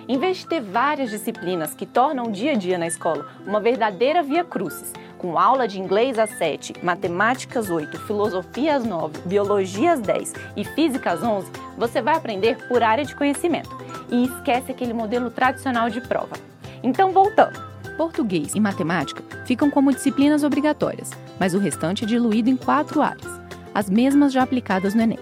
Em 0.09 0.18
vez 0.18 0.38
de 0.38 0.49
ter 0.49 0.61
várias 0.61 1.11
disciplinas 1.11 1.74
que 1.74 1.86
tornam 1.86 2.26
o 2.26 2.32
dia 2.32 2.53
a 2.53 2.57
dia 2.57 2.76
na 2.76 2.88
escola 2.88 3.28
uma 3.47 3.61
verdadeira 3.61 4.22
via 4.22 4.43
crucis, 4.43 4.93
com 5.22 5.38
aula 5.38 5.68
de 5.68 5.80
inglês 5.80 6.18
às 6.18 6.30
7, 6.30 6.74
matemáticas 6.82 7.70
8, 7.70 7.96
filosofia 8.00 8.74
às 8.74 8.84
9, 8.84 9.20
biologia 9.24 9.92
às 9.92 10.00
10 10.00 10.34
e 10.56 10.64
física 10.64 11.12
às 11.12 11.22
11, 11.22 11.48
você 11.78 12.02
vai 12.02 12.16
aprender 12.16 12.66
por 12.66 12.82
área 12.82 13.04
de 13.04 13.14
conhecimento 13.14 13.70
e 14.10 14.24
esquece 14.24 14.72
aquele 14.72 14.92
modelo 14.92 15.30
tradicional 15.30 15.88
de 15.88 16.00
prova. 16.00 16.36
Então, 16.82 17.12
voltando. 17.12 17.70
Português 17.96 18.54
e 18.54 18.60
matemática 18.60 19.22
ficam 19.46 19.70
como 19.70 19.92
disciplinas 19.92 20.42
obrigatórias, 20.42 21.10
mas 21.38 21.54
o 21.54 21.58
restante 21.58 22.02
é 22.04 22.06
diluído 22.06 22.50
em 22.50 22.56
quatro 22.56 23.00
áreas, 23.00 23.40
as 23.72 23.88
mesmas 23.88 24.32
já 24.32 24.42
aplicadas 24.42 24.94
no 24.94 25.02
Enem 25.02 25.18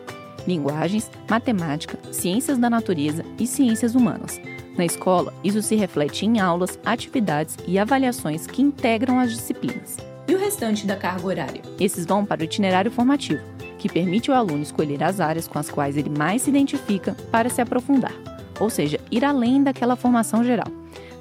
linguagens, 0.46 1.11
matemática, 1.28 1.98
ciências 2.12 2.59
da 2.59 2.70
natureza 2.70 3.24
e 3.38 3.46
ciências 3.46 3.94
humanas. 3.94 4.40
Na 4.81 4.87
escola, 4.87 5.35
isso 5.45 5.61
se 5.61 5.76
reflete 5.76 6.24
em 6.24 6.41
aulas, 6.41 6.78
atividades 6.87 7.55
e 7.68 7.78
avaliações 7.78 8.47
que 8.47 8.62
integram 8.62 9.20
as 9.20 9.31
disciplinas. 9.31 9.99
E 10.26 10.35
o 10.35 10.39
restante 10.39 10.87
da 10.87 10.97
carga 10.97 11.26
horária? 11.26 11.61
Esses 11.78 12.07
vão 12.07 12.24
para 12.24 12.41
o 12.41 12.45
itinerário 12.45 12.91
formativo, 12.91 13.43
que 13.76 13.91
permite 13.91 14.31
ao 14.31 14.39
aluno 14.39 14.62
escolher 14.62 15.05
as 15.05 15.20
áreas 15.20 15.47
com 15.47 15.59
as 15.59 15.68
quais 15.68 15.99
ele 15.99 16.09
mais 16.09 16.41
se 16.41 16.49
identifica 16.49 17.14
para 17.31 17.51
se 17.51 17.61
aprofundar, 17.61 18.14
ou 18.59 18.70
seja, 18.70 18.99
ir 19.11 19.22
além 19.22 19.62
daquela 19.62 19.97
formação 19.97 20.43
geral. 20.43 20.68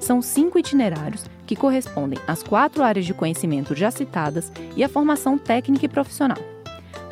São 0.00 0.22
cinco 0.22 0.58
itinerários 0.58 1.26
que 1.46 1.54
correspondem 1.54 2.18
às 2.26 2.42
quatro 2.42 2.82
áreas 2.82 3.04
de 3.04 3.12
conhecimento 3.12 3.74
já 3.74 3.90
citadas 3.90 4.50
e 4.74 4.82
à 4.82 4.88
formação 4.88 5.36
técnica 5.36 5.84
e 5.84 5.88
profissional. 5.88 6.38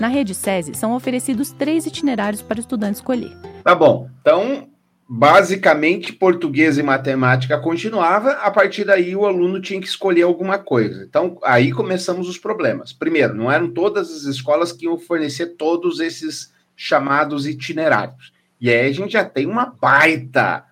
Na 0.00 0.08
rede 0.08 0.34
SESI 0.34 0.74
são 0.74 0.96
oferecidos 0.96 1.52
três 1.52 1.84
itinerários 1.84 2.40
para 2.40 2.56
o 2.56 2.60
estudante 2.60 2.94
escolher. 2.94 3.36
Tá 3.62 3.74
bom. 3.74 4.08
Então, 4.22 4.66
basicamente, 5.08 6.12
português 6.12 6.76
e 6.76 6.82
matemática 6.82 7.58
continuava, 7.58 8.32
a 8.32 8.50
partir 8.50 8.84
daí 8.84 9.16
o 9.16 9.24
aluno 9.24 9.58
tinha 9.58 9.80
que 9.80 9.86
escolher 9.86 10.22
alguma 10.22 10.58
coisa. 10.58 11.02
Então, 11.08 11.38
aí 11.42 11.72
começamos 11.72 12.28
os 12.28 12.36
problemas. 12.36 12.92
Primeiro, 12.92 13.34
não 13.34 13.50
eram 13.50 13.70
todas 13.70 14.10
as 14.10 14.24
escolas 14.24 14.70
que 14.70 14.84
iam 14.84 14.98
fornecer 14.98 15.56
todos 15.56 15.98
esses 15.98 16.52
chamados 16.76 17.46
itinerários. 17.46 18.32
E 18.60 18.68
aí 18.68 18.86
a 18.86 18.92
gente 18.92 19.12
já 19.12 19.24
tem 19.24 19.46
uma 19.46 19.64
baita 19.66 20.64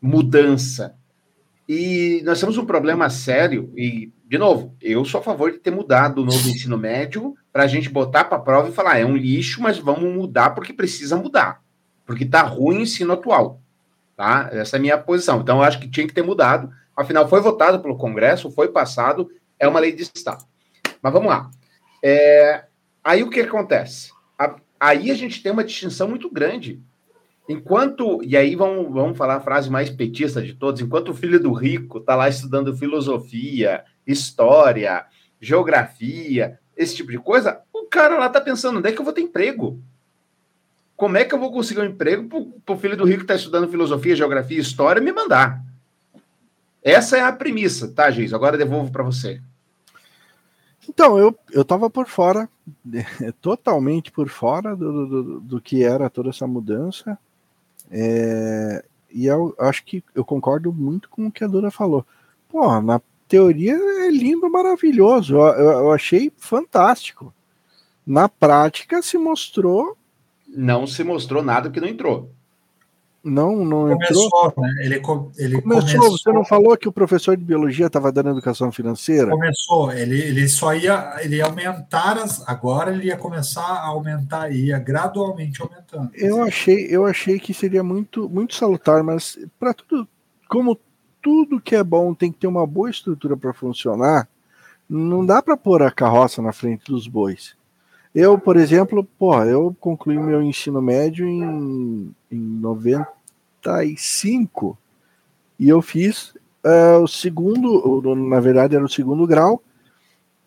mudança. 0.00 0.94
E 1.68 2.22
nós 2.24 2.38
temos 2.38 2.56
um 2.58 2.66
problema 2.66 3.10
sério, 3.10 3.72
e, 3.76 4.12
de 4.28 4.38
novo, 4.38 4.76
eu 4.80 5.04
sou 5.04 5.20
a 5.20 5.24
favor 5.24 5.50
de 5.50 5.58
ter 5.58 5.70
mudado 5.70 6.22
o 6.22 6.24
novo 6.24 6.48
ensino 6.48 6.78
médio 6.78 7.34
para 7.52 7.64
a 7.64 7.66
gente 7.66 7.88
botar 7.88 8.24
para 8.24 8.38
a 8.38 8.40
prova 8.40 8.68
e 8.68 8.72
falar, 8.72 8.98
é 8.98 9.04
um 9.04 9.16
lixo, 9.16 9.60
mas 9.60 9.78
vamos 9.78 10.12
mudar 10.14 10.50
porque 10.50 10.72
precisa 10.72 11.16
mudar. 11.16 11.62
Porque 12.06 12.24
está 12.24 12.42
ruim 12.42 12.78
o 12.78 12.82
ensino 12.82 13.12
atual. 13.12 13.61
Tá? 14.22 14.50
Essa 14.52 14.76
é 14.76 14.78
a 14.78 14.80
minha 14.80 14.96
posição. 14.96 15.40
Então, 15.40 15.56
eu 15.56 15.64
acho 15.64 15.80
que 15.80 15.90
tinha 15.90 16.06
que 16.06 16.14
ter 16.14 16.22
mudado. 16.22 16.70
Afinal, 16.96 17.28
foi 17.28 17.40
votado 17.40 17.80
pelo 17.80 17.96
Congresso, 17.98 18.52
foi 18.52 18.68
passado, 18.68 19.28
é 19.58 19.66
uma 19.66 19.80
lei 19.80 19.90
de 19.90 20.02
Estado. 20.02 20.44
Mas 21.02 21.12
vamos 21.12 21.28
lá. 21.28 21.50
É... 22.00 22.66
Aí 23.02 23.24
o 23.24 23.30
que 23.30 23.40
acontece? 23.40 24.12
A... 24.38 24.54
Aí 24.78 25.10
a 25.10 25.14
gente 25.14 25.42
tem 25.42 25.50
uma 25.50 25.64
distinção 25.64 26.06
muito 26.06 26.30
grande. 26.30 26.80
Enquanto, 27.48 28.22
e 28.22 28.36
aí 28.36 28.54
vamos, 28.54 28.92
vamos 28.94 29.18
falar 29.18 29.38
a 29.38 29.40
frase 29.40 29.68
mais 29.68 29.90
petista 29.90 30.40
de 30.40 30.54
todos, 30.54 30.80
enquanto 30.80 31.08
o 31.08 31.14
filho 31.14 31.40
do 31.40 31.52
rico 31.52 31.98
está 31.98 32.14
lá 32.14 32.28
estudando 32.28 32.76
filosofia, 32.76 33.82
história, 34.06 35.04
geografia, 35.40 36.60
esse 36.76 36.94
tipo 36.94 37.10
de 37.10 37.18
coisa, 37.18 37.60
o 37.72 37.86
cara 37.86 38.16
lá 38.20 38.26
está 38.26 38.40
pensando, 38.40 38.78
onde 38.78 38.88
é 38.88 38.92
que 38.92 39.00
eu 39.00 39.04
vou 39.04 39.12
ter 39.12 39.22
emprego? 39.22 39.82
Como 40.96 41.16
é 41.16 41.24
que 41.24 41.34
eu 41.34 41.38
vou 41.38 41.52
conseguir 41.52 41.80
um 41.80 41.84
emprego 41.84 42.28
para 42.64 42.74
o 42.74 42.78
filho 42.78 42.96
do 42.96 43.04
rico 43.04 43.18
que 43.18 43.24
está 43.24 43.34
estudando 43.34 43.70
filosofia, 43.70 44.16
geografia 44.16 44.60
história 44.60 45.02
me 45.02 45.12
mandar? 45.12 45.62
Essa 46.82 47.16
é 47.16 47.20
a 47.20 47.32
premissa, 47.32 47.88
tá, 47.88 48.10
Geis? 48.10 48.32
Agora 48.32 48.58
devolvo 48.58 48.90
para 48.90 49.02
você. 49.02 49.40
Então, 50.88 51.16
eu, 51.16 51.36
eu 51.52 51.64
por 51.90 52.06
fora, 52.06 52.48
totalmente 53.40 54.10
por 54.10 54.28
fora 54.28 54.74
do, 54.74 55.06
do, 55.06 55.40
do 55.40 55.60
que 55.60 55.84
era 55.84 56.10
toda 56.10 56.30
essa 56.30 56.46
mudança. 56.46 57.16
É, 57.90 58.84
e 59.10 59.26
eu 59.26 59.54
acho 59.58 59.84
que 59.84 60.02
eu 60.14 60.24
concordo 60.24 60.72
muito 60.72 61.08
com 61.08 61.26
o 61.26 61.32
que 61.32 61.44
a 61.44 61.46
Dora 61.46 61.70
falou. 61.70 62.04
Pô, 62.48 62.80
na 62.80 63.00
teoria 63.28 63.74
é 63.74 64.10
lindo, 64.10 64.50
maravilhoso. 64.50 65.36
Eu, 65.36 65.42
eu, 65.42 65.70
eu 65.70 65.92
achei 65.92 66.32
fantástico. 66.36 67.32
Na 68.04 68.28
prática 68.28 69.00
se 69.02 69.16
mostrou. 69.16 69.96
Não 70.54 70.86
se 70.86 71.02
mostrou 71.02 71.42
nada 71.42 71.70
que 71.70 71.80
não 71.80 71.88
entrou. 71.88 72.30
Não, 73.24 73.64
não 73.64 73.88
começou, 73.90 74.24
entrou. 74.24 74.54
Né? 74.56 74.74
Ele, 74.80 74.94
ele 75.38 75.62
começou, 75.62 75.62
começou, 75.62 76.10
Você 76.10 76.32
não 76.32 76.44
falou 76.44 76.76
que 76.76 76.88
o 76.88 76.92
professor 76.92 77.36
de 77.36 77.44
biologia 77.44 77.86
estava 77.86 78.10
dando 78.10 78.30
educação 78.30 78.72
financeira? 78.72 79.30
Começou. 79.30 79.92
Ele, 79.92 80.20
ele 80.20 80.48
só 80.48 80.74
ia, 80.74 81.20
ele 81.22 81.36
ia 81.36 81.44
aumentar 81.44 82.18
as. 82.18 82.46
Agora 82.48 82.92
ele 82.92 83.06
ia 83.06 83.16
começar 83.16 83.62
a 83.62 83.86
aumentar, 83.86 84.50
ia 84.50 84.76
gradualmente 84.78 85.62
aumentando. 85.62 86.10
Eu 86.14 86.42
achei, 86.42 86.88
eu 86.90 87.06
achei 87.06 87.38
que 87.38 87.54
seria 87.54 87.84
muito, 87.84 88.28
muito 88.28 88.56
salutar, 88.56 89.04
mas 89.04 89.38
para 89.58 89.72
tudo, 89.72 90.08
como 90.48 90.76
tudo 91.22 91.60
que 91.60 91.76
é 91.76 91.84
bom 91.84 92.12
tem 92.12 92.32
que 92.32 92.40
ter 92.40 92.48
uma 92.48 92.66
boa 92.66 92.90
estrutura 92.90 93.36
para 93.36 93.54
funcionar, 93.54 94.28
não 94.90 95.24
dá 95.24 95.40
para 95.40 95.56
pôr 95.56 95.82
a 95.82 95.92
carroça 95.92 96.42
na 96.42 96.52
frente 96.52 96.90
dos 96.90 97.06
bois. 97.06 97.54
Eu, 98.14 98.38
por 98.38 98.58
exemplo, 98.58 99.08
pô, 99.18 99.42
eu 99.42 99.74
concluí 99.80 100.18
meu 100.18 100.42
ensino 100.42 100.82
médio 100.82 101.26
em, 101.26 102.14
em 102.30 102.38
95 102.38 104.76
e 105.58 105.66
eu 105.68 105.80
fiz 105.80 106.34
uh, 106.64 107.02
o 107.02 107.08
segundo, 107.08 108.14
na 108.14 108.38
verdade 108.38 108.76
era 108.76 108.84
o 108.84 108.88
segundo 108.88 109.26
grau, 109.26 109.62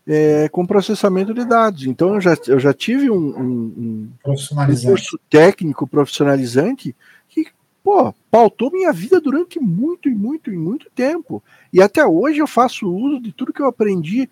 é, 0.08 0.48
com 0.50 0.66
processamento 0.66 1.34
de 1.34 1.44
dados. 1.44 1.88
Então 1.88 2.16
eu 2.16 2.22
já, 2.22 2.38
eu 2.48 2.60
já 2.60 2.74
tive 2.74 3.10
um, 3.10 3.16
um, 3.16 4.10
um 4.26 4.82
curso 4.84 5.20
técnico 5.28 5.88
profissionalizante 5.88 6.96
que, 7.28 7.48
pô, 7.84 8.14
pautou 8.30 8.72
minha 8.72 8.94
vida 8.94 9.20
durante 9.20 9.60
muito 9.60 10.08
e 10.08 10.14
muito 10.14 10.54
e 10.54 10.58
muito 10.58 10.92
tempo. 10.94 11.42
E 11.74 11.82
até 11.82 12.06
hoje 12.06 12.40
eu 12.40 12.48
faço 12.48 12.88
uso 12.88 13.20
de 13.20 13.32
tudo 13.32 13.52
que 13.52 13.62
eu 13.62 13.68
aprendi. 13.68 14.30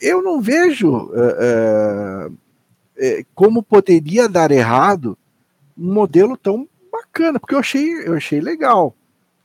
Eu 0.00 0.20
não 0.20 0.40
vejo. 0.40 0.90
Uh, 0.90 2.30
uh, 2.30 2.43
é, 2.96 3.24
como 3.34 3.62
poderia 3.62 4.28
dar 4.28 4.50
errado 4.50 5.18
um 5.76 5.92
modelo 5.92 6.36
tão 6.36 6.68
bacana, 6.90 7.40
porque 7.40 7.54
eu 7.54 7.58
achei, 7.58 8.06
eu 8.06 8.14
achei 8.14 8.40
legal. 8.40 8.94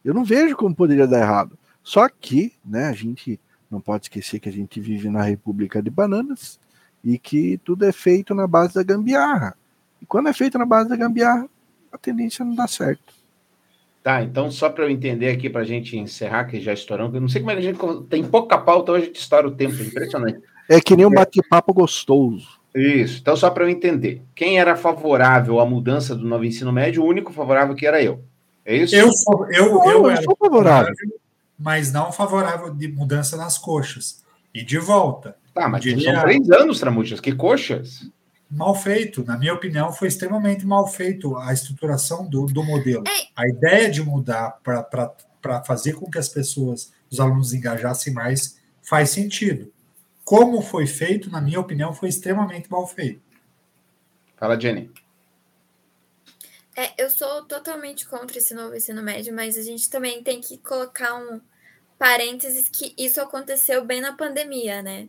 Eu 0.03 0.13
não 0.13 0.23
vejo 0.23 0.55
como 0.55 0.75
poderia 0.75 1.07
dar 1.07 1.19
errado. 1.19 1.57
Só 1.83 2.07
que, 2.07 2.53
né, 2.63 2.85
a 2.85 2.93
gente 2.93 3.39
não 3.69 3.81
pode 3.81 4.05
esquecer 4.05 4.39
que 4.39 4.49
a 4.49 4.51
gente 4.51 4.79
vive 4.79 5.09
na 5.09 5.23
República 5.23 5.81
de 5.81 5.89
Bananas 5.89 6.59
e 7.03 7.17
que 7.17 7.57
tudo 7.63 7.85
é 7.85 7.91
feito 7.91 8.33
na 8.33 8.47
base 8.47 8.75
da 8.75 8.83
gambiarra. 8.83 9.55
E 10.01 10.05
quando 10.05 10.29
é 10.29 10.33
feito 10.33 10.57
na 10.57 10.65
base 10.65 10.89
da 10.89 10.95
gambiarra, 10.95 11.49
a 11.91 11.97
tendência 11.97 12.45
não 12.45 12.55
dá 12.55 12.67
certo. 12.67 13.13
Tá, 14.03 14.23
então 14.23 14.49
só 14.49 14.69
para 14.69 14.85
eu 14.85 14.89
entender 14.89 15.29
aqui, 15.29 15.49
para 15.49 15.61
a 15.61 15.65
gente 15.65 15.97
encerrar, 15.97 16.45
que 16.45 16.61
já 16.61 16.73
estouramos, 16.73 17.13
eu 17.13 17.21
não 17.21 17.27
sei 17.27 17.41
como 17.41 17.51
é 17.51 17.55
que 17.55 17.59
a 17.59 17.73
gente 17.73 17.79
tem 18.07 18.23
pouca 18.23 18.57
pauta, 18.57 18.93
hoje 18.93 19.03
a 19.03 19.05
gente 19.07 19.19
estoura 19.19 19.47
o 19.47 19.51
tempo, 19.51 19.75
impressionante. 19.81 20.41
É 20.69 20.79
que 20.79 20.95
nem 20.95 21.05
um 21.05 21.11
bate-papo 21.11 21.73
gostoso. 21.73 22.58
Isso. 22.73 23.19
Então, 23.19 23.35
só 23.35 23.49
para 23.49 23.63
eu 23.63 23.69
entender, 23.69 24.21
quem 24.35 24.59
era 24.59 24.75
favorável 24.75 25.59
à 25.59 25.65
mudança 25.65 26.15
do 26.15 26.27
novo 26.27 26.45
ensino 26.45 26.71
médio, 26.71 27.03
o 27.03 27.07
único 27.07 27.33
favorável 27.33 27.75
que 27.75 27.87
era 27.87 28.01
eu. 28.01 28.23
É 28.65 28.75
isso? 28.75 28.95
Eu 28.95 29.11
sou, 29.11 29.45
eu, 29.51 29.65
eu, 29.65 29.91
eu 29.91 30.09
era 30.09 30.21
sou 30.21 30.37
favorável, 30.37 30.93
mas 31.57 31.91
não 31.91 32.11
favorável 32.11 32.73
de 32.73 32.87
mudança 32.87 33.35
nas 33.35 33.57
coxas. 33.57 34.23
E 34.53 34.63
de 34.63 34.77
volta. 34.77 35.35
Tá, 35.53 35.67
mas 35.67 35.81
diria, 35.81 36.13
são 36.13 36.21
três 36.21 36.49
anos, 36.51 36.79
Tramuchas. 36.79 37.19
Que 37.19 37.33
coxas? 37.33 38.09
Mal 38.49 38.75
feito. 38.75 39.23
Na 39.23 39.37
minha 39.37 39.53
opinião, 39.53 39.91
foi 39.91 40.07
extremamente 40.07 40.65
mal 40.65 40.87
feito 40.87 41.37
a 41.37 41.53
estruturação 41.53 42.27
do, 42.27 42.45
do 42.45 42.63
modelo. 42.63 43.03
A 43.35 43.47
ideia 43.47 43.89
de 43.89 44.03
mudar 44.03 44.57
para 44.63 45.63
fazer 45.63 45.93
com 45.93 46.09
que 46.09 46.17
as 46.17 46.29
pessoas, 46.29 46.91
os 47.11 47.19
alunos 47.19 47.53
engajassem 47.53 48.13
mais, 48.13 48.59
faz 48.81 49.09
sentido 49.09 49.71
como 50.29 50.61
foi 50.61 50.85
feito, 50.85 51.31
na 51.31 51.41
minha 51.41 51.59
opinião, 51.59 51.91
foi 51.91 52.07
extremamente 52.07 52.69
mal 52.69 52.85
feito. 52.85 53.19
Fala, 54.37 54.59
Jenny. 54.59 54.91
É, 56.77 57.03
eu 57.03 57.09
sou 57.09 57.45
totalmente 57.45 58.07
contra 58.07 58.37
esse 58.37 58.53
novo 58.53 58.75
ensino 58.75 59.01
médio, 59.01 59.33
mas 59.33 59.57
a 59.57 59.63
gente 59.63 59.89
também 59.89 60.21
tem 60.21 60.39
que 60.39 60.59
colocar 60.59 61.15
um 61.15 61.41
parênteses 61.97 62.69
que 62.69 62.93
isso 62.95 63.19
aconteceu 63.19 63.83
bem 63.83 64.01
na 64.01 64.13
pandemia, 64.13 64.83
né? 64.83 65.07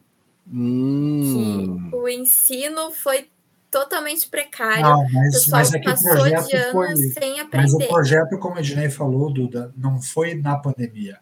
Hum. 0.51 1.91
Que 1.91 1.97
o 1.97 2.09
ensino 2.09 2.91
foi 2.91 3.29
totalmente 3.71 4.27
precário. 4.27 4.81
Não, 4.81 5.07
mas, 5.13 5.47
mas 5.49 5.75
é 5.75 5.83
passou 5.83 6.13
o 6.13 6.15
projeto 6.15 6.47
de 6.47 6.57
anos 6.57 6.73
foi, 6.73 6.97
sem 6.97 7.41
aprender. 7.41 7.73
Mas 7.73 7.75
o 7.75 7.89
projeto, 7.89 8.39
como 8.39 8.57
a 8.57 8.61
Ednei 8.61 8.89
falou, 8.89 9.31
Duda, 9.31 9.71
não 9.77 10.01
foi 10.01 10.35
na 10.35 10.57
pandemia. 10.57 11.21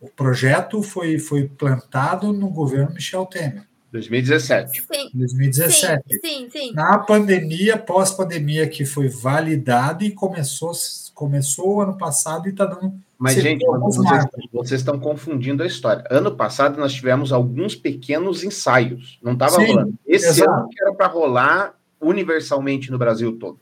O 0.00 0.08
projeto 0.08 0.82
foi, 0.82 1.18
foi 1.18 1.48
plantado 1.48 2.32
no 2.32 2.48
governo 2.50 2.94
Michel 2.94 3.26
Temer. 3.26 3.64
2017. 3.92 4.82
Sim. 4.82 5.10
2017. 5.14 6.02
Sim, 6.10 6.20
sim, 6.20 6.50
sim. 6.50 6.72
Na 6.72 6.98
pandemia, 6.98 7.78
pós-pandemia, 7.78 8.68
que 8.68 8.84
foi 8.84 9.08
validado 9.08 10.04
e 10.04 10.10
começou, 10.10 10.72
começou 11.14 11.76
o 11.76 11.80
ano 11.80 11.96
passado 11.96 12.46
e 12.46 12.50
está 12.50 12.66
dando. 12.66 12.94
Mas, 13.18 13.34
gente, 13.34 13.64
vocês, 13.64 14.24
vocês, 14.52 14.80
estão 14.80 14.98
confundindo 14.98 15.62
a 15.62 15.66
história. 15.66 16.04
Ano 16.10 16.36
passado 16.36 16.78
nós 16.78 16.92
tivemos 16.92 17.32
alguns 17.32 17.74
pequenos 17.74 18.44
ensaios. 18.44 19.18
Não 19.22 19.32
estava 19.32 19.56
rolando. 19.56 19.94
Esse 20.06 20.26
exato. 20.26 20.50
ano 20.50 20.68
que 20.68 20.82
era 20.82 20.92
para 20.92 21.06
rolar 21.06 21.74
universalmente 21.98 22.90
no 22.90 22.98
Brasil 22.98 23.38
todo. 23.38 23.60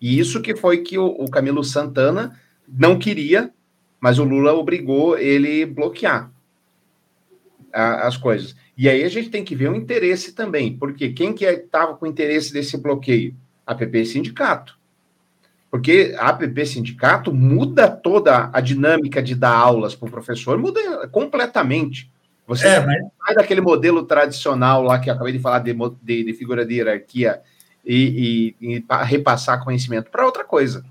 E 0.00 0.18
isso 0.18 0.42
que 0.42 0.56
foi 0.56 0.78
que 0.78 0.98
o, 0.98 1.06
o 1.06 1.30
Camilo 1.30 1.62
Santana 1.62 2.36
não 2.68 2.98
queria 2.98 3.52
mas 4.00 4.18
o 4.18 4.24
Lula 4.24 4.52
obrigou 4.54 5.18
ele 5.18 5.64
bloquear 5.66 6.30
a, 7.72 8.06
as 8.06 8.16
coisas. 8.16 8.54
E 8.76 8.88
aí 8.88 9.02
a 9.04 9.08
gente 9.08 9.30
tem 9.30 9.44
que 9.44 9.54
ver 9.54 9.70
o 9.70 9.76
interesse 9.76 10.32
também, 10.32 10.76
porque 10.76 11.12
quem 11.12 11.32
que 11.32 11.44
estava 11.44 11.96
com 11.96 12.06
interesse 12.06 12.52
desse 12.52 12.76
bloqueio? 12.76 13.34
A 13.66 13.74
PP 13.74 14.04
Sindicato. 14.04 14.76
Porque 15.70 16.14
a 16.18 16.28
APP 16.28 16.64
Sindicato 16.64 17.34
muda 17.34 17.86
toda 17.88 18.48
a 18.52 18.60
dinâmica 18.60 19.22
de 19.22 19.34
dar 19.34 19.54
aulas 19.54 19.94
para 19.94 20.08
o 20.08 20.10
professor, 20.10 20.56
muda 20.56 21.08
completamente. 21.08 22.10
Você 22.46 22.66
é, 22.66 22.80
mas... 22.80 22.96
sai 23.26 23.34
daquele 23.34 23.60
modelo 23.60 24.04
tradicional 24.04 24.82
lá 24.82 24.98
que 24.98 25.10
eu 25.10 25.14
acabei 25.14 25.32
de 25.32 25.38
falar 25.38 25.58
de, 25.58 25.74
de, 26.02 26.24
de 26.24 26.32
figura 26.32 26.64
de 26.64 26.76
hierarquia 26.76 27.40
e, 27.84 28.54
e, 28.60 28.76
e 28.76 28.84
repassar 29.04 29.62
conhecimento 29.62 30.10
para 30.10 30.24
outra 30.24 30.44
coisa. 30.44 30.84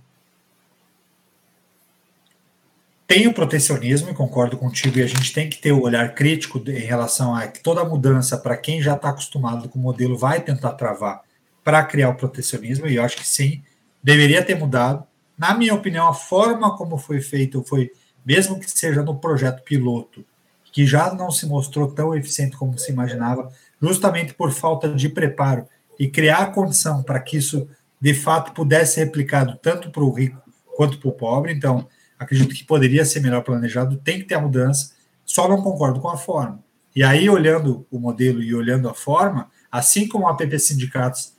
Tem 3.08 3.28
o 3.28 3.34
protecionismo, 3.34 4.16
concordo 4.16 4.58
contigo, 4.58 4.97
e 4.97 5.03
a 5.03 5.08
gente 5.08 5.32
tem 5.32 5.47
que 5.47 5.60
ter 5.60 5.72
o 5.72 5.82
olhar 5.82 6.16
crítico 6.16 6.58
em 6.68 6.80
relação 6.80 7.36
a 7.36 7.45
que 7.47 7.62
toda 7.62 7.86
mudança, 7.86 8.36
para 8.36 8.58
quem 8.58 8.82
já 8.82 8.95
está 8.95 9.10
acostumado 9.10 9.70
com 9.70 9.78
o 9.78 9.82
modelo, 9.82 10.18
vai 10.18 10.41
tentar 10.41 10.72
travar 10.72 11.22
para 11.64 11.84
criar 11.84 12.10
o 12.10 12.16
protecionismo, 12.16 12.88
e 12.88 12.95
eu 12.95 13.03
acho 13.03 13.18
que 13.18 13.28
sim, 13.28 13.62
deveria 14.01 14.43
ter 14.43 14.56
mudado. 14.56 15.03
Na 15.38 15.53
minha 15.53 15.76
opinião, 15.76 16.08
a 16.08 16.14
forma 16.14 16.76
como 16.76 16.97
foi 16.97 17.22
feito 17.22 17.64
foi, 17.64 17.91
mesmo 18.26 18.60
que 18.60 18.70
seja 18.70 19.03
no 19.03 19.20
projeto 19.20 19.64
piloto, 19.64 20.26
que 20.72 20.86
já 20.86 21.14
não 21.14 21.30
se 21.30 21.45
mostrou 21.45 21.91
tão 21.91 22.16
eficiente 22.16 22.58
como 22.58 22.78
se 22.78 22.91
imaginava, 22.91 23.51
justamente 23.80 24.34
por 24.34 24.51
falta 24.51 24.89
de 24.89 25.10
preparo 25.10 25.68
e 25.99 26.08
criar 26.08 26.39
a 26.39 26.47
condição 26.47 27.03
para 27.03 27.20
que 27.20 27.38
isso 27.38 27.68
de 28.01 28.14
fato 28.14 28.51
pudesse 28.51 28.95
ser 28.95 29.06
replicado 29.06 29.58
tanto 29.62 29.91
para 29.91 30.03
o 30.03 30.12
rico 30.12 30.41
quanto 30.76 30.97
para 30.97 31.10
o 31.10 31.14
pobre. 31.14 31.53
Então, 31.53 31.88
acredito 32.18 32.53
que 32.53 32.63
poderia 32.63 33.05
ser 33.05 33.20
melhor 33.20 33.43
planejado, 33.43 33.97
tem 33.97 34.20
que 34.20 34.26
ter 34.26 34.36
a 34.36 34.41
mudança, 34.41 34.91
só 35.26 35.47
não 35.47 35.61
concordo 35.61 35.99
com 35.99 36.09
a 36.09 36.18
forma. 36.18 36.63
E 36.95 37.03
aí, 37.03 37.30
olhando 37.30 37.86
o 37.91 37.99
modelo 37.99 38.41
e 38.41 38.55
olhando 38.55 38.88
a 38.88 38.93
forma, 38.93 39.49
assim 39.72 40.07
como 40.07 40.28
a 40.28 40.32
APP 40.32 40.57
Sindicatos 40.57 41.34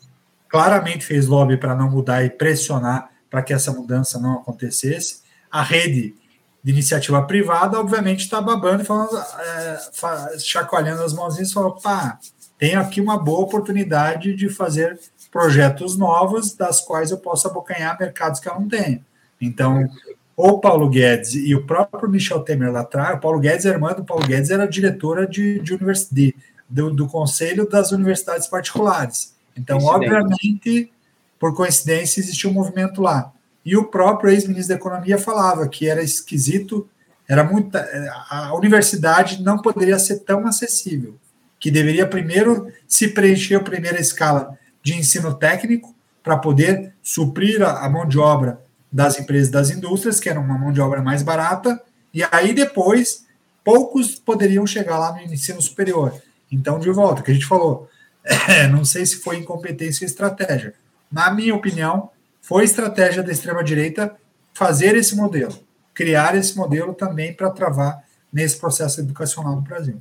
claramente 0.48 1.04
fez 1.04 1.26
lobby 1.26 1.56
para 1.56 1.74
não 1.74 1.90
mudar 1.90 2.24
e 2.24 2.30
pressionar 2.30 3.10
para 3.30 3.42
que 3.42 3.52
essa 3.52 3.72
mudança 3.72 4.18
não 4.20 4.34
acontecesse, 4.34 5.22
a 5.50 5.62
rede 5.62 6.14
de 6.62 6.72
iniciativa 6.72 7.22
privada, 7.22 7.78
obviamente, 7.78 8.20
está 8.20 8.40
babando 8.40 8.82
e 8.82 8.86
falando, 8.86 9.16
é, 9.16 10.38
chacoalhando 10.38 11.02
as 11.02 11.12
mãozinhas 11.12 11.50
e 11.50 11.54
falando, 11.54 11.80
pá, 11.80 12.18
tem 12.58 12.74
aqui 12.74 13.00
uma 13.00 13.18
boa 13.18 13.40
oportunidade 13.40 14.34
de 14.34 14.48
fazer 14.48 14.98
projetos 15.30 15.96
novos, 15.96 16.54
das 16.54 16.80
quais 16.80 17.10
eu 17.10 17.18
posso 17.18 17.46
abocanhar 17.46 17.98
mercados 17.98 18.40
que 18.40 18.48
eu 18.48 18.54
não 18.54 18.68
tenho. 18.68 19.04
Então, 19.40 19.88
o 20.36 20.58
Paulo 20.58 20.88
Guedes 20.90 21.34
e 21.34 21.54
o 21.54 21.64
próprio 21.64 22.10
Michel 22.10 22.40
Temer 22.40 22.70
lá 22.70 22.80
atrás, 22.80 23.16
o 23.16 23.20
Paulo 23.20 23.40
Guedes, 23.40 23.64
a 23.64 23.70
irmã 23.70 23.94
do 23.94 24.04
Paulo 24.04 24.26
Guedes, 24.26 24.50
era 24.50 24.66
diretora 24.66 25.26
de, 25.26 25.58
de, 25.60 25.78
de 26.12 26.36
do, 26.68 26.90
do, 26.90 27.06
Conselho 27.06 27.66
das 27.66 27.90
Universidades 27.90 28.46
Particulares. 28.46 29.34
Então, 29.56 29.78
obviamente, 29.78 30.92
por 31.38 31.54
coincidência, 31.54 32.20
existia 32.20 32.50
um 32.50 32.52
movimento 32.52 33.00
lá. 33.00 33.32
E 33.64 33.76
o 33.76 33.84
próprio 33.84 34.30
ex-ministro 34.30 34.74
da 34.74 34.78
Economia 34.78 35.18
falava 35.18 35.66
que 35.68 35.88
era 35.88 36.02
esquisito, 36.02 36.86
era 37.26 37.42
muita. 37.42 37.88
A 38.28 38.54
universidade 38.54 39.42
não 39.42 39.56
poderia 39.58 39.98
ser 39.98 40.20
tão 40.20 40.46
acessível 40.46 41.16
que 41.58 41.70
deveria 41.70 42.06
primeiro 42.06 42.70
se 42.86 43.08
preencher 43.08 43.54
a 43.54 43.60
primeira 43.60 43.98
escala 43.98 44.56
de 44.82 44.94
ensino 44.94 45.34
técnico 45.34 45.94
para 46.22 46.36
poder 46.36 46.92
suprir 47.02 47.62
a, 47.62 47.84
a, 47.84 47.88
mão 47.88 48.06
de 48.06 48.18
obra 48.18 48.60
das 48.90 49.18
empresas 49.18 49.50
das 49.50 49.70
indústrias, 49.70 50.20
que 50.20 50.28
era 50.28 50.40
uma 50.40 50.56
mão 50.56 50.72
de 50.72 50.80
obra 50.80 51.02
mais 51.02 51.22
barata, 51.22 51.80
e 52.12 52.22
aí 52.30 52.52
depois 52.52 53.26
poucos 53.64 54.14
poderiam 54.14 54.66
chegar 54.66 54.98
lá 54.98 55.12
no 55.12 55.20
ensino 55.20 55.60
superior. 55.60 56.14
Então, 56.50 56.78
de 56.78 56.90
volta, 56.90 57.22
que 57.22 57.30
a 57.30 57.34
gente 57.34 57.46
falou, 57.46 57.88
é, 58.24 58.66
não 58.68 58.84
sei 58.84 59.04
se 59.04 59.16
foi 59.16 59.38
incompetência 59.38 60.04
ou 60.04 60.06
estratégia. 60.06 60.74
Na 61.10 61.32
minha 61.32 61.54
opinião, 61.54 62.10
foi 62.40 62.64
estratégia 62.64 63.22
da 63.22 63.32
extrema-direita 63.32 64.14
fazer 64.54 64.96
esse 64.96 65.16
modelo, 65.16 65.54
criar 65.92 66.36
esse 66.36 66.56
modelo 66.56 66.94
também 66.94 67.34
para 67.34 67.50
travar 67.50 68.04
nesse 68.32 68.58
processo 68.58 69.00
educacional 69.00 69.56
do 69.56 69.62
Brasil. 69.62 70.00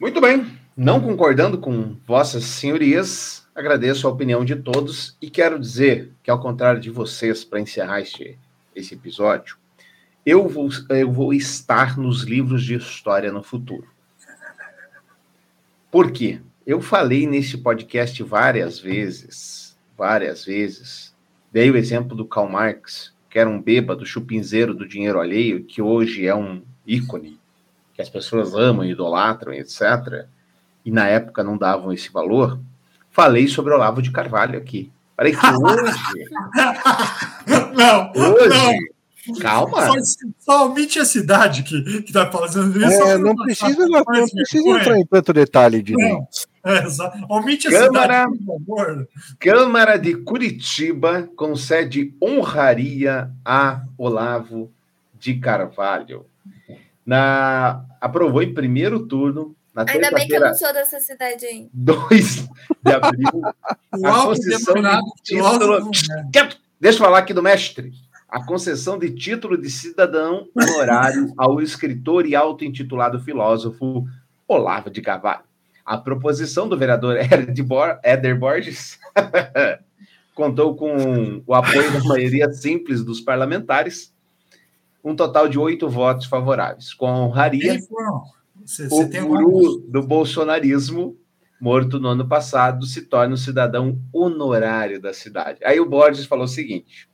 Muito 0.00 0.20
bem. 0.20 0.58
Não 0.76 1.00
concordando 1.00 1.58
com 1.58 1.96
vossas 2.06 2.44
senhorias, 2.44 3.43
agradeço 3.54 4.06
a 4.06 4.10
opinião 4.10 4.44
de 4.44 4.56
todos 4.56 5.16
e 5.22 5.30
quero 5.30 5.58
dizer 5.58 6.12
que, 6.22 6.30
ao 6.30 6.40
contrário 6.40 6.80
de 6.80 6.90
vocês, 6.90 7.44
para 7.44 7.60
encerrar 7.60 8.00
este, 8.00 8.36
esse 8.74 8.94
episódio, 8.94 9.56
eu 10.26 10.48
vou, 10.48 10.68
eu 10.88 11.12
vou 11.12 11.32
estar 11.32 11.96
nos 11.96 12.22
livros 12.22 12.64
de 12.64 12.74
história 12.74 13.30
no 13.30 13.42
futuro. 13.42 13.86
Por 15.90 16.10
quê? 16.10 16.40
Eu 16.66 16.80
falei 16.80 17.26
nesse 17.26 17.58
podcast 17.58 18.20
várias 18.22 18.80
vezes, 18.80 19.78
várias 19.96 20.44
vezes. 20.44 21.14
Dei 21.52 21.70
o 21.70 21.76
exemplo 21.76 22.16
do 22.16 22.24
Karl 22.24 22.48
Marx, 22.48 23.14
que 23.30 23.38
era 23.38 23.48
um 23.48 23.62
bêbado 23.62 24.04
chupinzeiro 24.04 24.74
do 24.74 24.88
dinheiro 24.88 25.20
alheio, 25.20 25.62
que 25.62 25.80
hoje 25.80 26.26
é 26.26 26.34
um 26.34 26.62
ícone 26.86 27.38
que 27.92 28.02
as 28.02 28.08
pessoas 28.08 28.54
amam, 28.54 28.84
idolatram, 28.84 29.52
etc., 29.52 30.26
e 30.84 30.90
na 30.90 31.06
época 31.06 31.44
não 31.44 31.56
davam 31.56 31.92
esse 31.92 32.10
valor, 32.10 32.58
falei 33.14 33.48
sobre 33.48 33.72
Olavo 33.72 34.02
de 34.02 34.10
Carvalho 34.10 34.58
aqui. 34.58 34.92
Falei 35.16 35.32
que 35.32 35.38
hoje. 35.46 35.98
não, 37.74 38.12
hoje. 38.14 38.48
Não. 38.48 38.94
Calma. 39.40 39.86
Só, 39.86 39.94
só 40.38 40.66
omite 40.66 40.98
a 40.98 41.04
cidade 41.04 41.62
que 41.62 41.76
está 42.06 42.30
fazendo 42.30 42.76
isso. 42.76 43.02
É, 43.02 43.16
não 43.16 43.34
precisa, 43.34 43.86
não, 43.86 44.04
não 44.06 44.28
precisa 44.28 44.68
entrar 44.68 44.98
em 44.98 45.06
tanto 45.06 45.32
detalhe 45.32 45.82
de 45.82 45.94
não. 45.94 46.28
É, 46.62 46.84
omite 47.30 47.68
a 47.68 47.70
Câmara, 47.70 48.24
cidade, 48.24 48.44
por 48.44 48.58
favor. 48.58 49.08
Câmara 49.38 49.96
de 49.96 50.14
Curitiba 50.16 51.26
concede 51.36 52.14
honraria 52.22 53.30
a 53.42 53.82
Olavo 53.96 54.70
de 55.18 55.34
Carvalho 55.36 56.26
na, 57.04 57.84
aprovou 58.00 58.42
em 58.42 58.52
primeiro 58.52 59.06
turno. 59.06 59.54
Na 59.74 59.84
Ainda 59.88 60.10
bem 60.12 60.28
que 60.28 60.36
eu 60.36 60.40
não 60.40 60.54
sou 60.54 60.72
dessa 60.72 61.00
cidade 61.00 61.44
aí. 61.44 61.68
2 61.74 62.48
de 62.84 62.92
abril. 62.92 63.42
a 64.04 64.22
concessão 64.24 64.74
de 64.74 65.22
título. 65.22 65.80
Né? 65.80 65.90
Deixa 66.80 66.98
eu 66.98 67.04
falar 67.04 67.18
aqui 67.18 67.34
do 67.34 67.42
mestre. 67.42 67.92
A 68.28 68.44
concessão 68.44 68.98
de 68.98 69.10
título 69.10 69.56
de 69.60 69.68
cidadão 69.68 70.46
honorário 70.54 71.32
ao 71.36 71.60
escritor 71.60 72.26
e 72.26 72.36
auto-intitulado 72.36 73.20
filósofo 73.20 74.04
Olavo 74.46 74.90
de 74.90 75.02
Carvalho. 75.02 75.42
A 75.84 75.98
proposição 75.98 76.68
do 76.68 76.78
vereador 76.78 77.16
Éder 78.02 78.38
Borges 78.38 78.98
contou 80.34 80.74
com 80.76 81.42
o 81.46 81.54
apoio 81.54 81.92
da 81.92 82.02
maioria 82.04 82.50
simples 82.52 83.04
dos 83.04 83.20
parlamentares 83.20 84.14
um 85.04 85.14
total 85.14 85.48
de 85.48 85.58
oito 85.58 85.88
votos 85.88 86.26
favoráveis. 86.26 86.94
Com 86.94 87.06
a 87.06 87.20
honraria, 87.20 87.78
você, 88.64 88.86
o 88.86 88.88
você 88.88 89.20
guru 89.20 89.80
do 89.88 90.02
bolsonarismo, 90.02 91.18
morto 91.60 91.98
no 91.98 92.08
ano 92.08 92.26
passado, 92.26 92.86
se 92.86 93.02
torna 93.02 93.34
um 93.34 93.38
cidadão 93.38 94.00
honorário 94.12 95.00
da 95.00 95.12
cidade. 95.12 95.60
Aí 95.64 95.78
o 95.78 95.88
Borges 95.88 96.26
falou 96.26 96.44
o 96.44 96.48
seguinte. 96.48 97.08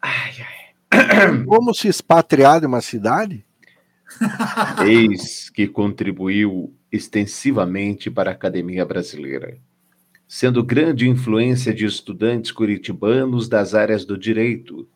Ai, 0.00 0.32
ai. 0.40 1.44
Como 1.46 1.74
se 1.74 1.88
expatriar 1.88 2.60
de 2.60 2.66
uma 2.66 2.80
cidade? 2.80 3.44
Eis 4.86 5.50
que 5.50 5.66
contribuiu 5.66 6.74
extensivamente 6.90 8.10
para 8.10 8.30
a 8.30 8.32
academia 8.32 8.84
brasileira, 8.84 9.58
sendo 10.26 10.64
grande 10.64 11.08
influência 11.08 11.74
de 11.74 11.84
estudantes 11.84 12.50
curitibanos 12.50 13.48
das 13.48 13.74
áreas 13.74 14.04
do 14.04 14.16
direito, 14.16 14.88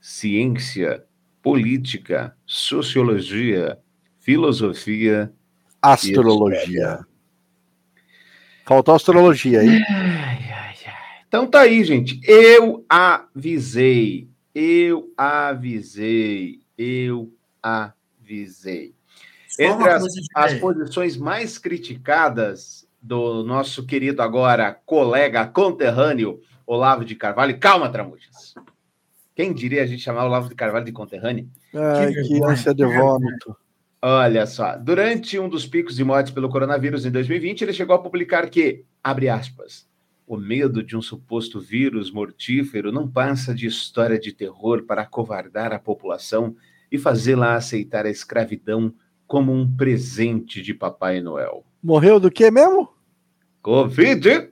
ciência, 0.00 1.04
política, 1.42 2.34
sociologia, 2.46 3.78
filosofia, 4.24 5.30
astrologia. 5.82 7.06
Faltou 8.64 8.94
astrologia 8.94 9.60
aí. 9.60 9.82
Então 11.28 11.46
tá 11.46 11.60
aí, 11.60 11.84
gente. 11.84 12.18
Eu 12.24 12.86
avisei. 12.88 14.30
Eu 14.54 15.12
avisei. 15.14 16.60
Eu 16.78 17.34
avisei. 17.62 18.94
Entre 19.58 19.90
as, 19.90 20.04
as 20.34 20.54
posições 20.54 21.18
mais 21.18 21.58
criticadas 21.58 22.88
do 23.02 23.44
nosso 23.44 23.84
querido 23.84 24.22
agora 24.22 24.72
colega 24.86 25.46
conterrâneo 25.46 26.40
Olavo 26.66 27.04
de 27.04 27.14
Carvalho. 27.14 27.58
Calma, 27.58 27.90
Tramujas. 27.90 28.54
Quem 29.34 29.52
diria 29.52 29.82
a 29.82 29.86
gente 29.86 30.00
chamar 30.00 30.24
o 30.24 30.28
Olavo 30.28 30.48
de 30.48 30.54
Carvalho 30.54 30.86
de 30.86 30.92
conterrâneo? 30.92 31.46
Ai, 31.74 32.10
que, 32.10 32.22
que 32.22 32.42
ânsia 32.42 32.74
de 32.74 32.86
vômito. 32.86 33.54
Olha 34.06 34.44
só, 34.44 34.76
durante 34.76 35.38
um 35.38 35.48
dos 35.48 35.66
picos 35.66 35.96
de 35.96 36.04
mortes 36.04 36.30
pelo 36.30 36.50
coronavírus 36.50 37.06
em 37.06 37.10
2020, 37.10 37.62
ele 37.62 37.72
chegou 37.72 37.96
a 37.96 37.98
publicar 37.98 38.50
que, 38.50 38.84
abre 39.02 39.30
aspas, 39.30 39.88
o 40.26 40.36
medo 40.36 40.82
de 40.82 40.94
um 40.94 41.00
suposto 41.00 41.58
vírus 41.58 42.10
mortífero 42.10 42.92
não 42.92 43.10
passa 43.10 43.54
de 43.54 43.66
história 43.66 44.18
de 44.18 44.30
terror 44.30 44.82
para 44.82 45.00
acovardar 45.00 45.72
a 45.72 45.78
população 45.78 46.54
e 46.92 46.98
fazê-la 46.98 47.54
aceitar 47.54 48.04
a 48.04 48.10
escravidão 48.10 48.92
como 49.26 49.54
um 49.54 49.66
presente 49.74 50.60
de 50.60 50.74
Papai 50.74 51.22
Noel. 51.22 51.64
Morreu 51.82 52.20
do 52.20 52.30
que 52.30 52.50
mesmo? 52.50 52.90
Covid. 53.62 54.50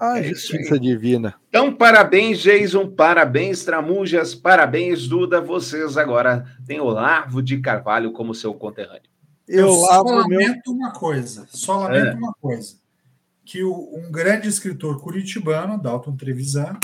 Ah, 0.00 0.20
É 0.20 0.22
justiça 0.22 0.78
divina. 0.78 1.34
Então, 1.48 1.74
parabéns, 1.74 2.38
Jason, 2.38 2.88
parabéns, 2.88 3.64
Tramujas, 3.64 4.32
parabéns, 4.34 5.08
Duda. 5.08 5.40
Vocês 5.40 5.96
agora 5.96 6.44
têm 6.66 6.80
Olavo 6.80 7.42
de 7.42 7.58
Carvalho 7.58 8.12
como 8.12 8.34
seu 8.34 8.54
conterrâneo. 8.54 9.08
Eu 9.48 9.72
só 9.72 10.02
lavo 10.02 10.28
meu. 10.28 10.38
lamento 10.40 10.70
uma 10.72 10.92
coisa, 10.92 11.46
só 11.48 11.78
lamento 11.80 12.08
É. 12.08 12.14
uma 12.14 12.32
coisa, 12.40 12.74
que 13.44 13.62
o- 13.64 13.96
um 13.96 14.10
grande 14.12 14.46
escritor 14.48 15.00
curitibano, 15.00 15.80
Dalton 15.80 16.14
Trevisan, 16.16 16.76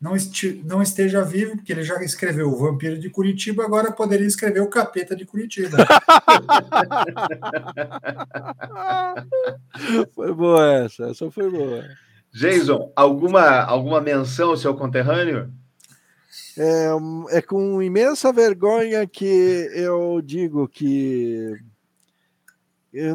não, 0.00 0.16
esti- 0.16 0.62
não 0.64 0.80
esteja 0.82 1.22
vivo, 1.22 1.56
porque 1.56 1.72
ele 1.72 1.82
já 1.82 2.02
escreveu 2.02 2.48
O 2.50 2.56
Vampiro 2.56 2.98
de 2.98 3.10
Curitiba, 3.10 3.64
agora 3.64 3.92
poderia 3.92 4.26
escrever 4.26 4.60
O 4.60 4.68
Capeta 4.68 5.14
de 5.14 5.24
Curitiba. 5.26 5.76
Foi 10.14 10.32
boa 10.34 10.72
essa, 10.84 11.04
essa 11.10 11.30
foi 11.30 11.50
boa. 11.50 11.84
Jason, 12.36 12.92
alguma, 12.94 13.62
alguma 13.62 13.98
menção 13.98 14.50
ao 14.50 14.58
seu 14.58 14.74
conterrâneo? 14.74 15.50
É, 16.58 17.38
é 17.38 17.40
com 17.40 17.82
imensa 17.82 18.30
vergonha 18.30 19.06
que 19.06 19.24
eu 19.72 20.20
digo 20.20 20.68
que. 20.68 21.58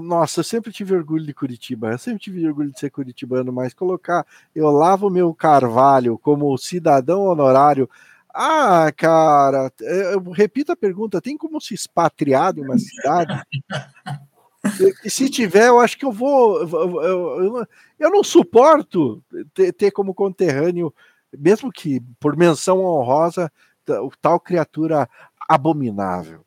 nossa, 0.02 0.40
eu 0.40 0.44
sempre 0.44 0.72
tive 0.72 0.96
orgulho 0.96 1.24
de 1.24 1.36
Curitiba, 1.36 1.92
eu 1.92 2.00
sempre 2.00 2.20
tive 2.20 2.48
orgulho 2.48 2.72
de 2.72 2.80
ser 2.80 2.90
curitibano, 2.90 3.54
mas 3.54 3.76
colocar 3.76 4.26
eu 4.56 4.72
lavo 4.72 5.08
meu 5.08 5.36
carvalho 5.36 6.18
como 6.18 6.58
cidadão 6.58 7.26
honorário. 7.26 7.88
Ah, 8.34 8.92
cara, 8.96 9.72
eu, 9.82 10.14
eu 10.14 10.32
repito 10.32 10.72
a 10.72 10.76
pergunta: 10.76 11.22
tem 11.22 11.38
como 11.38 11.62
se 11.62 11.76
expatriar 11.76 12.54
de 12.54 12.62
uma 12.62 12.76
cidade? 12.80 13.40
E, 15.04 15.10
se 15.10 15.30
tiver, 15.30 15.68
eu 15.68 15.80
acho 15.80 15.98
que 15.98 16.06
eu 16.06 16.12
vou. 16.12 16.60
Eu, 16.62 17.02
eu- 17.02 17.68
eu- 18.00 18.12
não 18.12 18.24
suporto 18.24 19.24
ter, 19.54 19.72
ter 19.74 19.92
como 19.92 20.14
conterrâneo, 20.14 20.94
mesmo 21.36 21.72
que 21.72 22.00
por 22.20 22.38
menção 22.38 22.80
honrosa, 22.84 23.52
tal 24.22 24.40
criatura 24.40 25.10
abominável. 25.50 26.46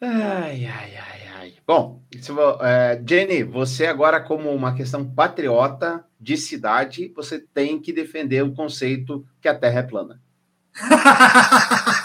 Ai, 0.00 0.66
ai, 0.66 0.96
ai, 0.96 1.28
ai. 1.36 1.54
Bom, 1.66 2.02
é, 2.60 3.02
Jenny, 3.06 3.42
você 3.42 3.86
agora, 3.86 4.20
como 4.20 4.50
uma 4.50 4.74
questão 4.74 5.04
patriota 5.04 6.04
de 6.20 6.36
cidade, 6.36 7.12
você 7.14 7.38
tem 7.38 7.80
que 7.80 7.92
defender 7.92 8.42
o 8.42 8.54
conceito 8.54 9.26
que 9.40 9.48
a 9.48 9.54
Terra 9.54 9.80
é 9.80 9.82
plana. 9.82 10.20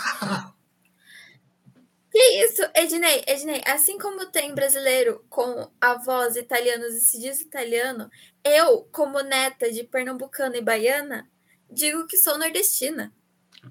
Isso, 2.45 2.61
Ednei, 2.75 3.23
Ednei, 3.27 3.61
assim 3.65 3.97
como 3.97 4.25
tem 4.27 4.53
brasileiro 4.53 5.23
com 5.29 5.69
avós 5.81 6.35
italianos 6.35 6.95
e 6.95 7.01
se 7.01 7.19
diz 7.19 7.41
italiano, 7.41 8.09
eu, 8.43 8.87
como 8.91 9.21
neta 9.21 9.71
de 9.71 9.83
pernambucana 9.83 10.57
e 10.57 10.61
baiana, 10.61 11.27
digo 11.69 12.07
que 12.07 12.17
sou 12.17 12.37
nordestina. 12.37 13.11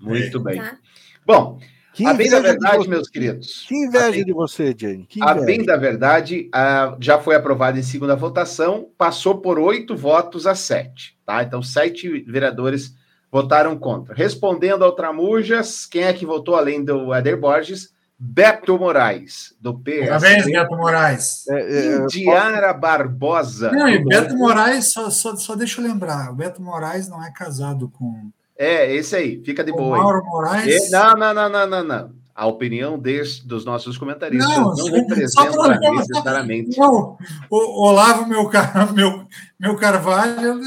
Muito 0.00 0.38
bem. 0.40 0.60
Tá? 0.60 0.78
Bom, 1.24 1.58
Que 1.94 2.06
a 2.06 2.14
bem 2.14 2.30
da 2.30 2.40
verdade, 2.40 2.88
meus 2.88 3.08
queridos. 3.08 3.64
Que 3.66 3.74
inveja 3.74 4.06
a 4.06 4.10
bem, 4.10 4.24
de 4.24 4.32
você, 4.32 4.74
Jane. 4.76 5.06
Que 5.06 5.20
a 5.22 5.34
bem 5.34 5.64
da 5.64 5.76
verdade, 5.76 6.48
ah, 6.52 6.96
já 7.00 7.18
foi 7.18 7.34
aprovado 7.34 7.78
em 7.78 7.82
segunda 7.82 8.14
votação, 8.14 8.90
passou 8.96 9.38
por 9.38 9.58
oito 9.58 9.96
votos 9.96 10.46
a 10.46 10.54
sete, 10.54 11.18
tá? 11.26 11.42
Então, 11.42 11.62
sete 11.62 12.20
vereadores 12.20 12.94
votaram 13.32 13.76
contra. 13.76 14.14
Respondendo 14.14 14.84
ao 14.84 14.92
Tramujas, 14.92 15.86
quem 15.86 16.04
é 16.04 16.12
que 16.12 16.26
votou 16.26 16.54
além 16.54 16.84
do 16.84 17.14
Eder 17.14 17.38
Borges? 17.38 17.92
Beto 18.18 18.76
Moraes, 18.78 19.54
do 19.60 19.78
PS. 19.78 20.06
Parabéns, 20.08 20.44
Beto 20.46 20.76
Moraes. 20.76 21.46
É, 21.48 21.96
Indiara 21.98 22.72
Barbosa. 22.72 23.70
Não, 23.70 23.88
e 23.88 24.04
Beto 24.04 24.36
Moraes, 24.36 24.92
só, 24.92 25.08
só, 25.08 25.36
só 25.36 25.54
deixa 25.54 25.80
eu 25.80 25.86
lembrar, 25.86 26.32
o 26.32 26.34
Beto 26.34 26.60
Moraes 26.60 27.08
não 27.08 27.22
é 27.24 27.30
casado 27.30 27.88
com 27.90 28.30
É, 28.56 28.92
esse 28.92 29.14
aí, 29.14 29.40
fica 29.44 29.62
de 29.62 29.70
o 29.70 29.76
boa. 29.76 29.96
aí. 29.96 30.02
Mauro 30.02 30.24
Moraes. 30.24 30.88
E- 30.88 30.90
não, 30.90 31.12
não, 31.14 31.32
não, 31.34 31.48
não, 31.48 31.66
não, 31.68 31.84
não. 31.84 32.18
A 32.34 32.46
opinião 32.46 32.98
desse, 32.98 33.46
dos 33.46 33.64
nossos 33.64 33.96
comentaristas 33.98 34.48
Não, 34.56 34.72
não, 34.74 34.84
representa 34.92 35.90
necessariamente. 35.92 36.78
Não, 36.78 37.16
o 37.50 37.86
Olavo, 37.88 38.26
meu, 38.26 38.48
Car- 38.48 38.92
meu, 38.94 39.26
meu 39.58 39.76
Carvalho, 39.76 40.60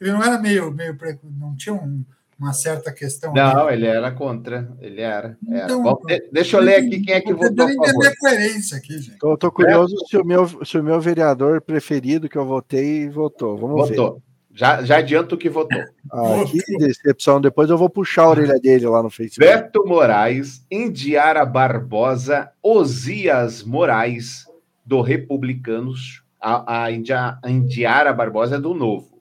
ele 0.00 0.12
não 0.12 0.22
era 0.22 0.38
meio, 0.38 0.70
meio 0.70 0.96
não 1.38 1.54
tinha 1.56 1.74
um- 1.74 2.04
uma 2.38 2.52
certa 2.52 2.92
questão. 2.92 3.32
Não, 3.32 3.68
ele 3.68 3.86
era 3.86 4.12
contra. 4.12 4.70
Ele 4.80 5.00
era. 5.00 5.36
era. 5.50 5.64
Então, 5.64 5.82
Bom, 5.82 6.00
de- 6.06 6.28
deixa 6.32 6.56
eu 6.56 6.60
ler 6.60 6.76
aqui 6.76 7.00
quem 7.00 7.14
é 7.14 7.20
que 7.20 7.32
votou 7.32 7.66
favor. 7.68 7.70
entender 7.70 8.06
a 8.06 8.16
coerência 8.16 8.76
aqui, 8.78 8.98
gente. 8.98 9.18
Tô, 9.18 9.36
tô 9.36 9.50
curioso 9.50 9.94
se, 10.08 10.16
o 10.16 10.24
meu, 10.24 10.46
se 10.64 10.78
o 10.78 10.84
meu 10.84 11.00
vereador 11.00 11.60
preferido 11.60 12.28
que 12.28 12.38
eu 12.38 12.46
votei 12.46 13.08
votou. 13.08 13.56
Vamos 13.56 13.88
ver. 13.88 13.96
Votou. 13.96 14.22
Já, 14.54 14.82
já 14.82 14.96
adianto 14.98 15.36
que 15.36 15.48
votou. 15.48 15.80
Ah, 16.12 16.44
que 16.50 16.78
decepção. 16.78 17.40
Depois 17.40 17.70
eu 17.70 17.78
vou 17.78 17.88
puxar 17.88 18.22
a 18.22 18.30
orelha 18.30 18.58
dele 18.58 18.86
lá 18.86 19.02
no 19.02 19.10
Facebook. 19.10 19.44
Beto 19.46 19.84
Moraes, 19.86 20.64
Indiara 20.70 21.44
Barbosa, 21.44 22.50
Osias 22.60 23.62
Moraes, 23.62 24.46
do 24.84 25.00
Republicanos. 25.00 26.24
A, 26.40 26.84
a 26.84 26.90
Indiara 27.50 28.12
Barbosa 28.12 28.56
é 28.56 28.60
do 28.60 28.74
Novo. 28.74 29.17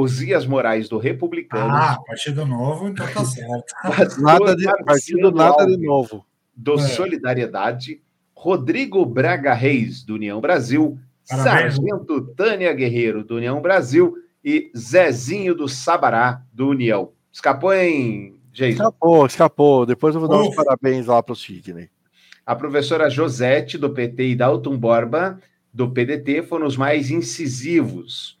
Osias 0.00 0.46
Moraes, 0.46 0.88
do 0.88 0.96
Republicanos. 0.96 1.74
Ah, 1.74 1.98
Partido 2.06 2.46
Novo, 2.46 2.86
então 2.88 3.04
tá 3.12 3.24
certo. 3.24 3.74
Pastor 3.82 4.20
Nada 4.22 4.54
de, 4.54 4.64
partido 4.84 5.32
nada 5.32 5.66
de 5.66 5.76
novo. 5.76 6.24
do 6.54 6.74
É. 6.74 6.78
Solidariedade, 6.78 8.00
Rodrigo 8.32 9.04
Braga 9.04 9.52
Reis, 9.52 10.04
do 10.04 10.14
União 10.14 10.40
Brasil, 10.40 10.96
Parabéns. 11.28 11.74
Sargento 11.74 12.22
Tânia 12.36 12.72
Guerreiro, 12.72 13.24
do 13.24 13.36
União 13.36 13.60
Brasil, 13.60 14.14
e 14.44 14.70
Zezinho 14.76 15.52
do 15.52 15.68
Sabará, 15.68 16.42
do 16.52 16.68
União. 16.68 17.10
Escapou, 17.32 17.74
hein, 17.74 18.38
Jason? 18.52 18.74
Escapou, 18.74 19.26
escapou. 19.26 19.84
Depois 19.84 20.14
eu 20.14 20.20
vou 20.20 20.30
dar 20.30 20.38
uns 20.38 20.54
parabéns 20.54 21.06
lá 21.06 21.20
pro 21.20 21.34
Sidney. 21.34 21.90
A 22.46 22.54
professora 22.54 23.10
Josete, 23.10 23.76
do 23.76 23.90
PT, 23.90 24.28
e 24.28 24.36
Dalton 24.36 24.78
Borba, 24.78 25.40
do 25.74 25.90
PDT, 25.90 26.44
foram 26.44 26.66
os 26.66 26.76
mais 26.76 27.10
incisivos, 27.10 28.37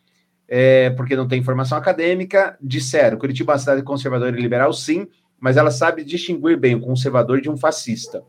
é, 0.48 0.90
porque 0.90 1.14
não 1.14 1.28
tem 1.28 1.42
formação 1.42 1.76
acadêmica. 1.76 2.56
Disseram: 2.60 3.18
Curitiba 3.18 3.52
é 3.52 3.54
uma 3.54 3.58
cidade 3.58 3.82
conservadora 3.82 4.36
e 4.36 4.40
liberal, 4.40 4.72
sim, 4.72 5.06
mas 5.38 5.56
ela 5.56 5.70
sabe 5.70 6.02
distinguir 6.02 6.56
bem 6.56 6.74
o 6.74 6.80
conservador 6.80 7.40
de 7.40 7.50
um 7.50 7.56
fascista. 7.56 8.22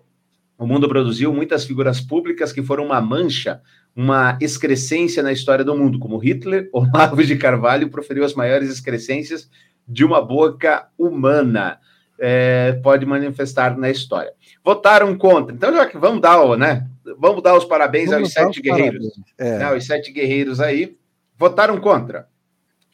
O 0.58 0.68
mundo 0.68 0.90
produziu 0.90 1.34
muitas 1.34 1.64
figuras 1.64 2.02
públicas 2.02 2.52
que 2.52 2.62
foram 2.62 2.86
uma 2.86 3.00
mancha, 3.00 3.62
uma 3.96 4.38
excrescência 4.42 5.24
na 5.24 5.32
história 5.32 5.64
do 5.64 5.76
mundo, 5.76 5.98
como 5.98 6.18
Hitler, 6.18 6.70
Olavo 6.74 7.24
de 7.24 7.38
Carvalho 7.38 7.90
proferiu 7.90 8.26
as 8.26 8.34
maiores 8.34 8.70
excrescências 8.70 9.50
de 9.88 10.04
uma 10.04 10.22
boca 10.22 10.88
humana. 10.98 11.80
É, 12.22 12.74
pode 12.84 13.06
manifestar 13.06 13.78
na 13.78 13.90
história. 13.90 14.34
Votaram 14.62 15.18
contra. 15.18 15.56
Então, 15.56 15.74
já 15.74 15.86
que 15.86 15.98
vamos 15.98 16.20
dar, 16.20 16.58
né? 16.58 16.86
Vamos 17.18 17.42
dar 17.42 17.56
os 17.56 17.64
parabéns 17.64 18.10
Vamos 18.10 18.24
aos 18.26 18.34
sete 18.34 18.58
os 18.58 18.62
guerreiros. 18.62 19.08
parabéns. 19.08 19.34
É. 19.38 19.58
Né, 19.58 19.78
os 19.78 19.86
sete 19.86 20.12
guerreiros 20.12 20.60
aí 20.60 20.98
votaram 21.40 21.80
contra. 21.80 22.28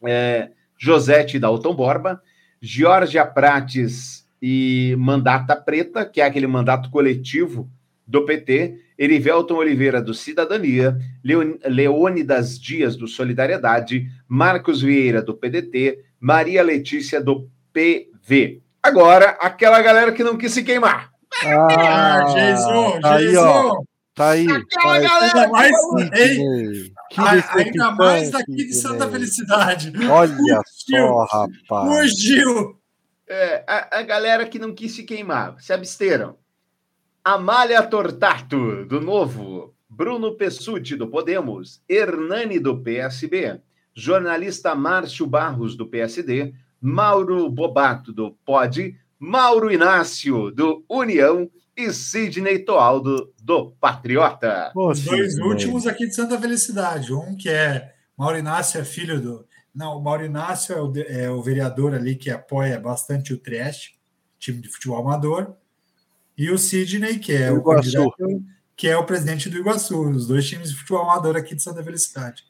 É, 0.06 0.52
Josete 0.78 1.40
Dalton 1.40 1.74
Borba, 1.74 2.22
Georgia 2.62 3.26
Prates 3.26 4.26
e 4.42 4.96
Mandata 5.00 5.56
Preta, 5.56 6.06
que 6.06 6.22
é 6.22 6.26
aquele 6.26 6.46
mandato 6.46 6.92
coletivo 6.92 7.68
do 8.08 8.24
PT, 8.24 8.80
Erivelton 9.00 9.56
Oliveira 9.56 10.00
do 10.00 10.14
Cidadania, 10.14 10.96
Leônidas 11.68 12.60
Dias 12.60 12.96
do 12.96 13.08
Solidariedade, 13.08 14.08
Marcos 14.28 14.82
Vieira 14.82 15.24
do 15.24 15.34
PDT, 15.34 16.04
Maria 16.20 16.62
Letícia 16.62 17.20
do 17.20 17.50
PV. 17.74 18.62
Agora, 18.84 19.30
aquela 19.42 19.82
galera 19.82 20.12
que 20.12 20.24
não 20.24 20.38
quis 20.38 20.52
se 20.54 20.64
queimar. 20.64 21.10
Ah, 21.44 22.26
Jesus, 22.28 23.02
tá 23.02 23.16
aí, 23.16 23.36
ó. 23.36 23.62
Jesus. 23.64 23.86
Tá 24.14 24.30
aí. 24.30 24.46
Tá 24.46 24.56
Aquela 24.56 24.94
aí. 24.94 25.02
galera 25.04 25.48
mais- 25.50 25.76
que 27.16 27.60
Ainda 27.60 27.92
mais 27.92 28.32
daqui 28.32 28.56
de. 28.56 28.74
Santa 28.74 29.10
Felicidade. 29.10 29.92
Olha 30.10 30.34
Fugiu. 30.36 31.08
só, 31.08 31.24
rapaz. 31.26 31.90
Fugiu. 32.12 32.80
É, 33.28 33.64
a, 33.68 34.00
a 34.00 34.02
galera 34.04 34.46
que 34.46 34.60
não 34.60 34.74
quis 34.74 34.92
se 34.92 35.04
queimar, 35.04 35.60
se 35.60 35.74
absteram. 35.74 36.38
Amália 37.24 37.82
Tortato, 37.82 38.86
do 38.86 39.02
Novo. 39.02 39.74
Bruno 39.90 40.36
Pessuti, 40.36 40.96
do 40.96 41.08
Podemos. 41.08 41.82
Hernani, 41.90 42.60
do 42.60 42.78
PSB. 42.82 43.60
Jornalista 43.94 44.76
Márcio 44.76 45.26
Barros, 45.26 45.76
do 45.76 45.88
PSD. 45.88 46.54
Mauro 46.80 47.50
Bobato, 47.50 48.12
do 48.14 48.32
POD. 48.46 48.96
Mauro 49.18 49.72
Inácio, 49.72 50.52
do 50.52 50.84
União. 50.88 51.50
E 51.78 51.92
Sidney 51.92 52.60
Toaldo, 52.60 53.34
do 53.44 53.72
Patriota. 53.80 54.72
Pô, 54.74 54.92
Os 54.92 55.02
dois 55.04 55.38
últimos 55.40 55.86
aqui 55.86 56.08
de 56.08 56.16
Santa 56.16 56.40
Felicidade. 56.40 57.14
Um 57.14 57.36
que 57.36 57.50
é 57.50 57.94
Mauro 58.18 58.38
Inácio, 58.38 58.80
é 58.80 58.86
filho 58.86 59.20
do. 59.22 59.46
Não, 59.74 59.98
o 59.98 60.02
Mauro 60.02 60.24
Inácio 60.24 60.74
é 60.74 60.82
o, 60.82 60.94
é 61.26 61.30
o 61.30 61.42
vereador 61.44 61.94
ali 61.94 62.16
que 62.16 62.30
apoia 62.32 62.80
bastante 62.80 63.34
o 63.34 63.38
Trieste, 63.38 64.00
time 64.40 64.62
de 64.62 64.70
futebol 64.70 65.00
amador. 65.00 65.54
E 66.38 66.50
o 66.50 66.58
Sidney, 66.58 67.20
que 67.20 67.34
é 67.34 67.52
o 67.52 67.56
candidato- 67.82 68.44
que 68.78 68.88
é 68.88 68.98
o 68.98 69.06
presidente 69.06 69.50
do 69.50 69.58
Iguaçu, 69.58 70.02
os 70.10 70.28
dois 70.28 70.48
times 70.48 70.70
de 70.70 70.76
futebol 70.78 71.02
amador 71.04 71.36
aqui 71.36 71.56
de 71.56 71.62
Santa 71.64 71.84
Felicidade. 71.84 72.44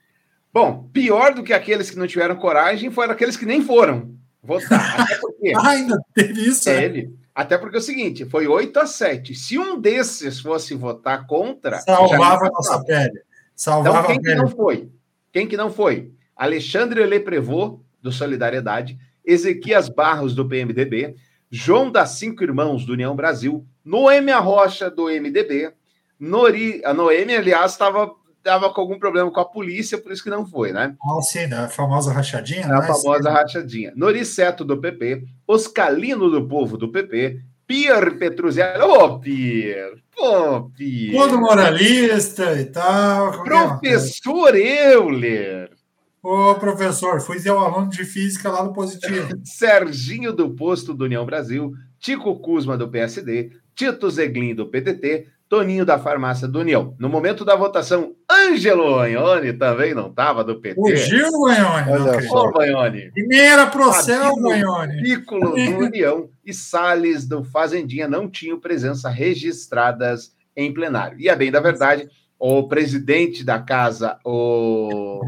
Bom, 0.54 0.88
pior 0.94 1.34
do 1.34 1.44
que 1.44 1.52
aqueles 1.54 1.90
que 1.90 1.98
não 1.98 2.08
tiveram 2.08 2.36
coragem 2.36 2.90
foram 2.92 3.14
aqueles 3.14 3.36
que 3.38 3.46
nem 3.46 3.62
foram 3.64 4.16
votar. 4.42 5.02
Até 5.02 5.18
porque. 5.18 5.52
ah, 5.58 5.70
ainda 5.70 5.98
teve 6.14 6.48
isso? 6.48 6.70
É. 6.70 7.08
Até 7.36 7.58
porque 7.58 7.76
é 7.76 7.80
o 7.80 7.84
seguinte: 7.84 8.24
foi 8.26 8.48
8 8.48 8.80
a 8.80 8.88
7. 8.88 9.36
Se 9.36 9.60
um 9.60 9.80
desses 9.80 10.40
fosse 10.40 10.74
votar 10.74 11.28
contra. 11.28 11.80
Salvava 11.82 12.48
a 12.48 12.50
nossa 12.50 12.82
pele. 12.86 13.22
Salvava 13.54 14.14
então, 14.14 14.22
quem 14.22 14.22
que 14.22 14.36
não 14.36 14.48
foi? 14.48 14.90
Quem 15.34 15.48
que 15.48 15.58
não 15.58 15.70
foi? 15.70 16.14
Alexandre 16.36 17.06
Leprevô, 17.06 17.82
do 18.02 18.12
Solidariedade, 18.12 18.98
Ezequias 19.24 19.90
Barros, 19.90 20.34
do 20.34 20.48
PMDB, 20.48 21.16
João 21.50 21.92
das 21.92 22.12
Cinco 22.12 22.44
Irmãos, 22.44 22.86
do 22.86 22.94
União 22.94 23.16
Brasil, 23.16 23.66
Noemi 23.84 24.32
Rocha, 24.32 24.90
do 24.90 25.06
MDB, 25.06 25.74
Nori, 26.20 26.82
a 26.86 26.94
Noemi, 26.94 27.36
aliás, 27.36 27.72
estava 27.72 28.14
tava 28.46 28.72
com 28.72 28.80
algum 28.80 29.00
problema 29.00 29.32
com 29.32 29.40
a 29.40 29.46
polícia, 29.46 29.98
por 29.98 30.12
isso 30.12 30.24
que 30.24 30.30
não 30.30 30.46
foi, 30.46 30.72
né? 30.72 30.96
Ah, 31.04 31.20
sim, 31.20 31.52
a 31.52 31.68
famosa 31.68 32.14
rachadinha, 32.14 32.68
A 32.68 32.80
né? 32.80 32.88
famosa 32.88 33.32
rachadinha. 33.32 33.92
Noriceto, 33.96 34.64
do 34.64 34.80
PP, 34.80 35.24
Oscalino 35.48 36.30
do 36.30 36.48
Povo, 36.48 36.78
do 36.78 36.92
PP, 36.92 37.42
Pier 37.66 38.20
Petruzzelli. 38.20 38.84
Ô, 38.84 39.18
Pier! 39.20 39.94
Pô, 40.16 40.70
Pier! 40.78 41.16
Todo 41.20 41.40
moralista 41.40 42.54
e 42.62 42.66
tal. 42.66 43.44
Professor 43.44 44.56
Euler! 44.56 45.72
Ô, 46.22 46.54
professor, 46.56 47.20
fui 47.22 47.40
seu 47.40 47.58
aluno 47.58 47.90
de 47.90 48.06
física 48.06 48.52
lá 48.52 48.64
no 48.64 48.74
Positivo. 48.74 49.28
Serginho 49.44 50.32
do 50.32 50.52
Posto 50.52 50.94
do 50.94 51.06
União 51.06 51.26
Brasil, 51.26 51.74
Tico 52.00 52.40
Cusma 52.40 52.78
do 52.78 52.88
PSD, 52.90 53.52
Tito 53.76 54.08
Zeglin 54.10 54.54
do 54.54 54.68
PDT, 54.68 55.28
Toninho 55.56 55.86
da 55.86 55.98
Farmácia 55.98 56.50
do 56.50 56.60
União. 56.60 56.94
No 57.00 57.08
momento 57.08 57.46
da 57.46 57.56
votação, 57.56 58.14
Ângelo 58.30 59.00
Anhone 59.00 59.54
também 59.54 59.94
não 59.94 60.10
estava 60.10 60.44
do 60.44 60.60
PT. 60.60 60.76
Fugiu, 60.76 61.32
Banhone. 61.32 61.92
não 61.92 62.12
acredito. 62.12 62.36
Ô, 62.36 62.52
Banhone. 62.52 63.12
E 63.16 63.26
nem 63.26 63.40
era 63.40 63.66
pro 63.68 63.94
céu, 63.94 64.36
Fabinho 64.36 64.42
Banhone. 64.44 65.02
Piccolo 65.02 65.52
do 65.52 65.78
União 65.80 66.30
e 66.46 66.54
Salles 66.54 67.26
do 67.26 67.42
Fazendinha 67.46 68.06
não 68.06 68.30
tinham 68.30 68.60
presença 68.60 69.08
registradas 69.08 70.36
em 70.58 70.74
plenário. 70.74 71.18
E 71.22 71.30
a 71.30 71.38
bem 71.38 71.50
da 71.50 71.62
verdade, 71.62 72.10
o 72.38 72.68
presidente 72.68 73.42
da 73.42 73.58
casa, 73.58 74.20
o 74.26 75.22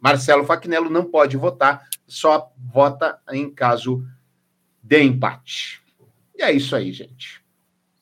Marcelo 0.00 0.42
Facnello, 0.42 0.90
não 0.90 1.04
pode 1.04 1.36
votar, 1.36 1.86
só 2.04 2.50
vota 2.58 3.16
em 3.30 3.48
caso 3.48 4.04
de 4.82 5.00
empate. 5.04 5.80
E 6.34 6.42
é 6.42 6.50
isso 6.50 6.74
aí, 6.74 6.90
gente. 6.90 7.45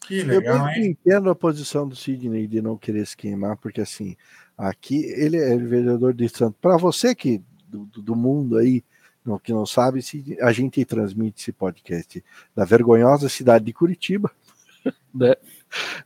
Que 0.07 0.21
eu 0.21 0.27
legal, 0.27 0.69
hein? 0.69 0.91
entendo 0.91 1.31
a 1.31 1.35
posição 1.35 1.89
do 1.89 1.97
Sidney 1.97 2.47
de 2.47 2.61
não 2.63 2.77
querer 2.77 3.07
se 3.07 3.17
queimar, 3.17 3.57
porque 3.57 3.81
assim, 3.81 4.17
aqui 4.57 5.05
ele 5.05 5.37
é 5.37 5.57
vereador 5.57 6.13
de 6.15 6.29
Santos. 6.29 6.57
Para 6.61 6.77
você 6.77 7.15
que 7.15 7.43
do, 7.69 7.85
do- 7.87 8.03
do 8.03 8.17
mundo 8.17 8.57
aí, 8.59 8.83
não, 9.25 9.39
que 9.39 9.53
não 9.53 9.65
sabe, 9.67 10.03
Sidney, 10.03 10.39
a 10.41 10.53
gente 10.53 10.85
transmite 10.85 11.41
esse 11.41 11.53
podcast 11.53 12.23
da 12.55 12.65
vergonhosa 12.65 13.29
cidade 13.29 13.65
de 13.65 13.73
Curitiba, 13.73 14.31
né? 15.15 15.35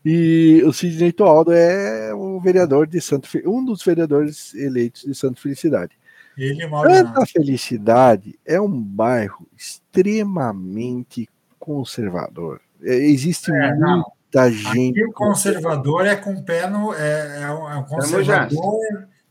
E 0.04 0.62
o 0.64 0.72
Sidney 0.72 1.12
Toaldo 1.12 1.52
é 1.52 2.14
o 2.14 2.40
vereador 2.40 2.86
de 2.86 3.00
Santo, 3.00 3.28
Fe- 3.28 3.42
um 3.46 3.62
dos 3.64 3.82
vereadores 3.84 4.54
eleitos 4.54 5.02
de 5.02 5.14
Santo 5.14 5.40
Felicidade. 5.40 5.92
Ele. 6.36 6.64
Santa 6.66 7.26
Felicidade 7.26 8.38
é 8.46 8.60
um 8.60 8.70
bairro 8.80 9.46
extremamente 9.56 11.28
conservador. 11.58 12.60
É, 12.82 12.94
Existe 12.96 13.50
É, 13.52 13.74
não. 13.76 14.04
muita 14.24 14.50
gente. 14.50 15.00
Aqui 15.00 15.04
o 15.08 15.12
conservador 15.12 16.06
é 16.06 16.16
com 16.16 16.42
pé 16.42 16.68
no. 16.68 16.92
É, 16.94 17.42
é 17.42 17.50
um, 17.52 17.70
é 17.80 17.84
conservador 17.88 18.78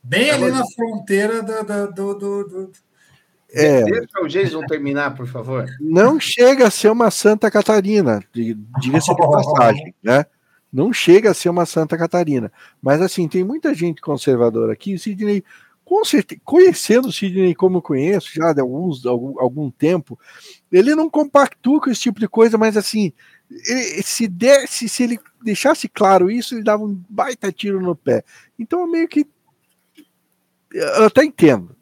bem 0.03 0.31
ali 0.31 0.51
na 0.51 0.63
fronteira 0.75 1.41
do. 1.43 1.63
do, 1.63 1.87
do, 1.93 2.13
do- 2.15 2.43
do- 2.43 2.71
É, 3.53 3.83
Deixa 3.83 4.19
o 4.21 4.27
Jason 4.27 4.65
terminar, 4.67 5.15
por 5.15 5.25
favor. 5.25 5.65
não 5.79 6.19
chega 6.19 6.67
a 6.67 6.71
ser 6.71 6.89
uma 6.91 7.09
Santa 7.09 7.49
Catarina, 7.49 8.21
di- 8.33 8.57
diga-se 8.81 9.15
de 9.15 9.15
passagem, 9.31 9.95
né? 10.03 10.25
Não 10.71 10.91
chega 10.91 11.31
a 11.31 11.33
ser 11.33 11.47
uma 11.49 11.65
Santa 11.65 11.97
Catarina. 11.97 12.51
Mas 12.81 13.01
assim, 13.01 13.25
tem 13.27 13.45
muita 13.45 13.73
gente 13.73 14.01
conservadora 14.01 14.73
aqui. 14.73 14.95
O 14.95 14.99
Sidney, 14.99 15.41
com 15.85 16.03
certeza, 16.03 16.41
conhecendo 16.43 17.07
o 17.07 17.11
Sidney 17.11 17.55
como 17.55 17.77
eu 17.77 17.81
conheço, 17.81 18.29
já 18.35 18.51
de 18.51 18.59
alguns, 18.59 19.05
algum, 19.05 19.39
algum 19.39 19.71
tempo, 19.71 20.19
ele 20.69 20.93
não 20.93 21.09
compactua 21.09 21.79
com 21.79 21.89
esse 21.89 22.01
tipo 22.01 22.19
de 22.19 22.27
coisa, 22.27 22.57
mas 22.57 22.75
assim, 22.75 23.13
ele, 23.49 24.03
se, 24.03 24.27
desse 24.27 24.89
se, 24.89 25.03
ele 25.03 25.19
deixasse 25.41 25.87
claro 25.87 26.29
isso, 26.29 26.55
ele 26.55 26.63
dava 26.63 26.83
um 26.83 27.01
baita 27.09 27.51
tiro 27.51 27.81
no 27.81 27.95
pé. 27.95 28.23
Então 28.59 28.81
eu 28.81 28.87
meio 28.87 29.07
que. 29.07 29.25
Eu 30.71 31.05
até 31.05 31.23
entendo. 31.23 31.75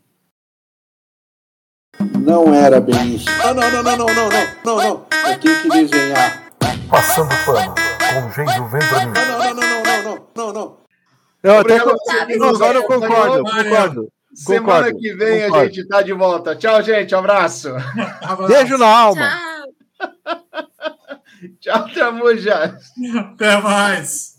Não 2.20 2.54
era 2.54 2.80
bem 2.80 3.16
isso. 3.16 3.26
Não, 3.40 3.54
não, 3.54 3.72
não, 3.72 3.84
não, 3.84 3.98
não, 3.98 4.14
não, 4.14 4.30
não, 4.64 4.76
não, 4.78 5.08
Eu 5.28 5.40
tenho 5.40 5.62
que 5.62 5.70
desenhar. 5.70 6.46
Passando 6.90 7.30
pano, 7.46 7.74
com 8.14 8.30
vem 8.30 8.46
vendo 8.46 8.92
Não, 8.92 9.14
não, 9.14 9.40
não, 9.40 9.54
não, 9.54 9.84
não, 9.84 10.04
não, 10.04 10.28
não, 10.36 10.54
não. 10.54 10.78
Eu 11.42 11.60
até 11.60 11.78
agora 11.78 12.78
eu 12.78 12.84
concordo, 12.84 13.44
concordo. 13.44 14.12
Semana 14.34 14.66
concordo, 14.66 15.00
que 15.00 15.14
vem 15.14 15.44
concordo. 15.44 15.58
a 15.58 15.66
gente 15.66 15.88
tá 15.88 16.02
de 16.02 16.14
volta. 16.14 16.56
Tchau, 16.56 16.82
gente. 16.82 17.16
Abraço. 17.16 17.70
Beijo 18.48 18.78
na 18.78 18.88
alma. 18.88 19.30
Tchau. 19.30 20.66
Tchau, 21.60 21.88
Tramujas. 21.94 22.94
Até 23.18 23.62
mais. 23.62 24.38